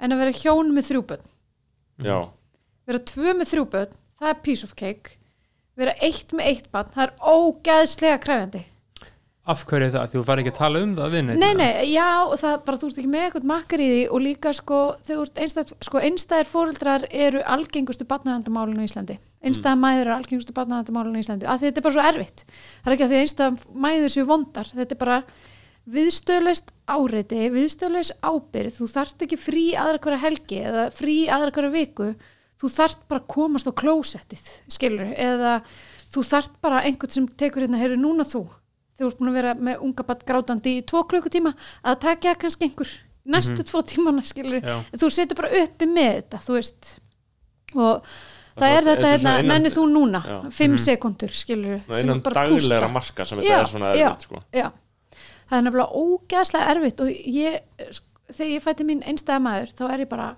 [0.00, 1.28] en að vera hjón með þrjú börn.
[2.04, 2.18] Já
[2.88, 5.18] vera tvö með þrjú börn, það er piece of cake.
[5.78, 8.62] Vera eitt með eitt barn, það er ógeðslega krefjandi.
[9.44, 12.06] Af hverju er það, þú fær ekki að tala um það neitt, Nei, nei, já,
[12.40, 15.40] það bara þú ert ekki með eitthvað makkar í því og líka sko, þau ert
[15.44, 19.18] einstæð, sko, einstæðir fóreldrar eru algengustu barnaðandamálinu í Íslandi.
[19.44, 21.50] Einstæða mæður eru algengustu barnaðandamálinu í Íslandi.
[21.50, 22.46] Því þetta er bara svo erfitt.
[22.54, 24.72] Það er ekki að því að einstæða mæður séu vondar.
[24.72, 25.20] Þetta er bara
[25.92, 31.74] viðstöðleist áreiti, viðstöðleist ábyrð þú þarft ekki frí aðra hverja helgi eða frí aðra hverja
[31.74, 32.06] viku
[32.64, 35.54] þú þarft bara að komast á klósettið skilur, eða
[36.14, 38.46] þú þarft bara einhvern sem tekur hérna, heyrðu núna þú.
[38.94, 41.50] Þú ert búin að vera með unga batt grátandi í tvo klukkutíma
[41.84, 42.92] að taka það kannski einhver
[43.26, 44.76] næstu tvo tímana skilur Já.
[44.94, 46.90] þú setur bara uppi með þetta þú veist.
[47.74, 50.36] Og það, Það er er þetta svona hérna, innan- nenni þú núna Já.
[50.54, 54.42] fimm sekundur skilur Ná, innan daglegra marka sem þetta er svona erfitt sko.
[54.54, 57.58] það er nefnilega ógæðslega erfitt og ég,
[58.30, 60.28] þegar ég fætti mín einstæða maður þá er ég bara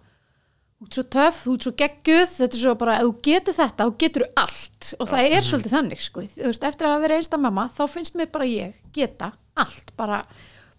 [0.85, 4.01] út svo töff, út svo geggjuð þetta er svo bara, ef þú getur þetta, þá
[4.03, 4.91] getur þú allt.
[5.01, 6.25] Og það er svolítið þannig sko.
[6.35, 9.93] þú veist, eftir að hafa verið einstæða mamma, þá finnst mér bara ég geta allt,
[9.97, 10.25] bara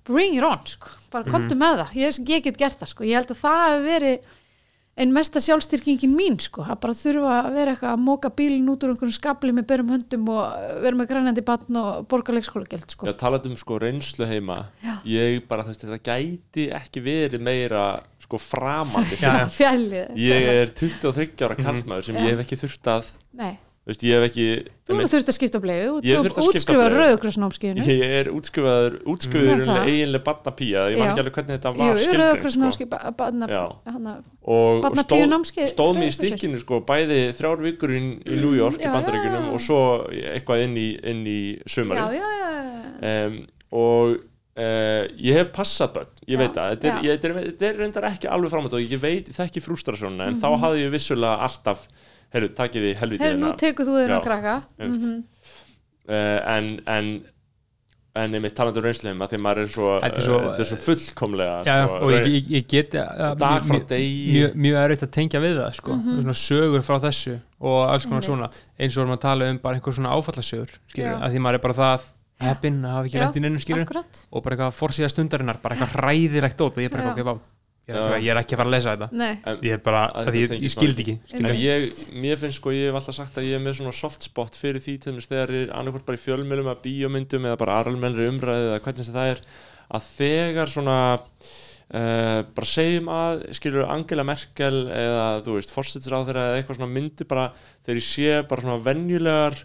[0.08, 1.96] bring it on, sko, bara komdu með það.
[1.98, 4.36] Ég, ég get gert það, sko, ég held að það hafi verið
[4.98, 8.82] einn mesta sjálfstyrkingin mín sko, að bara þurfa að vera eitthvað að móka bílinn út
[8.82, 13.06] úr einhverjum skabli með börum höndum og vera með grænandi batn og borga leikskólagjöld sko.
[13.06, 14.64] Já, talað um sko reynslu heima.
[14.82, 14.96] Já.
[15.06, 17.84] ég bara þess að þetta gæti ekki verið meira
[18.28, 19.22] sko framandi
[20.20, 23.54] ég er 23 ára kallmaður sem ég hef ekki þurft að Nei,
[23.88, 24.46] veist, ég hef ekki
[24.88, 26.98] þú eru þurft að skipta bleiðu Ég þú þurfti að skipta á útskrifa bleiu.
[27.00, 30.84] rauðukrosnámskeiðinu ég er útskrifaður útskrifaður eiginlega barnapía.
[30.92, 32.44] Ég man ekki alveg hvernig þetta var skilgreint sko.
[34.44, 38.80] og stóð, námskeið- stóð mér í stikkinu sko, bæði þrjár vikur í, í New York
[38.82, 39.80] Já, í bandaríkunum og svo
[40.12, 41.40] eitthvað inn í, inn í
[42.12, 43.24] já.
[43.28, 43.40] um,
[43.72, 44.18] og
[44.58, 47.70] uh, ég hef passað börn, ég Já, veit það þetta er, ég, þetta, er, þetta
[47.70, 50.42] er reyndar ekki alveg framönd og ég veit, ég þekki frústrasjónuna en Mhm.
[50.42, 51.88] þá hafði ég vissulega alltaf
[52.34, 55.02] heyrðu, takið því helvítið Herri, nú tekur þú þér að krakka einmitt.
[55.02, 55.24] Mhm.
[56.10, 57.10] uh, en en
[58.18, 60.78] en einmitt talandi um reynsluheim að því maður er svo, Þetta er svo- uh, svo
[60.82, 65.40] fullkomlega Já, sko, og ég, ég, ég get dag frá mjög- mjög erfitt að tengja
[65.44, 65.92] við það sko.
[65.94, 66.16] Mhm.
[66.24, 68.26] svona sögur frá þessu og alls konar Einmitt.
[68.26, 68.50] svona
[68.80, 71.60] eins og erum að tala um bara einhver svona áfallasögur skilur, að því maður er
[71.60, 72.02] bara það
[72.44, 74.20] heppinn að hafa ekki lent í neinum skilur Akkurat.
[74.32, 77.40] Og bara eitthvað forsíða stundarinnar bara eitthvað hræðilegt og ég er bara eitthvað,
[77.88, 79.10] ég er, ekki- ég er ekki að fara að lesa þetta.
[79.18, 81.16] Nei, En- ég bara, Að ég, ég skildi ekki.
[81.32, 81.56] En skilur.
[81.64, 84.54] ég, mér finnst sko, ég hef alltaf sagt að ég er með svona soft spot
[84.60, 88.28] fyrir því til þess þegar er annarkvort bara í fjölmjölum að bíómyndum eða bara almennri
[88.30, 89.42] umræði eða hvernig sem það er
[89.98, 90.98] að þegar svona
[91.96, 97.28] uh, bara segjum að skilur Angela Merkel eða þú veist fórstitsráður eða eitthvað svona myndi
[97.30, 97.46] bara
[97.88, 99.56] þegar ég sé bara svona venjulegar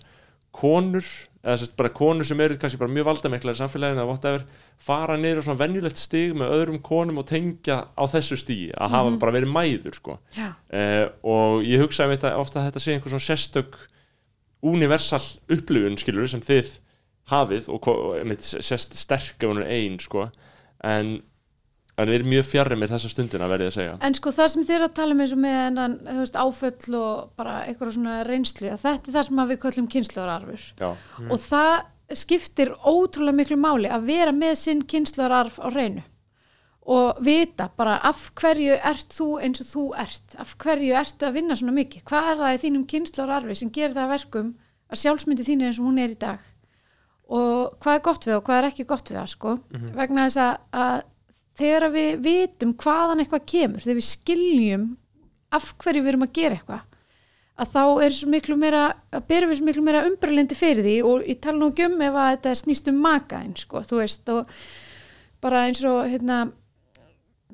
[0.55, 1.03] konur
[1.43, 4.45] eða sérst bara konur sem eru kannski bara mjög valdamiklar í samfélaginu eða whatever
[4.82, 8.95] fara niður á svona venjulegt stig með öðrum konum og tengja á þessu stígi að
[8.95, 10.18] hafa bara verið mæður sko.
[10.38, 13.80] Uh, og ég hugsaði þetta ofta að þetta sé einhver svona sérstök
[14.62, 16.76] universal upplifun skilur sem þið
[17.32, 20.28] hafið og, og einmitt sérst sterk ef hún er ein sko.
[20.86, 21.16] En
[22.03, 23.96] en við erum mjög fjarrir með þessa stundina verði ég að segja.
[24.09, 26.98] En sko það sem þið er að tala um eins og með enn, veist, áföll
[27.00, 30.88] og bara eitthvað svona reynslu þetta er það sem við köllum kynnslóðararfur já,
[31.28, 31.74] og það
[32.22, 36.03] skiptir ótrúlega miklu máli að vera með sinn kynnslóðararf á reynu
[36.82, 40.34] og vita bara af hverju ert þú eins og þú ert?
[40.42, 42.03] Af hverju ertu að vinna svona mikið?
[42.09, 44.48] Hvað er það í þínum kynnslóðararfi sem gerir það að verkum
[44.90, 46.48] að sjálfsmyndi þín er eins og hún er í dag?
[47.32, 49.55] Og hvað er gott við og hvað er ekki gott við það sko?
[49.94, 50.96] Vegna þess að, að
[51.59, 54.88] þegar við vitum hvaðan eitthvað kemur þegar við skiljum
[55.53, 56.88] af hverju við erum að gera eitthvað
[57.62, 60.96] að þá er svo miklu meira að berum við svo miklu meira umbrölendi fyrir því
[61.09, 64.32] og ég tala nú ekki um ef að þetta snýst um makaðin sko, þú veist
[64.32, 64.57] og
[65.44, 66.38] bara eins og hérna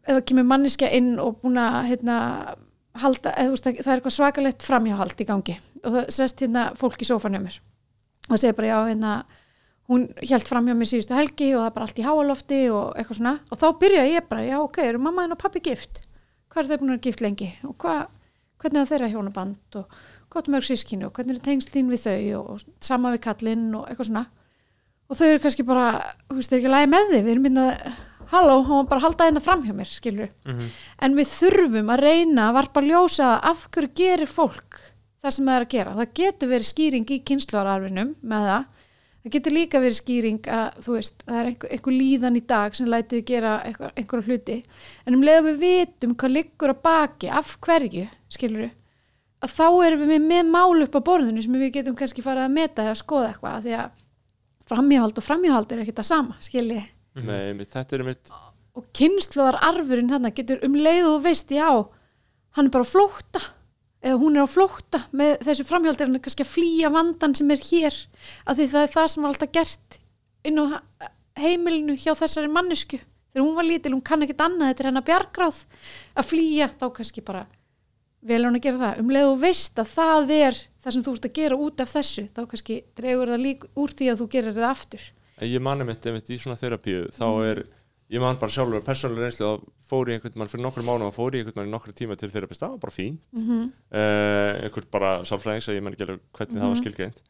[0.07, 2.19] það kemur manniska inn og búin að hérna
[2.99, 7.03] halda, eða, veist, það er eitthvað svakalegt framhjáhald í gangi og það sest hérna fólk
[7.03, 7.59] í sófanum mér
[8.29, 9.13] og segir bara já hérna
[9.89, 12.99] hún hjælt fram hjá mér síðustu helgi og það er bara allt í háalofti og
[12.99, 13.35] eitthvað svona.
[13.49, 16.03] Og þá byrja ég bara, já ok, eru mamma henn og pappi gift?
[16.53, 17.49] Hvað er þau búin að gift lengi?
[17.69, 18.03] Og hvað,
[18.61, 19.97] hvernig er þeirra hjónaband og
[20.33, 24.11] gott mörg sískinu og hvernig er tengslín við þau og sama við kallinn og eitthvað
[24.11, 24.27] svona.
[25.09, 25.89] Og þau eru kannski bara,
[26.29, 28.89] þú veist, þeir ekki að lægi með þig við erum myndið að, halló, hún var
[28.91, 30.33] bara að halda hérna fram hjá mér, skilur
[31.01, 34.83] en við þurfum að reyna að varpa ljósa af hverju gerir fólk
[35.23, 35.95] það sem það er að gera.
[35.97, 38.67] Það getur verið skýring í kynsluararfinum með það.
[39.25, 42.77] Það getur líka verið skýring að þú veist, það er einhver, einhver líðan í dag
[42.79, 44.59] sem lætuð gera einhver, einhverja hluti.
[45.05, 48.75] En um leið að við vitum hvað liggur að baki, af hverju, skilur við,
[49.43, 52.47] að þá erum við með, með mál upp á borðinu sem við getum kannski farið
[52.47, 53.91] að meta eða skoða eitthvað því að
[54.69, 56.81] framhjáhald og framhjáhald er ekkert það sama, skilji
[57.19, 58.33] nei, mitt, þetta er mitt
[58.79, 61.69] og kynsluðar arfurinn þannig getur um leið og veist já,
[62.57, 63.43] hann er bara á flótta
[64.05, 67.51] eða hún er á flótta með þessu framhjáldi er hann kannski að flýja vandan sem
[67.55, 68.01] er hér?
[68.47, 70.01] Af því það er það sem var alltaf gert
[70.49, 70.65] inn á
[71.39, 75.07] heimilinu hjá þessari mannesku þegar hún var lítil, hún kann ekkert annað þetta er hennar
[75.07, 75.61] bjargráð.
[76.19, 77.45] Að flýja þá kannski bara
[78.29, 79.03] vel hún að gera það.
[79.03, 81.93] Um leið og veist að það er það sem þú ert að gera út af
[81.93, 85.07] þessu þá kannski dregur það lík úr því að þú gerir það aftur.
[85.39, 87.63] Ég mani mitt, einmitt í svona þerapíu þá er,
[88.09, 91.17] ég man bara sjálfur persónulega reynslu þá fór ég einhvern mann fyrir nokkur mánu og
[91.17, 93.67] fór ég einhvern mann í nokkru tíma til það var bara fín mm -hmm.
[93.93, 97.21] uh, einhvern bara sálfræðings að ég man ekki alveg hvernig það var skilgreint.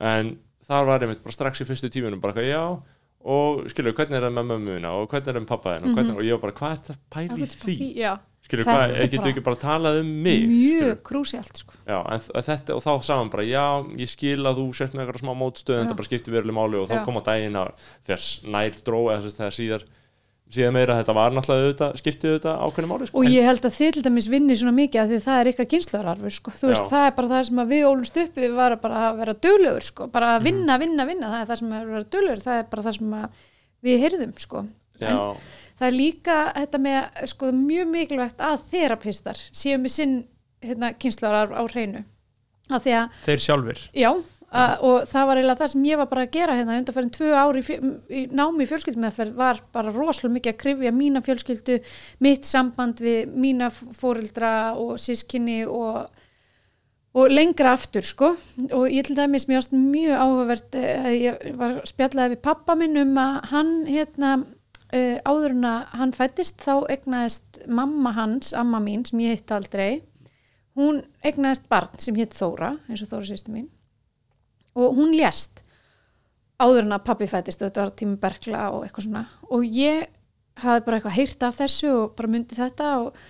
[0.00, 2.64] En þar var einmitt bara strax í fyrstu tímunum bara eitthvað, já
[3.28, 5.94] og skilur, hvernig er það með mömmuna og hvernig er það með pappa þinn og,
[5.96, 7.76] hvernig, og ég var bara, hvað er það pæli því?
[7.98, 8.12] Já,
[8.48, 11.74] Þetta hvað, getur ekki bara talað um mig mjög krúsjált sko.
[11.84, 11.98] Já,
[12.46, 13.64] þetta, og þá hann bara, já,
[13.98, 16.80] ég skil að þú sért með eitthvað smá mótstöð en þetta bara skipti veruleg máli
[16.80, 17.02] og þá Já.
[17.04, 17.72] kom á daginn að
[18.06, 19.84] þegar s- nær dró eða þess að þegar síðar
[20.54, 23.20] síðan meira að þetta var náttúrulega auðvitað, skiptið auðvitað ákveðinu máli sko.
[23.20, 25.68] og ég held að þið til dæmis vinni svona mikið að því það er ykkar
[25.74, 26.54] kynsluararfur sko.
[26.56, 26.90] þú veist, Já.
[26.92, 29.86] það er bara það sem að við ólumst upp við var bara að vera duglegur
[29.88, 30.08] sko.
[30.14, 32.68] bara að vinna, vinna, vinna, það er það sem er að vera duglegur það er
[32.72, 33.46] bara það sem að
[33.88, 34.64] við heyrðum sko.
[34.98, 35.14] Já,
[35.78, 40.16] það er líka þetta með sko, mjög mikilvægt að þerapistar séu með sinn
[40.64, 42.04] hérna, kynsluararf á hreinu
[42.68, 44.10] að því að þeir sjálfur Já,
[44.48, 47.32] að, og það var eiginlega það sem ég var bara að gera hérna undanfærin tvö
[47.36, 47.78] ári í,
[48.08, 51.80] í námi í fjölskyldumeðferð var bara rosalega mikið að krifja mína fjölskyldu,
[52.24, 56.08] mitt samband við mína fóreldra og sískinni og,
[57.18, 58.34] og lengra aftur sko.
[58.72, 63.18] Og ég til dæmis ást mjög áhugavert eh, ég var spjallaði við pappa minn um
[63.20, 64.36] að hann hérna
[64.92, 69.52] uh, áður en að hann fættist þá egnaðist mamma hans, amma mín sem ég hitt
[69.54, 70.02] aldrei
[70.78, 73.68] hún egnaðist barn sem hétt Þóra eins og Þóra sýstu mín
[74.78, 75.64] og hún lést
[76.58, 79.24] áður en að pappi fættist þetta var tími berkla og eitthvað svona.
[79.54, 80.08] Og ég
[80.58, 83.20] hafði bara eitthvað heyrt af þessu og bara myndi þetta og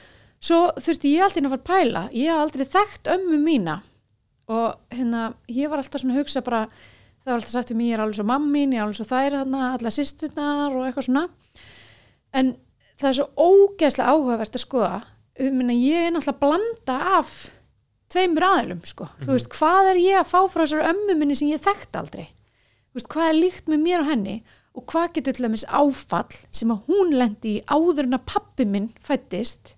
[0.40, 2.04] svo þurfti ég alltaf að fara að pæla.
[2.16, 3.80] Ég hafði aldrei þekkt ömmu mína.
[4.48, 6.62] Og hérna ég var alltaf svona að hugsa bara
[7.28, 9.38] það var alltaf sagt mér, ég er alveg svo mammin ég er alveg svo þær
[9.42, 11.26] hana, alla systurnar og eitthvað svona.
[12.32, 12.54] En
[12.96, 14.98] það er svo ógeðslega áhugavert að skoða.
[15.38, 17.34] Um, minna, ég er náttúrulega blanda af
[18.12, 19.08] tveimur aðilum sko.
[19.22, 22.26] þú veist, hvað er ég að fá frá þessar ömmu minni sem ég þekkt aldrei?
[22.88, 24.36] Þú veist, hvað er líkt með mér og henni
[24.78, 28.66] og hvað getur til dæmis áfall sem að hún lendi í áður en að pappi
[28.68, 29.74] minn fættist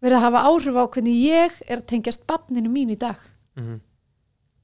[0.00, 3.18] verið að hafa áhrif á hvernig ég er að tengjast barninu mín í dag?
[3.58, 3.80] Mhm.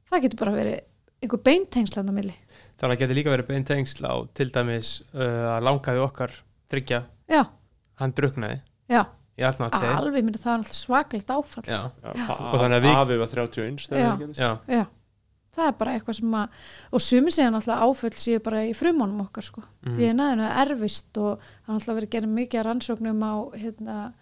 [0.07, 0.81] það getur bara verið
[1.23, 2.35] einhver beintengslan á milli.
[2.79, 6.35] Þannig að geti líka verið bein tengsl á til dæmis uh, að langaði okkar
[6.71, 7.01] þryggja,
[7.33, 7.43] já,
[8.01, 8.61] hann druknaði
[8.93, 9.03] já,
[10.01, 11.64] alveg myndi það var alltaf svakalegt áfall.
[11.68, 12.12] Já, já,
[12.53, 14.11] Og þannig að við- Afi var 31 þegar Já.
[14.11, 14.41] það gerðist.
[14.41, 14.87] já, já,
[15.57, 16.49] það er bara eitthvað sem að
[16.93, 19.97] og sumi segja náttúrulega áföll séu bara í frumunum okkar sko, Mhm.
[19.97, 24.12] DNA-inu er erfist og það er náttúrulega verið að gera mikið rannsóknum á hérna,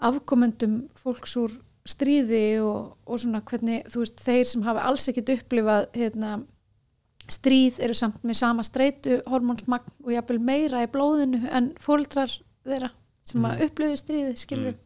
[0.00, 1.52] afkomendum fólks úr
[1.86, 6.44] stríði og, og svona hvernig þú veist, þeir sem hafa alls ekkit upplifað hérna,
[7.32, 12.30] stríð eru samt með sama streitu hormónsmagn og jafnvel meira í blóðinu en fóldrar
[12.66, 12.90] þeirra
[13.26, 14.78] sem að upplöðu stríðið skilur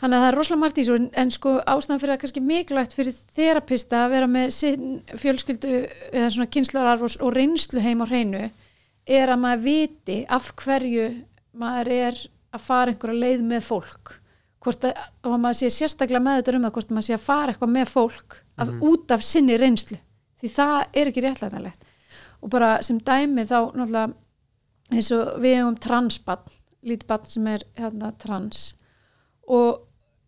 [0.00, 2.42] þannig að það er rosalega margt í þessu en, en sko ástæðan fyrir að kannski
[2.44, 4.54] mikilvægt fyrir þerapista að vera með
[5.20, 5.72] fjölskyldu
[6.12, 8.46] eða svona kynslararf og, og reynslu heim á hreinu
[9.10, 11.10] er að maður viti af hverju
[11.60, 12.22] maður er
[12.54, 14.14] að fara einhverja leið með fólk.
[14.60, 17.16] Hvort að, og að maður sé sérstaklega með þetta um það hvort að maður sé
[17.16, 19.98] að fara eitthvað með fólk af, út af sinni reynslu.
[20.40, 21.86] Því það er ekki réttlætanlegt.
[22.40, 24.10] Og bara sem dæmi þá náttúrulega
[24.90, 28.72] eins og við hefum transbann lítið bann sem er hérna trans.
[29.50, 29.82] Og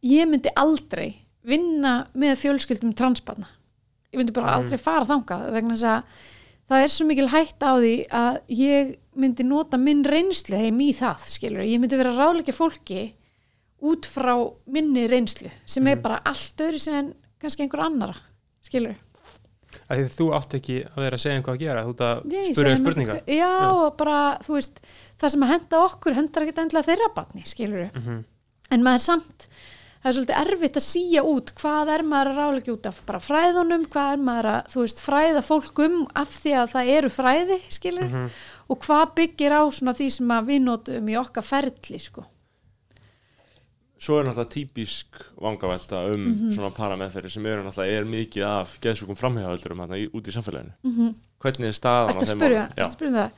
[0.04, 3.50] ég myndi aldrei vinna með fjölskyldum transbanna
[4.12, 6.26] ég myndi bara aldrei fara þangað vegna þess að
[6.72, 8.92] það er svo mikil hætt á því að ég
[9.22, 13.06] myndi nota minn reynslu heim í það skilur, ég myndi vera að ráðleika fólki
[13.82, 14.34] út frá
[14.72, 17.10] minni reynslu sem er bara allt öðru sem
[17.42, 18.18] kannski einhver annara
[18.64, 18.98] skilur
[19.90, 22.22] því þú átt ekki að vera að segja einhvað að gera þú ert að
[22.54, 24.80] spyrja um spurningar eitthvað- já, og bara, þú veist,
[25.20, 28.24] það sem að henda okkur hendar ekki endilega þeirra batni, skilur Mhm.
[28.70, 29.46] en maður samt
[30.02, 33.18] það er svolítið erfitt að síja út hvað er maður að ráleika út af bara
[33.20, 37.08] fræðunum hvað er maður að, þú veist, fræða fólk um af því að það eru
[37.08, 38.30] fræði skilur, Mhm.
[38.70, 42.24] og hvað byggir á svona því sem við notum í okkar ferli sko.
[44.02, 46.52] Svo er náttúrulega típisk vangavelta um Mhm.
[46.56, 50.72] svona parameðferði sem eru náttúrulega er mikið af geðsjúkum framhjáhaldurum hérna út í samfélaginu.
[50.84, 51.12] Mhm.
[51.42, 52.72] Hvernig er staðan að þeim málum?
[52.78, 53.30] að um það?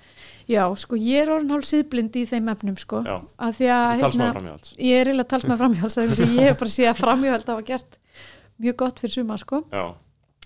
[0.46, 4.00] Já, sko, ég er orðin hálf síðblind í þeim efnum, sko Já, að því að,
[4.36, 4.74] framhjáhalds.
[4.76, 7.96] ég er eiginlega talsmaður framhjáls þegar ég hef bara séð að framhjáhald hafa gert
[8.60, 9.94] mjög gott fyrir suma, sko Já,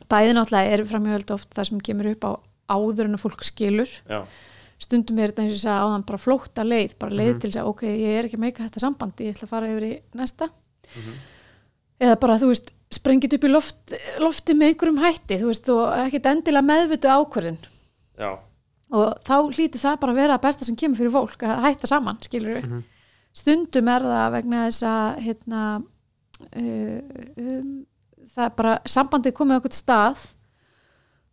[0.09, 2.33] bæði náttúrulega er framhjáhald oft það sem kemur upp á
[2.71, 4.23] áður en að fólk skilur já,
[4.79, 7.41] stundum er þetta eins og ég sagði áðan bara flótta leið bara leið Mhm.
[7.41, 9.67] til þess að ok, ég er ekki að meika þetta sambandi ég ætla að fara
[9.73, 10.49] yfir í næsta
[10.97, 11.13] Mhm.
[12.01, 15.83] eða bara þú veist sprengið upp í loft, lofti með einhverjum hætti þú veist og
[16.07, 17.59] ekkert endilega meðvitu ákvörðin
[18.19, 18.39] já,
[18.91, 21.87] og þá hlýtur það bara að vera að besta sem kemur fyrir fólk að hætta
[21.87, 22.85] saman, skilur við Mhm.
[23.35, 25.83] stundum er það vegna þess að hérna
[26.57, 27.01] uh,
[27.37, 27.87] um,
[28.31, 30.27] það er bara sambandið komið á okkur stað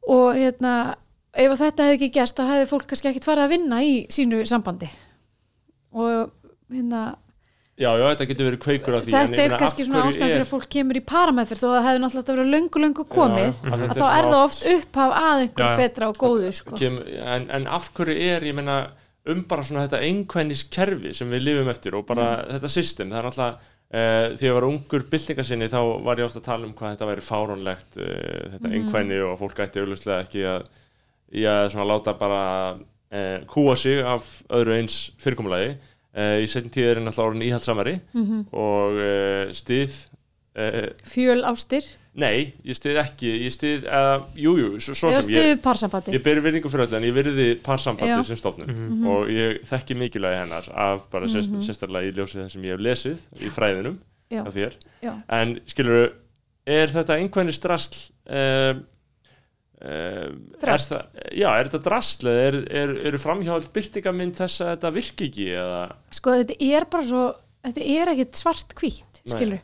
[0.07, 0.95] og hérna
[1.35, 3.93] ef að þetta hefði ekki gerst þá hefði fólk kannski ekkit farið að vinna í
[4.15, 4.89] sínu sambandi
[5.95, 6.31] og
[6.71, 7.03] hérna
[7.75, 9.13] já, já, þetta getur verið kveikur af því.
[9.15, 12.01] þetta er kannski svona ástæðan fyrir að fólk kemur í parameðferð þó að það hefði
[12.03, 15.15] náttúrulega átt að vera löngu löngu komið Já, að þetta þá er það oft upphaf
[15.19, 16.79] að einhver Já, betra og góðu sko.
[16.79, 16.99] kem,
[17.35, 18.77] en, en af hverju er, ég meina
[19.25, 22.51] um bara svona þetta einhvernis kerfi sem við lifum eftir og bara Mm.
[22.55, 26.39] þetta system, það er náttúrulega uh, þegar ég var ungur byltingasinni þá var ég ofta
[26.41, 28.07] að tala um hvað þetta væri fáránlegt uh,
[28.55, 28.75] þetta Mhm.
[28.79, 30.67] einhverni og fólk ætti auðvitað ekki að,
[31.33, 32.41] í að svona láta bara
[32.75, 35.75] uh, kúa sig af öðru eins fyrirkomulagi.
[36.15, 39.95] Uh, í setjum tíð er náttúrulega orðin íhaldsamari mm og uh, stið
[40.55, 41.83] uh, fjöl ástir?
[42.15, 43.27] Nei, ég stið ekki.
[43.43, 45.57] Ég stið, uh, jú, jú, svo, svo sem ég
[46.15, 48.71] Ég beri virðingu fyrir öllu en ég virði parsambandi sem stofnun.
[48.71, 49.07] Mhm.
[49.11, 51.59] og ég þekki mikilvægi hennar af bara sérst, Mhm.
[51.67, 53.97] sérstaklega í ljósið það sem ég hef lesið í fræðinum
[54.31, 54.45] Já.
[54.47, 54.73] af þér.
[55.03, 55.13] Já.
[55.29, 56.13] en skilur
[56.65, 58.85] er þetta einhvernig strasl um,
[59.85, 64.73] um, er það, já, er þetta drasl eða er, er, eru framhjáld byrtingamind þess að
[64.73, 65.81] þetta virki ekki eða?
[66.17, 67.25] Sko þetta er bara svo
[67.65, 69.33] þetta er ekkit svart Nei.
[69.33, 69.61] skilur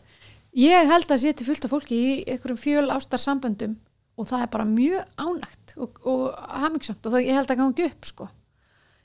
[0.57, 3.77] ég held að sé til fullt af fólki í einhverjum fjöl ástar samböndum
[4.19, 6.25] og það er bara mjög ánægt og, og
[6.61, 8.27] hamingsamt og það, ég held að gangi upp sko.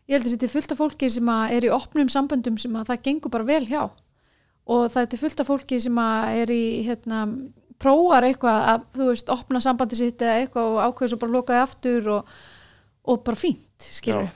[0.06, 3.04] Ég held að til fullt af fólki sem er í opnum samböndum sem að það
[3.08, 3.82] gengur bara vel hjá
[4.66, 7.22] og það er til fullt af fólki sem er í hérna
[7.82, 11.62] prófar eitthvað að þú veist opna sambandi sitt eða eitthvað og ákveður svo bara lokaði
[11.62, 12.36] aftur og,
[13.06, 14.30] og bara fínt skilur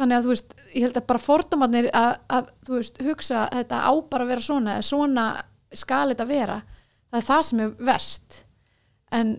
[0.00, 3.58] þannig að þú veist, ég held að bara fordómarnir að, að þú veist, hugsa að
[3.58, 5.26] þetta á bara að vera svona, eða svona
[5.76, 6.56] skal þetta vera,
[7.10, 8.40] það er það sem er verst.
[9.10, 9.32] En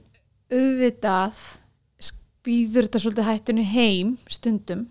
[0.51, 1.43] auðvitað
[2.45, 4.87] býður þetta svolítið hættunni heim stundum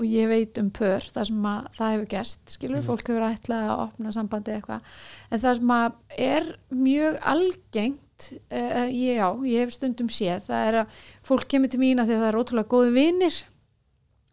[0.00, 3.68] og ég veit um pör það sem að það hefur gerst skilur, fólk hefur ætlað
[3.68, 4.96] að opna sambandi eitthvað,
[5.30, 10.82] en það sem að er mjög algengt uh, já, ég hef stundum séð það er
[10.82, 10.98] að
[11.30, 13.40] fólk kemur til mín að því að það er ótrúlega góði vinir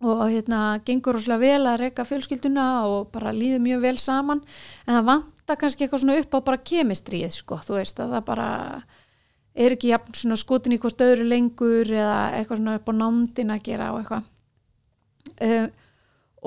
[0.05, 4.43] og hérna gengur rosalega vel að reyka fjölskylduna og bara líður mjög vel saman.
[4.85, 8.25] En það vantar kannski eitthvað svona upp á bara kemistrið sko, þú veist að það
[8.27, 8.49] bara
[9.57, 13.53] er ekki jafn svona skotin í hvort öðru lengur eða eitthvað svona upp á nándin
[13.55, 14.27] að gera og eitthvað
[15.41, 15.67] uh,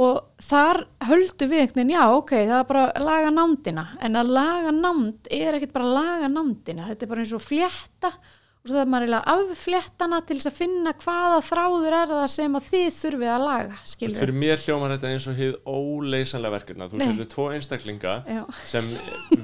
[0.01, 4.21] og þar höldu við einhvern veginn, já ok, það er bara að laga nándina, en
[4.21, 8.13] að laga nánd er ekkert bara að laga nándina þetta er bara eins og flétta.
[8.61, 12.11] Og svo það er maður eiginlega að affléttana til þess að finna hvaða þráður er
[12.11, 15.55] það sem að þið þurfið að laga, skilur fyrir mér hljómar þetta eins og hið
[15.65, 18.43] óleysanlega verkefna þú setur tvo einstaklinga Já.
[18.69, 18.91] sem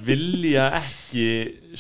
[0.05, 1.25] vilja ekki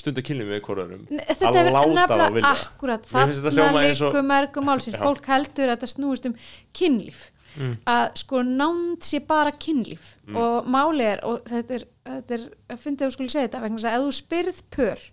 [0.00, 4.26] stunda kynni með hvorarum að láta þá nefnilega vilja akkurat þarna hljóma eins og- líku
[4.32, 4.96] mergum málsins.
[4.96, 6.36] Fólk heldur að þetta snúist um
[6.72, 7.26] kynlíf
[7.88, 10.16] að sko nánd sé bara kynlíf.
[10.34, 13.62] Og máli er og þetta er, þetta er að fyndi að þú skulle segja þetta
[13.66, 15.06] vegna að ef þú spyrð pör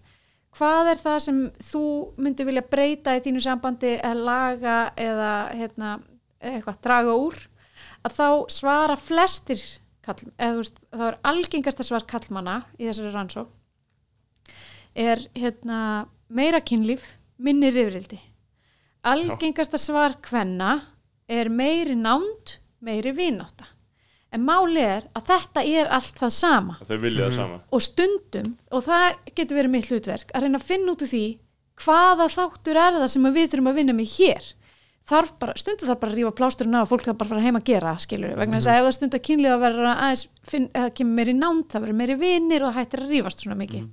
[0.53, 1.39] hvað er það sem
[1.71, 1.85] þú
[2.21, 5.93] myndir vilja breyta í þínu sambandi eða laga eða hérna,
[6.37, 7.39] eitthvað draga úr
[8.03, 9.63] að þá svara flestir
[10.05, 13.49] kall, eða veist, þá er algengasta svar kallmanna í þessari rannsók
[14.93, 17.05] er hérna meira kynlíf,
[17.41, 18.19] minni rifrildi.
[19.09, 20.75] Algengasta svar kvenna
[21.33, 23.69] er meiri nánd meiri vináta
[24.33, 26.75] en máli er að þetta er allt það sama.
[26.81, 27.59] Og þau vilja það sama.
[27.69, 29.07] Og stundum, og það
[29.37, 31.25] getur verið mitt hlutverk, að reyna að finna út úr því
[31.83, 34.49] hvaða þáttur er það sem við þurfum að vinna með hér
[35.07, 37.43] þarf bara, stundum þarf bara að rífa plásturinn af og fólk þarf bara að fara
[37.43, 40.93] heim að gera, skilur vegna þess að ef það kynlið að vera aðeins finn, eða
[40.95, 43.83] kemur meiri nánd, það verður meiri vinir og það hættir að rífast svona mikið.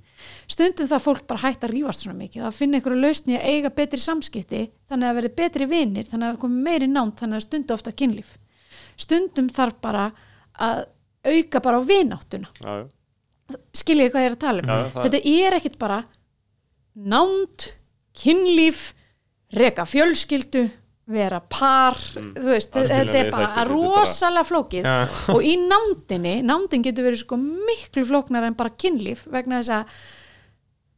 [0.55, 3.73] Stundum það fólk bara hættir að rífast svona mikið það finna einhverju lausni að eiga
[3.81, 7.45] betri samskipti þannig að verði betri vinir, þannig að það komi meiri nánd þannig að
[7.47, 8.31] stundu ofta kynlíf.
[8.95, 10.05] Stundum þarf bara
[10.61, 10.85] að
[11.27, 12.49] auka bara á vináttuna.
[12.61, 12.85] Já, já.
[13.75, 14.27] skiljið hvað
[21.11, 24.87] að vera par þú veist, þetta er bara bara- rosalega flókið.
[24.87, 24.95] Já.
[25.35, 30.01] og í nándinni, nándin getur verið sko miklu flóknar en bara kynlíf vegna þess að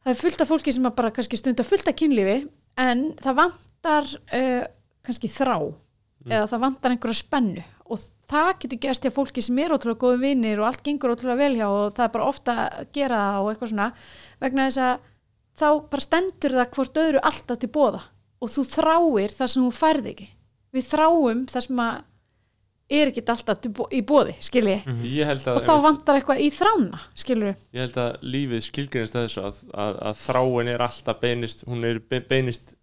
[0.03, 2.37] það er fullt af fólki sem að bara kannski stunda fullt af kynlífi
[2.83, 4.63] en það vantar uh,
[5.03, 5.57] kannski þrá
[6.23, 7.63] eða það vantar einhverja spennu.
[7.91, 7.99] Og
[8.31, 11.55] það getur gerst hjá fólki sem er ótrúlega góði vinnir og allt gengur ótrúlega vel
[11.59, 13.87] hjá og það er bara ofta að gera það og eitthvað svona.
[14.39, 15.09] Vegna þess að
[15.59, 17.99] þá bara stendur það hvort öðru alltaf til bóða
[18.43, 20.27] og þú þráir það sem þú færð ekki.
[20.73, 22.01] Við þráum það sem að
[22.93, 24.75] er ekki alltaf í bóði skilji
[25.25, 29.27] held að og þá vantar eitthvað í þrána skilur ég held að lífið skilgreinist að
[29.27, 32.75] þessu að, að, að þráin er alltaf beinist hún er be- beinist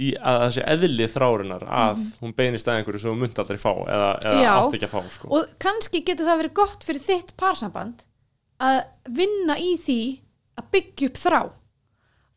[0.00, 3.60] í að það sé eðli þrárinar að hún beinist að einhverju sem hún myndi aldrei
[3.60, 5.32] fá eða, eða átt ekki að fá sko.
[5.36, 8.06] og kannski getur það verið gott fyrir þitt parsamband
[8.64, 8.80] að
[9.18, 10.00] vinna í því
[10.60, 11.40] að byggja upp þrá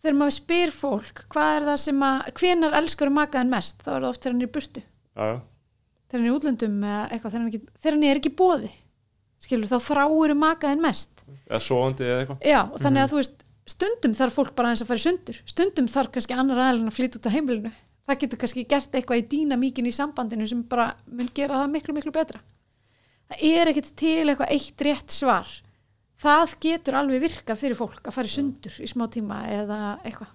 [0.04, 4.00] þegar maður spyr fólk hvað er það sem að hvenar elskar makaðin mest þá er
[4.02, 4.84] það oft þegar hann er í burtu.
[4.84, 5.28] Já,
[6.12, 8.74] þegar hann er í útlöndum eitthvað þegar hann, ekki, þegar hann er ekki bóði
[9.44, 11.24] skilur þá þráir makaðin mest.
[11.48, 12.46] Eða svoandi eða eitthvað.
[12.48, 13.44] Já þannig að þú veist
[13.74, 15.42] stundum þarf fólk bara aðeins að fara í sundur.
[15.50, 17.74] Stundum þarf kannski annar aðeins að flytja út af heimilinu.
[18.04, 21.76] Það getur kannski gert eitthvað í dýna míkin í sambandinu sem bara mun gera það
[21.76, 22.42] miklu miklu betra.
[23.32, 25.54] Það er ekkert til eitthvað eitt rétt svar
[26.24, 30.32] það getur alveg virka fyrir fólk að fara í sundur í smá tíma eða eitthvað.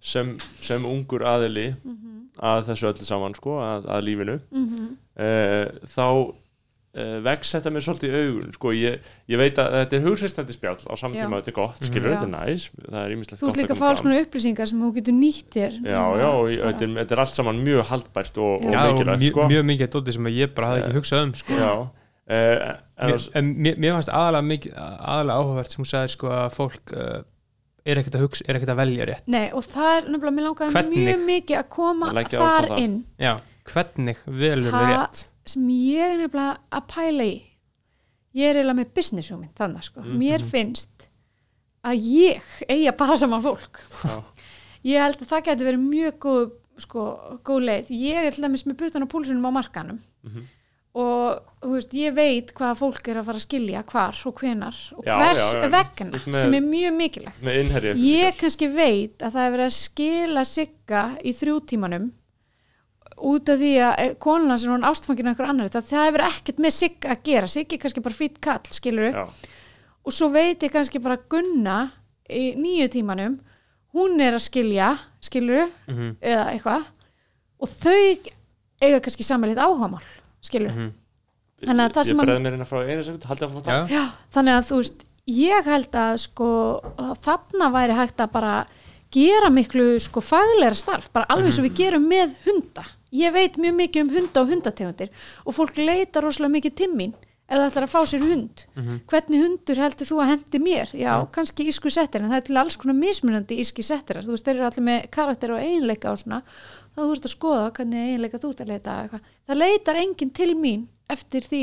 [0.00, 2.12] Sem, sem ungur aðili Mhm.
[2.38, 7.84] að þessu öllu saman sko, að, að lífinu mm uh, þá uh, vex þetta mér
[7.84, 9.00] svolítið í augun sko, ég,
[9.32, 11.24] ég veit að þetta er hugreistandi spjall á saman Já.
[11.24, 12.14] tíma þetta er gott, skilur, Já.
[12.20, 14.84] þetta er næs það er ímislegt þú ert líka að fá alls konar upplýsingar sem
[14.84, 15.78] þú getur nýtt þér.
[15.80, 18.92] Já, já, ég- þetta er, þetta er allt saman mjög haldbært og, og Já, og
[18.92, 19.48] mikilvægt mjög, sko.
[19.52, 21.52] mjög mikið dóti sem ég bara hafði ekki hugsað um sko.
[21.56, 21.72] já,
[22.30, 22.74] uh,
[23.36, 27.18] en mér, mér, fannst aðalega, mikið, aðalega áhugavert sem hún sagði sko, að fólk uh,
[27.86, 29.26] er ekkert að hugsa, er ekkert að velja rétt.
[29.30, 31.02] Nei, og það er nefnilega, mér langaði Hvernig?
[31.06, 32.78] mjög mikið að koma þar það.
[32.82, 32.96] inn.
[33.22, 33.32] Já,
[33.72, 35.26] hvernig velur Það- við rétt?
[35.46, 37.34] sem ég er nefnilega að pæla í
[38.36, 41.06] ég er eiginlega með business hugmynd þannig sko, mér finnst
[41.86, 43.78] að ég eigi að para saman fólk.
[44.02, 44.16] Já.
[44.90, 46.42] ég held að það getur verið mjög góð
[46.82, 47.04] sko,
[47.46, 50.42] góð leið, ég er til dæmis með butan á púlsunum á markanum Mhm.
[50.96, 55.04] Og veist, ég veit hvað fólk er að fara að skilja hvar og hvenar og
[55.04, 57.42] Já, hvers já, já, vegna með- sem er mjög mikilvægt.
[58.00, 62.06] ég kannski veit að það er verið að skila sigga í þrjútímanum
[63.16, 66.06] út af því að eh, konan hans er hún ástfangin af einhver annar það, það
[66.06, 67.46] hefur ekkert með sigga að gera.
[67.48, 69.24] Sigga er kannski bara fýtt kall, skilur já,
[70.06, 71.78] og svo veit ég kannski bara Gunna
[72.30, 73.38] í nýju tímanum
[73.96, 74.90] hún er að skilja,
[75.24, 76.16] skilur Mhm.
[76.20, 76.84] eða eitthvað
[77.60, 78.18] og þau
[78.82, 80.04] eiga kannski samanleitt áhugamál
[80.48, 80.92] skilur Mhm.
[81.66, 83.62] Þannig að það sem ég að- breið mér inn að frá einu sekund haldið að
[83.64, 84.04] fá já, Já,
[84.34, 86.48] þannig að þú veist ég held að sko
[87.24, 88.66] þarna væri hægt að bara
[89.10, 91.08] gera miklu sko fagleira starf.
[91.12, 92.84] Bara alveg eins og við gerum með hunda.
[93.12, 95.08] Ég veit mjög mikið um hunda og hundategundir
[95.46, 97.14] og fólk leita rosalega mikið til mín
[97.48, 98.64] ef það ætlar að fá sér hund.
[99.06, 100.90] Hvernig hundur heldur þú að hendi mér?
[100.98, 104.44] Já, kannski ísku settir en það er til alls konar mismunandi íski settirar þú veist,
[104.44, 106.42] þeir eru allir með karakter og eiginleika og svona
[106.96, 109.32] þá þú ert að skoða hvernig eiginleika þú ert að leita eitthvað.
[109.50, 111.60] það leitar enginn til mín eftir því,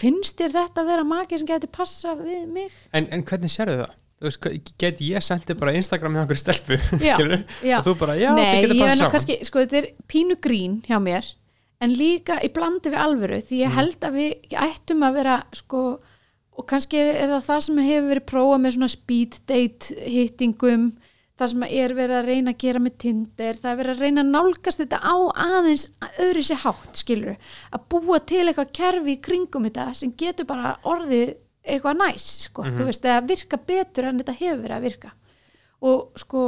[0.00, 3.82] finnst þér þetta að vera maki sem getur passa við mig en, en hvernig sérðu
[3.82, 3.96] það?
[4.18, 4.46] Þú veist,
[4.82, 7.16] get ég sendið bara Instagram hjá einhverju stelpu Já,
[7.70, 7.76] já.
[7.78, 10.96] og þú bara, já, Nei, þið getur saman kannski, sko þetta er pínu grín hjá
[11.04, 11.28] mér
[11.84, 13.62] en líka í blandi við alvöru því Mm.
[13.62, 15.82] ég held að við ættum að vera sko,
[16.58, 20.88] og kannski er, er það það sem hefur verið prófað með svona speed date hittingum
[21.38, 24.24] það sem er verið að reyna að gera með Tinder, það er verið að reyna
[24.24, 25.16] að nálgast þetta á
[25.46, 25.84] aðeins
[26.24, 27.36] öðru sér hátt, skilur
[27.72, 31.36] að búa til eitthvað kerfi í kringum þetta sem getur bara orðið
[31.68, 35.10] eitthvað næs, sko, þú veist, eða virka betur en þetta hefur verið að virka.
[35.84, 36.42] Og sko,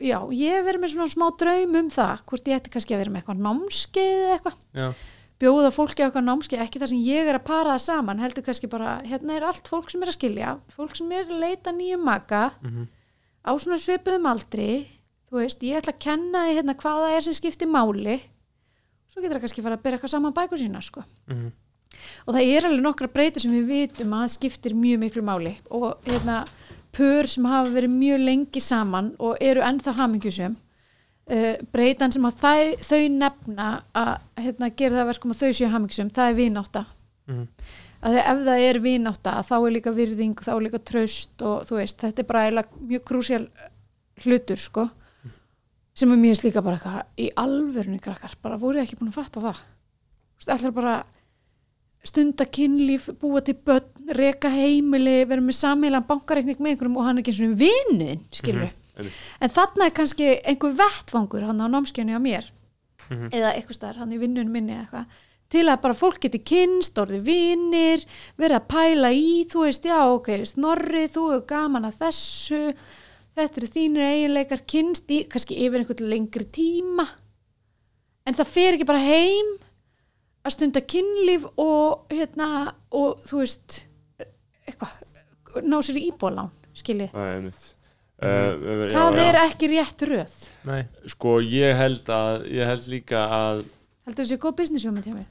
[0.00, 3.02] já, ég hef verið með svona smá draum um það, hvort ég ætti kannski að
[3.02, 4.56] vera með eitthvað námskeið eða eitthvað.
[5.42, 8.44] Bjóða fólki á eitthvað námskeið, ekki það sem ég er að para það saman, heldur
[8.46, 11.72] kannski bara hérna er allt fólk sem er að skilja, fólk sem er að leita
[11.74, 12.42] nýjum maka.
[12.62, 12.88] Mhm.
[13.42, 14.68] Á svona svipuðum aldri
[15.30, 18.16] þú veist, ég ætla að kenna því hérna hvað það er sem skiptir máli
[19.12, 21.04] svo getur það kannski fara að bera eitthvað saman bækur sína sko.
[21.28, 21.52] Mhm.
[22.26, 25.98] og það er alveg nokkra breytur sem við vitum að skiptir mjög miklu máli og
[26.06, 26.46] hérna
[26.92, 32.40] pör sem hafa verið mjög lengi saman og eru ennþá hamingjusum uh, breytan sem að
[32.40, 34.12] þau, þau nefna að
[34.44, 36.84] hérna, gera það að verkum að þau séu hamingjusum, það er vinátta
[37.28, 37.46] Mhm.
[38.02, 41.78] Að ef það er vinátta þá er líka virðing, þá er líka tröst og þú
[41.78, 43.46] veist, þetta er bara mjög krúsjál
[44.24, 44.88] hlutur sko.
[45.94, 49.42] Sem er mér líka bara eitthvað í alvörunni krakkar, bara voru ekki búin að fatta
[49.44, 49.58] það?
[49.62, 50.94] Þú veist, ætlar bara
[52.02, 57.20] stunda kynlíf, búa til börn, reka heimili, vera með sameilan bankareikning með einhverjum og hann
[57.20, 59.20] er ekki eins og vinnuðin, skilur einmitt.
[59.40, 62.50] en þarna er kannski einhver vettvangur hann á námskjönu á mér.
[63.10, 63.28] Mhm.
[63.30, 65.06] eða eitthvað staðar, hann í vinnunum minni eða eitthvað
[65.52, 68.04] til að bara fólk geti kynst, orði vinir
[68.40, 72.62] vera að pæla í, þú veist, já, ok Snorri, þú hefur gaman að þessu
[73.36, 77.06] þetta eru þínir eiginleikar kynst í, kannski yfir einhvern lengri tíma.
[78.28, 79.54] En það fer ekki bara heim
[80.42, 82.48] að stunda kynlíf og hérna,
[82.94, 83.78] og þú veist
[84.66, 87.12] eitthvað ná sér í íbólán, skilji.
[87.14, 87.70] Það er einmitt
[88.22, 88.52] Uh,
[88.94, 90.34] það er ekki rétt röð.
[90.68, 93.64] Nei, Sko ég held að ég held líka að
[94.06, 95.26] heldur þessi góð business hugmynd hjá mér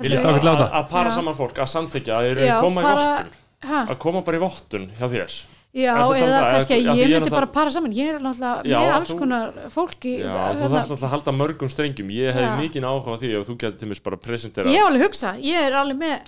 [0.00, 4.22] að, að para saman fólk, að samþykja að Já, eru koma í para- að koma
[4.22, 5.36] bara í vottun hjá þér.
[5.76, 6.44] Já, að eða það?
[6.54, 7.92] kannski að ég myndi náttúrulega- bara para saman.
[7.92, 11.32] Ég er náttúrulega Já, með alls þú- konar fólki Já, þú þarf alltaf að halda
[11.36, 12.08] mörgum strengjum.
[12.16, 14.86] Ég hef mikið áhuga á því og þú getur til mér bara presentera ég hef
[14.88, 16.20] alveg hugsa, ég er alveg með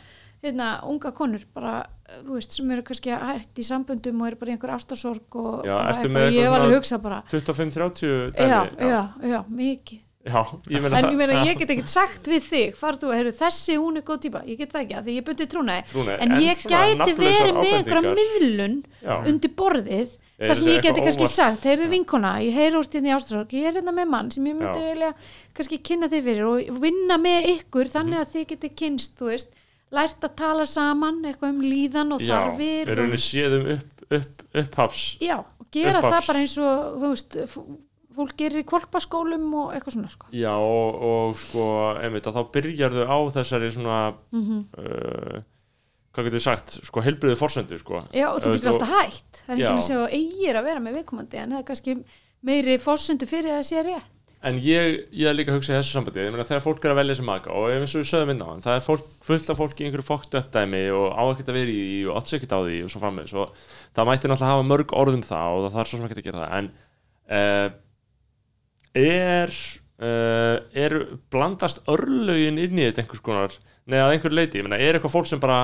[0.44, 1.86] hérna, unga konur bara,
[2.24, 5.64] þú veist, sem eru kannski hægt í samböndum og eru bara í einhver ástasorg og
[5.64, 7.22] ég hef alveg hugsa bara.
[7.30, 11.44] 25-30 já, já, já, mikið Já, ég en ég meina, Já.
[11.48, 14.42] ég get ekkert sagt við þig farð þú, heyrðu, þessi hún er góð típa.
[14.48, 16.06] Ég get það ekki, af því ég bundi trúnaði.
[16.18, 19.14] En ég gæti verið með einhverja miðlun Já.
[19.32, 20.16] undir borðið.
[20.38, 21.34] Það sem ég geti kannski óvart.
[21.34, 24.54] sagt, heyrðu vinkona ég heyri úr í ástrasorg, ég er hérna með mann sem ég
[24.54, 24.90] myndi Já.
[24.92, 25.08] vilja
[25.58, 29.56] kannski kynna þig fyrir og vinna með ykkur þannig að þið geti kynst, þú veist.
[29.90, 34.02] Lært að tala saman, eitthvað um líðan og Já, þarfir er og, rauninni séðum upp,
[34.18, 35.38] upp, upphafs já,
[35.72, 36.98] gera það bara eins og
[38.18, 40.32] fólk gerir í kvolpaskólum og eitthvað svona sko.
[40.36, 41.68] Já, og, og sko,
[42.02, 44.02] einmitt, að þá byrjarðu á þessari svona
[44.34, 45.46] mm uh,
[46.18, 48.02] hvað getur sagt, sko, heilbriðu forsendu, sko.
[48.16, 50.82] Já, og þú getur alltaf hægt það er ekki að segja að eigir að vera
[50.82, 51.94] með viðkomandi en það er kannski
[52.48, 54.14] meiri fórsendu fyrir að það sé rétt.
[54.48, 56.22] En ég, ég er líka að hugsa í þessu sambandi.
[56.22, 58.42] Ég meina þegar fólk er að velja sem maka og eins og við sögum inn
[58.42, 61.50] á hann, það er fólk, fullt af fólki í einhverju fókt uppdæmi og á ekkert
[61.50, 63.34] að vera í því og sér ekkert á því og svo framvegis.
[63.34, 63.64] Og
[63.98, 66.44] það mætti náttúrulega hafa mörg orðum það og það þarf svo sem ekkert að gera
[66.44, 66.54] það.
[66.60, 66.70] En
[67.34, 67.66] uh,
[68.98, 69.52] er
[70.02, 70.96] uh, er
[71.32, 73.58] blandast örlögin inn í þetta einhvers konar?
[73.88, 75.60] Neða einhver leiti, ég meina er eitthvað fólk sem bara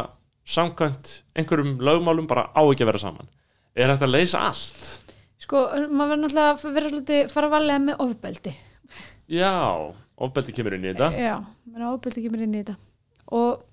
[0.48, 3.30] samkvæmt einhverjum lögmálum bara á ekki að vera saman?
[3.74, 4.90] Er hægt að leysa allt?
[5.42, 8.54] Sko, maður verður náttúrulega að vera svolítið fara valega með ofbeldi.
[9.34, 9.52] Já,
[10.20, 11.10] ofbeldi kemur inn í þetta.
[11.20, 11.34] Já,
[11.90, 12.76] ofbeldi kemur inn í þetta.
[13.34, 13.64] Og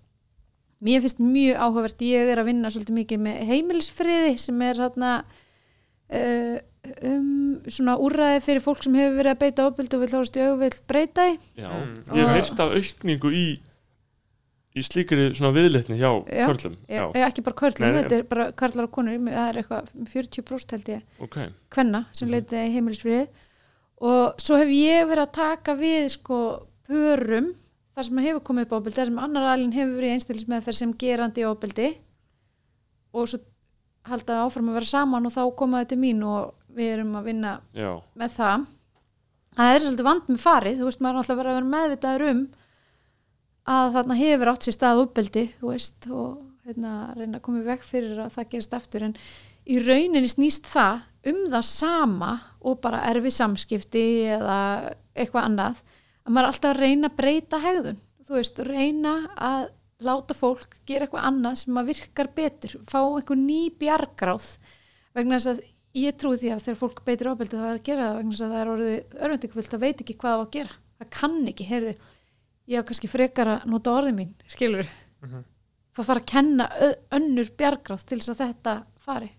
[0.83, 5.13] mér finnst mjög áhugavert ég er að vinna svolítið mikið með heimilisfriði sem er þarna
[5.21, 6.57] uh,
[7.05, 10.45] um svona úrræði fyrir fólk sem hefur verið að beita ofbeldi og vil hórast í
[10.47, 11.99] auðvill breyta í Já, Mm.
[12.17, 13.43] ég hef heyrt af aukningu í
[14.71, 17.11] í slíkri svona viðleitni hjá Já, körlum Já.
[17.13, 18.01] Já, ekki bara körlum, Nei, nei.
[18.03, 21.37] þetta er bara karlar og konur, það er eitthvað 40% held ég ok
[21.69, 22.33] kvenna sem Mhm.
[22.35, 23.27] leitið í heimilisfriði
[24.01, 27.53] og svo hef ég verið að taka við sko pörum
[27.95, 31.41] þar sem hefur komið upp ábyldi, þar sem annar alin hefur verið einstilismeðferð sem gerandi
[31.45, 31.97] ábyldi
[33.13, 33.39] og svo
[34.07, 37.53] halda áfram að vera saman og þá koma þetta mín og við erum að vinna
[37.75, 38.65] Já, með það.
[39.57, 42.27] Það er svolítið vand með farið þú veist, maður er alltaf verið að vera meðvitaður
[42.29, 42.41] um
[43.71, 46.29] að þarna hefur átt sér stað uppbeldi, þú veist og
[46.65, 49.07] hérna, reyna að koma í veg fyrir að það gerist aftur.
[49.07, 49.17] En
[49.67, 52.31] í rauninni snýst það um það sama
[52.65, 54.05] og bara erfi samskipti
[54.37, 54.57] eða
[55.13, 55.83] eitthvað annað
[56.21, 58.01] að maður er alltaf að reyna að breyta hegðun.
[58.25, 59.69] Þú veist, reyna að
[60.01, 64.47] láta fólk gera eitthvað annað sem að virkar betur, fá einhver ný bjargráð
[65.17, 65.61] vegna þess að
[65.93, 68.45] ég trúi því að þegar fólk beitir ábeldi þá er að gera það vegna þess
[68.45, 70.75] að það er orðið örvendingafullt að veit ekki hvað það á að gera.
[71.01, 71.93] Það kann ekki, heyrðu.
[72.71, 74.87] Ég á kannski frekar að nota orðið mín skilur
[75.21, 75.43] Mhm.
[75.97, 76.67] það þarf að kenna
[77.11, 79.31] önnur bjargráð til þess að þetta fari.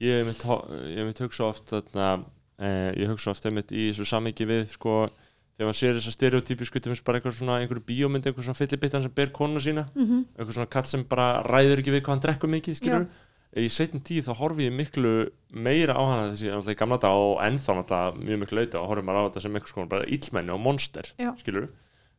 [0.00, 0.44] Ég hef mitt,
[0.88, 2.24] ég hef mitt hugsa oft þarna,
[2.58, 5.10] eh, ég hugsa oft einmitt í þessu samhengi við sko,
[5.58, 9.02] þegar maður sér þessa stereotypísku til þess bara einhver svona, einhverju bíómynd einhver svona fyllibittan
[9.02, 9.88] sem ber konu sína.
[9.94, 13.08] Mm einhver svona kall sem bara ræður ekki við hvað hann drekkur mikið skilur
[13.56, 15.12] í setjum tíð þá horfi ég miklu
[15.50, 18.88] meira á hana þessi náttúrulega í gamla dag og ennþá náttúrulega mjög miklu leita og
[18.92, 21.08] horfum maður á þetta sem einhvers konar bara illmenni og monster
[21.42, 21.68] skilur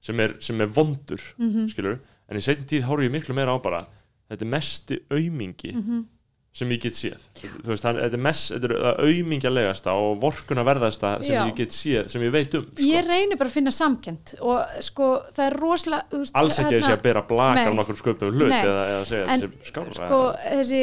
[0.01, 1.69] sem er, sem er vondur Mhm.
[1.71, 1.99] skilur
[2.29, 3.85] en í setjum tíð horfi ég miklu meira á bara
[4.29, 6.05] þetta mesti aumingi Mhm.
[6.53, 7.21] Sem ég get séð
[7.63, 11.45] veist, hann, þetta er mest, þetta er það aumingjalegasta og vorkuna verðasta sem Já.
[11.47, 12.83] ég get séð, sem ég veit um sko.
[12.89, 16.77] ég reynir bara að finna samkend og sko það er rosalega veist, alls ekki að
[16.81, 17.65] ég sé að bera blak Nei.
[17.69, 20.81] af nokkur sköpum hlut eða, eða segja En, þessi skára sko þessi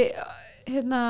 [0.68, 1.02] hérna,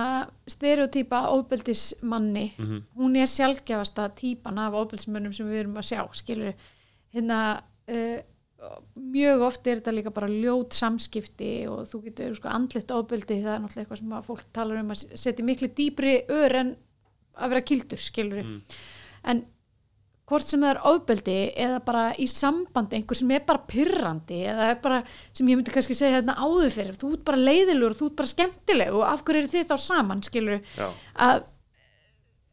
[0.47, 2.83] stereotýpa ofbeldismanni Mhm.
[2.99, 6.53] hún er sjálfgefasta típan af ofbeldismönnum sem við erum að sjá skilur
[7.15, 8.19] hérna uh,
[8.99, 13.53] mjög oft er þetta líka bara ljót samskipti og þú getur sko andlitt ofbeldi það
[13.55, 16.73] er náttúrulega eitthvað sem fólk talar um að setja miklu dýpri ör en
[17.39, 18.59] að vera kildur skilur Mm.
[19.31, 19.45] en
[20.29, 24.67] hvort sem það er ofbeldi eða bara í sambandi einhver sem er bara pyrrandi eða
[24.83, 24.99] bara
[25.33, 28.33] sem ég myndi kannski segja hérna áður fyrir þú ert bara leiðilegur, þú ert bara
[28.35, 30.91] skemmtileg og af hverju eru þið þá saman skilur Já.
[31.15, 31.45] að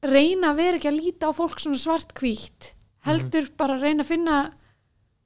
[0.06, 2.74] reyna að vera ekki að líta á fólk svona svartkvítt
[3.10, 4.38] heldur bara að reyna að finna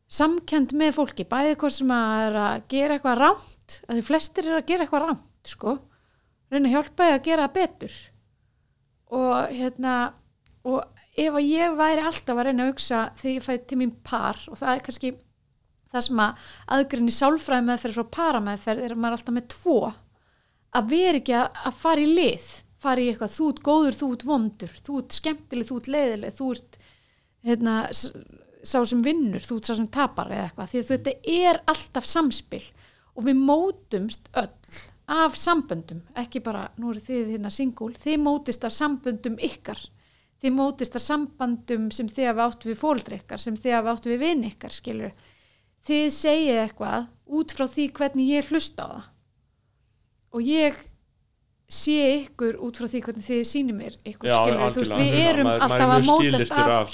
[0.10, 4.50] samkend með fólki bæði hvort sem að er að gera eitthvað rámt að því flestir
[4.50, 5.76] er að gera eitthvað rámt sko,
[6.50, 7.98] reyna að hjálpa því að gera betur.
[9.20, 9.96] Og hérna
[10.70, 13.94] og ef að ég væri alltaf að reyna að hugsa þegar ég fæði til mín
[14.06, 15.12] par og það er kannski
[15.90, 19.78] það sem að aðgrinni sálfræði meðferð frá parameðferð er að maður er alltaf með tvo.
[20.70, 22.50] Að vera ekki að, að fara í lið
[22.80, 26.38] fara í eitthvað, þú ert góður, þú ert vondur þú ert skemmtileg, þú ert leiðileg
[26.38, 26.78] þú ert
[27.48, 27.76] hérna,
[28.64, 32.08] sá sem vinnur, þú ert sá sem tapar eða eitthvað, því að þetta er alltaf
[32.10, 32.64] samspil
[33.16, 38.68] og við mótumst öll af samböndum ekki bara, nú eru þið hérna singul þið mótist
[38.68, 39.80] af samböndum ykkar
[40.40, 44.08] þið mótist af sambandum sem þið hafa átt við fóldri ykkar sem þið hafa átt
[44.08, 45.16] við vinn ykkar, skilur
[45.88, 47.08] þið segið eitthvað
[47.40, 49.10] út frá því hvernig ég hlusta á það.
[50.30, 50.80] Og ég
[51.70, 55.18] sé ykkur út frá því hvernig þið sýnir mér ykkur Já, skilur, þú veist, við
[55.22, 56.90] erum maður, alltaf maður að mótast af af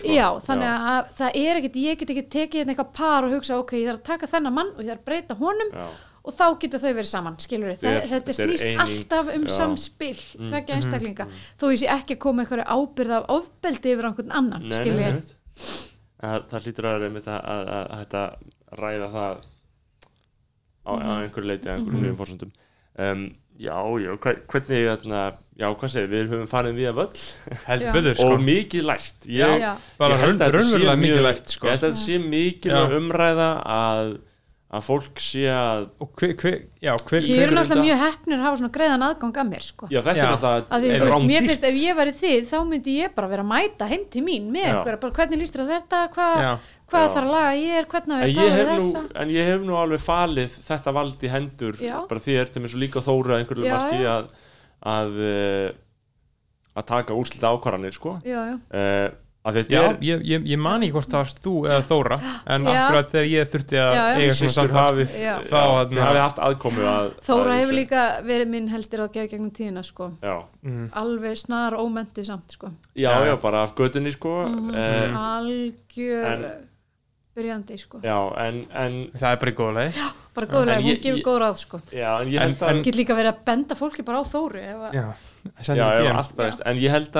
[0.00, 0.08] sko.
[0.16, 3.58] Já, þannig að það er ekkert, ég get ekki tekið hérna eitthvað par og hugsa,
[3.62, 5.86] ok, ég þarf að taka þennan mann og ég þarf að breyta honum Já.
[6.26, 9.26] og þá getur þau verið saman, skilur við, Þetta þetta þetta er snýst eining, alltaf
[9.26, 9.46] um já.
[9.46, 9.54] Mm.
[9.56, 10.18] samspil,
[10.50, 11.28] tvekja einstaklinga,
[11.62, 14.98] þó ég sé ekki að koma einhverju ábyrð af ofbeldi yfir einhvern annan, Nei, skilur
[14.98, 15.36] nei, við.
[16.18, 18.24] það, hlýtur að vera einmitt að, að, að, að þetta
[18.82, 19.38] ræða það
[20.82, 21.14] á, á Mhm.
[21.22, 23.14] einhverju leiti, á
[23.58, 25.20] Já, já, hve- hvernig þarna,
[25.56, 27.20] já, hvað segir, við höfum farið við að völl
[27.66, 27.92] heldur Já.
[27.96, 28.26] betur sko.
[28.34, 29.58] Og mikið lært ég, Já.
[29.62, 31.66] Já, bara ég held þetta sé raunverulega mjög- mikilvægt sko.
[31.66, 34.10] Ég held að þetta sé mikið umræða að,
[34.66, 38.46] að fólk sé að og hver, hver, já, hver, ég er náttúrulega mjög heppnir að
[38.48, 39.88] hafa svona greiðan aðgang að mér, sko.
[39.92, 40.26] Já, þetta Já.
[40.26, 41.28] er að því Er rándýrt?
[41.30, 44.24] mér finnst ef ég væri þið þá myndi ég bara vera að mæta heim til
[44.26, 46.52] mín með einhverja, bara hvernig líst þér á þetta hvað, Já.
[46.96, 49.78] þarf að laga ég er, hvernig á ég að tala þessa en ég hef nú
[49.78, 51.96] alveg falið þetta vald í hendur Já.
[52.10, 54.12] bara þér til mér svo líka þóru að einhverju marki já.
[54.18, 54.34] að
[54.86, 55.68] að, uh,
[56.76, 58.18] að taka úrslita ákvarðanir sko.
[58.26, 59.25] já, já, uh, að
[59.70, 62.72] Já, er ég, ég, ég man ekki hvort það varst þú eða Þóra en Já.
[62.80, 64.16] akkurat þegar ég þurfti að Já, já.
[64.20, 65.34] eiga svona Já.
[65.86, 69.30] þið þarna- hafið haft aðkomu að Þóra að hefur líka verið minn helstir á geða
[69.30, 70.10] gegnum tíðina sko.
[70.22, 70.36] já.
[70.66, 70.90] Mm.
[70.92, 72.72] alveg snar ómentu samt sko.
[72.96, 73.26] já, Já.
[73.26, 74.46] já, bara af götunni sko.
[74.48, 74.70] Mhm.
[74.74, 76.68] uh, algjör En-
[77.36, 77.98] byrjandi sko.
[78.02, 80.02] já, en, en það er bara í góða leið
[80.36, 81.78] bara góðlega, En hún ég- gefur góð ráð sko.
[81.92, 84.24] já, en ég En- held að en- get líka verið að benda fólki bara á
[84.24, 86.16] Þóru ef að- já, já, Sendi já, DM.
[86.16, 87.12] allt bara, en ég held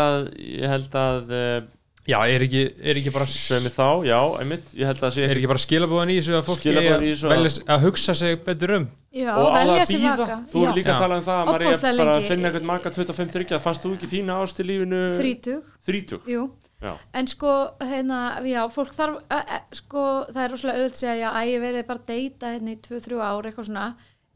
[0.91, 1.67] að
[2.07, 5.25] að já, er ekki, er ekki bara sömi þá, já, einmitt ég held að sé
[5.27, 8.37] er ekki bara skilabóðan í þessu að fólki að, þessu að- velja, að hugsa sig
[8.47, 8.87] betur um?
[9.17, 10.77] Já, og velja að býða, maka þú er Já.
[10.77, 11.01] líka að Já.
[11.03, 14.11] tala um það að maður er bara að finna einhvern maka 25-30, fannst þú ekki
[14.13, 15.03] þína ást í lífinu?
[15.19, 16.21] Þrítug, 30?
[16.31, 16.47] jú.
[16.77, 21.01] Já, en sko, hérna, já, fólk þarf uh, uh, sko, það er rosalega auðvitað að
[21.01, 23.87] segja já, ég verið bara að deyta hérna í 2-3 ár eitthvað svona,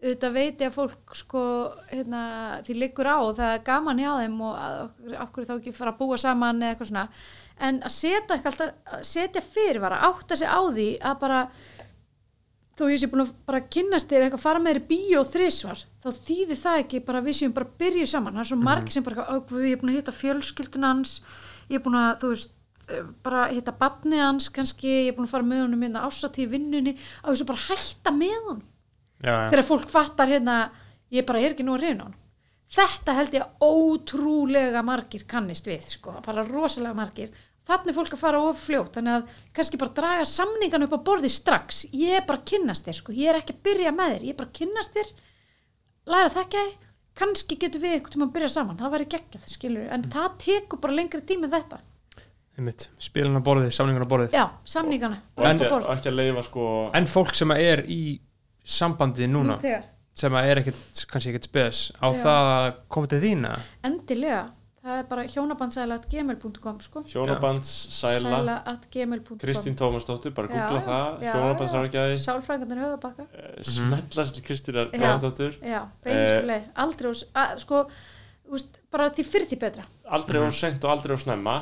[0.01, 1.43] auðvitað veit ég að fólk sko,
[1.91, 2.23] hérna
[2.65, 4.81] því liggur á og það er gaman hjá þeim og að
[5.27, 7.05] okkur, þá ekki fara að búa saman eða eitthvað svona,
[7.69, 11.43] en að setja alltaf, að setja fyrirvara, átta sig á því að bara
[12.81, 15.83] þó ég sé búin að bara kynnast þér eitthvað fara með þér í bíó þrísvar
[16.01, 18.39] þá þýðir það ekki bara að við séum bara að byrja saman.
[18.39, 21.21] Það er svo margir sem bara, "Ó, guð, ég er búin að hitta fjölskyldun hans
[21.69, 22.51] ég er búin að, þú veist
[22.89, 26.51] eh, bara hitta badni hans kannski ég er búin að fara með honum hérna ásatíð
[26.57, 28.63] vinnunni á þessu bara hætta með honum.
[29.21, 30.63] Þegar fólk fattar hérna
[31.13, 32.19] ég bara er ekki nú að reyna hann
[32.71, 37.33] þetta held ég að ótrúlega margir kannist við sko, bara rosalega margir.
[37.71, 41.07] Þannig er fólk að fara of fljótt þannig að kannski bara draga samningan upp á
[41.07, 41.85] borði strax.
[41.95, 44.33] Ég er bara að kynnast þér sko, ég er ekki að byrja með þér ég
[44.33, 45.13] er bara að kynnast þér.
[46.11, 46.89] Læra að þekka þig.
[47.21, 48.79] Kannski getur við tíma að byrja saman.
[48.81, 51.81] Það væri geggjað, skilur en það tekur bara lengri tíma en þetta.
[53.01, 54.35] Spilin á borðið, samningun á borðið.
[54.37, 55.21] Já, samningana.
[55.37, 56.65] Og en, ekki, borð, ekki að leifa sko
[56.97, 58.01] en fólk sem er í
[58.65, 59.89] sambandi nú núna þegar
[60.21, 62.23] sem að er ekkert, kannski ekkert spes á Já.
[62.25, 63.53] það að koma til þína
[63.89, 64.41] endilega,
[64.85, 67.03] það er bara hjónabandsæla.gmail.com sko.
[67.09, 73.27] hjónabandssæla sæla at gmail.com Kristín Tómasdóttir, bara googla já, það já, hjónabandssæla sálfræðingarnir höfðabakka
[73.71, 74.99] smellast til Kristínar Já.
[74.99, 76.03] Tómasdóttir já, Eh.
[76.05, 77.13] beinustu leið, aldrei
[77.45, 77.85] að, sko,
[78.51, 81.57] úst, bara því fyrir því betra aldrei of sent og aldrei of snemma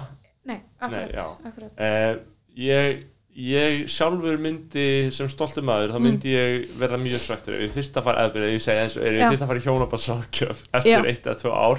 [0.48, 1.26] nei, akkurat, já.
[1.44, 1.72] akkurat.
[1.78, 2.22] uh,
[2.56, 3.06] ég,
[3.38, 5.94] ég sjálfur myndi sem stoltur maður, Mm.
[5.94, 8.96] þá myndi ég verða mjög svektur ef ég þyrst að fara eða ég segi eins
[8.98, 9.30] og er ég Já.
[9.30, 11.04] þyrst að fara í hjónabandsákjöf eftir Já.
[11.06, 11.78] eitt eða tvö ár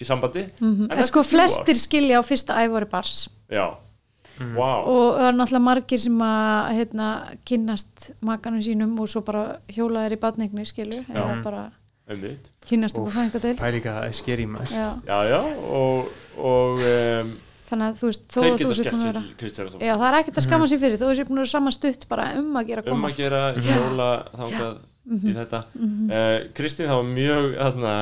[0.00, 3.74] í sambandi Mm en eftir sko þrjú ár- flestir skilja á fyrsta ævori bars já,
[4.38, 4.54] Mm.
[4.54, 7.08] wow og það er náttúrulega margir sem að heitna,
[7.44, 11.70] kynnast makanum sínum og svo bara hjóla er í badningni skilju eða bara
[12.68, 13.16] kynnast upp á Úff.
[13.16, 15.40] fæðingadeild það er líka er skeri maður já, já, já,
[15.72, 16.08] og,
[16.38, 17.32] og um,
[17.68, 19.86] þannig að þú veist þó þeir að þú geta sér skemmt búin að sér Kristínar
[19.88, 20.98] já, það er ekkert að skamma sér fyrir.
[20.98, 23.42] Þó að sér búin að vera saman stutt bara um að gera um að gera
[23.56, 24.78] hjóla þangað
[25.08, 25.24] Mhm.
[25.24, 25.58] í þetta.
[25.72, 27.92] Uh, Kristín, það var mjög þarna,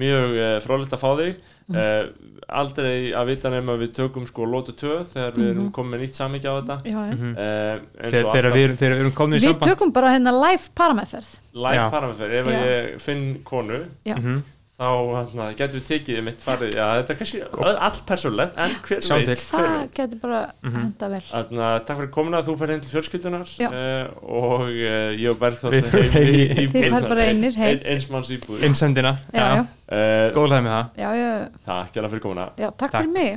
[0.00, 1.34] mjög uh, frólægt að fá þig.
[1.68, 1.76] Mhm.
[1.76, 6.00] uh, aldrei að vita nema við tökum sko lótu 2 þegar við erum komið með
[6.04, 6.76] nýtt samíkja á þetta.
[6.80, 8.56] Uh, þegar og þegar alltaf.
[8.56, 9.68] við, erum- þegar við erum komin í við samband.
[9.74, 11.84] tökum bara hérna live parameðferð live Já.
[11.92, 12.58] paramefer, ef Já.
[12.64, 13.78] ég finn konu.
[14.08, 14.42] Já, Mhm.
[14.74, 17.40] Þá þarna, getum við tekið mitt farið, já þetta er kannski
[17.86, 19.92] all persónlegt en hver Sjáum veit, það veit.
[19.98, 21.20] Getur bara henda vel.
[21.28, 26.90] Þarna, takk fyrir komuna, þú heim til fjölskyldunar uh, og uh, ég Berg þá Þið
[26.90, 30.86] farið bara einir ein- eins manns íbúð innsendina, já, já, uh, góðlega með það.
[31.04, 31.30] Já, já,
[31.70, 32.48] Takk hérna fyrir komuna.
[32.58, 33.02] Já takk, Takk.
[33.04, 33.30] fyrir mig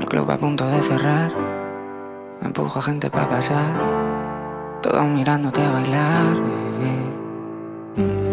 [0.00, 1.30] El club a punto de cerrar.
[2.42, 3.70] Empujo a gente para pasar.
[4.82, 8.23] Todos mirándote bailar, bebé.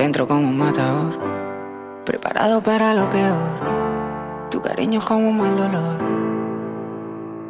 [0.00, 1.20] Dentro como un matador.
[2.06, 4.48] Preparado para lo peor.
[4.50, 5.98] Tu cariño es como un mal dolor.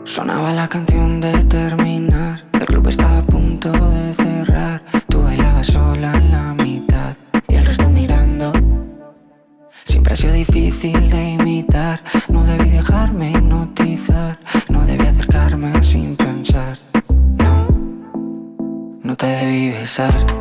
[0.03, 2.43] Sonaba la canción de terminar.
[2.55, 4.83] El club estaba a punto de cerrar.
[5.09, 7.15] Tú bailabas sola en la mitad.
[7.47, 8.53] Y el resto mirando.
[9.85, 12.03] Siempre ha sido difícil de imitar.
[12.29, 14.41] No debí dejarme hipnotizar.
[14.69, 16.77] No debí acercarme sin pensar.
[17.37, 17.69] No,
[19.05, 20.40] no te debí besar.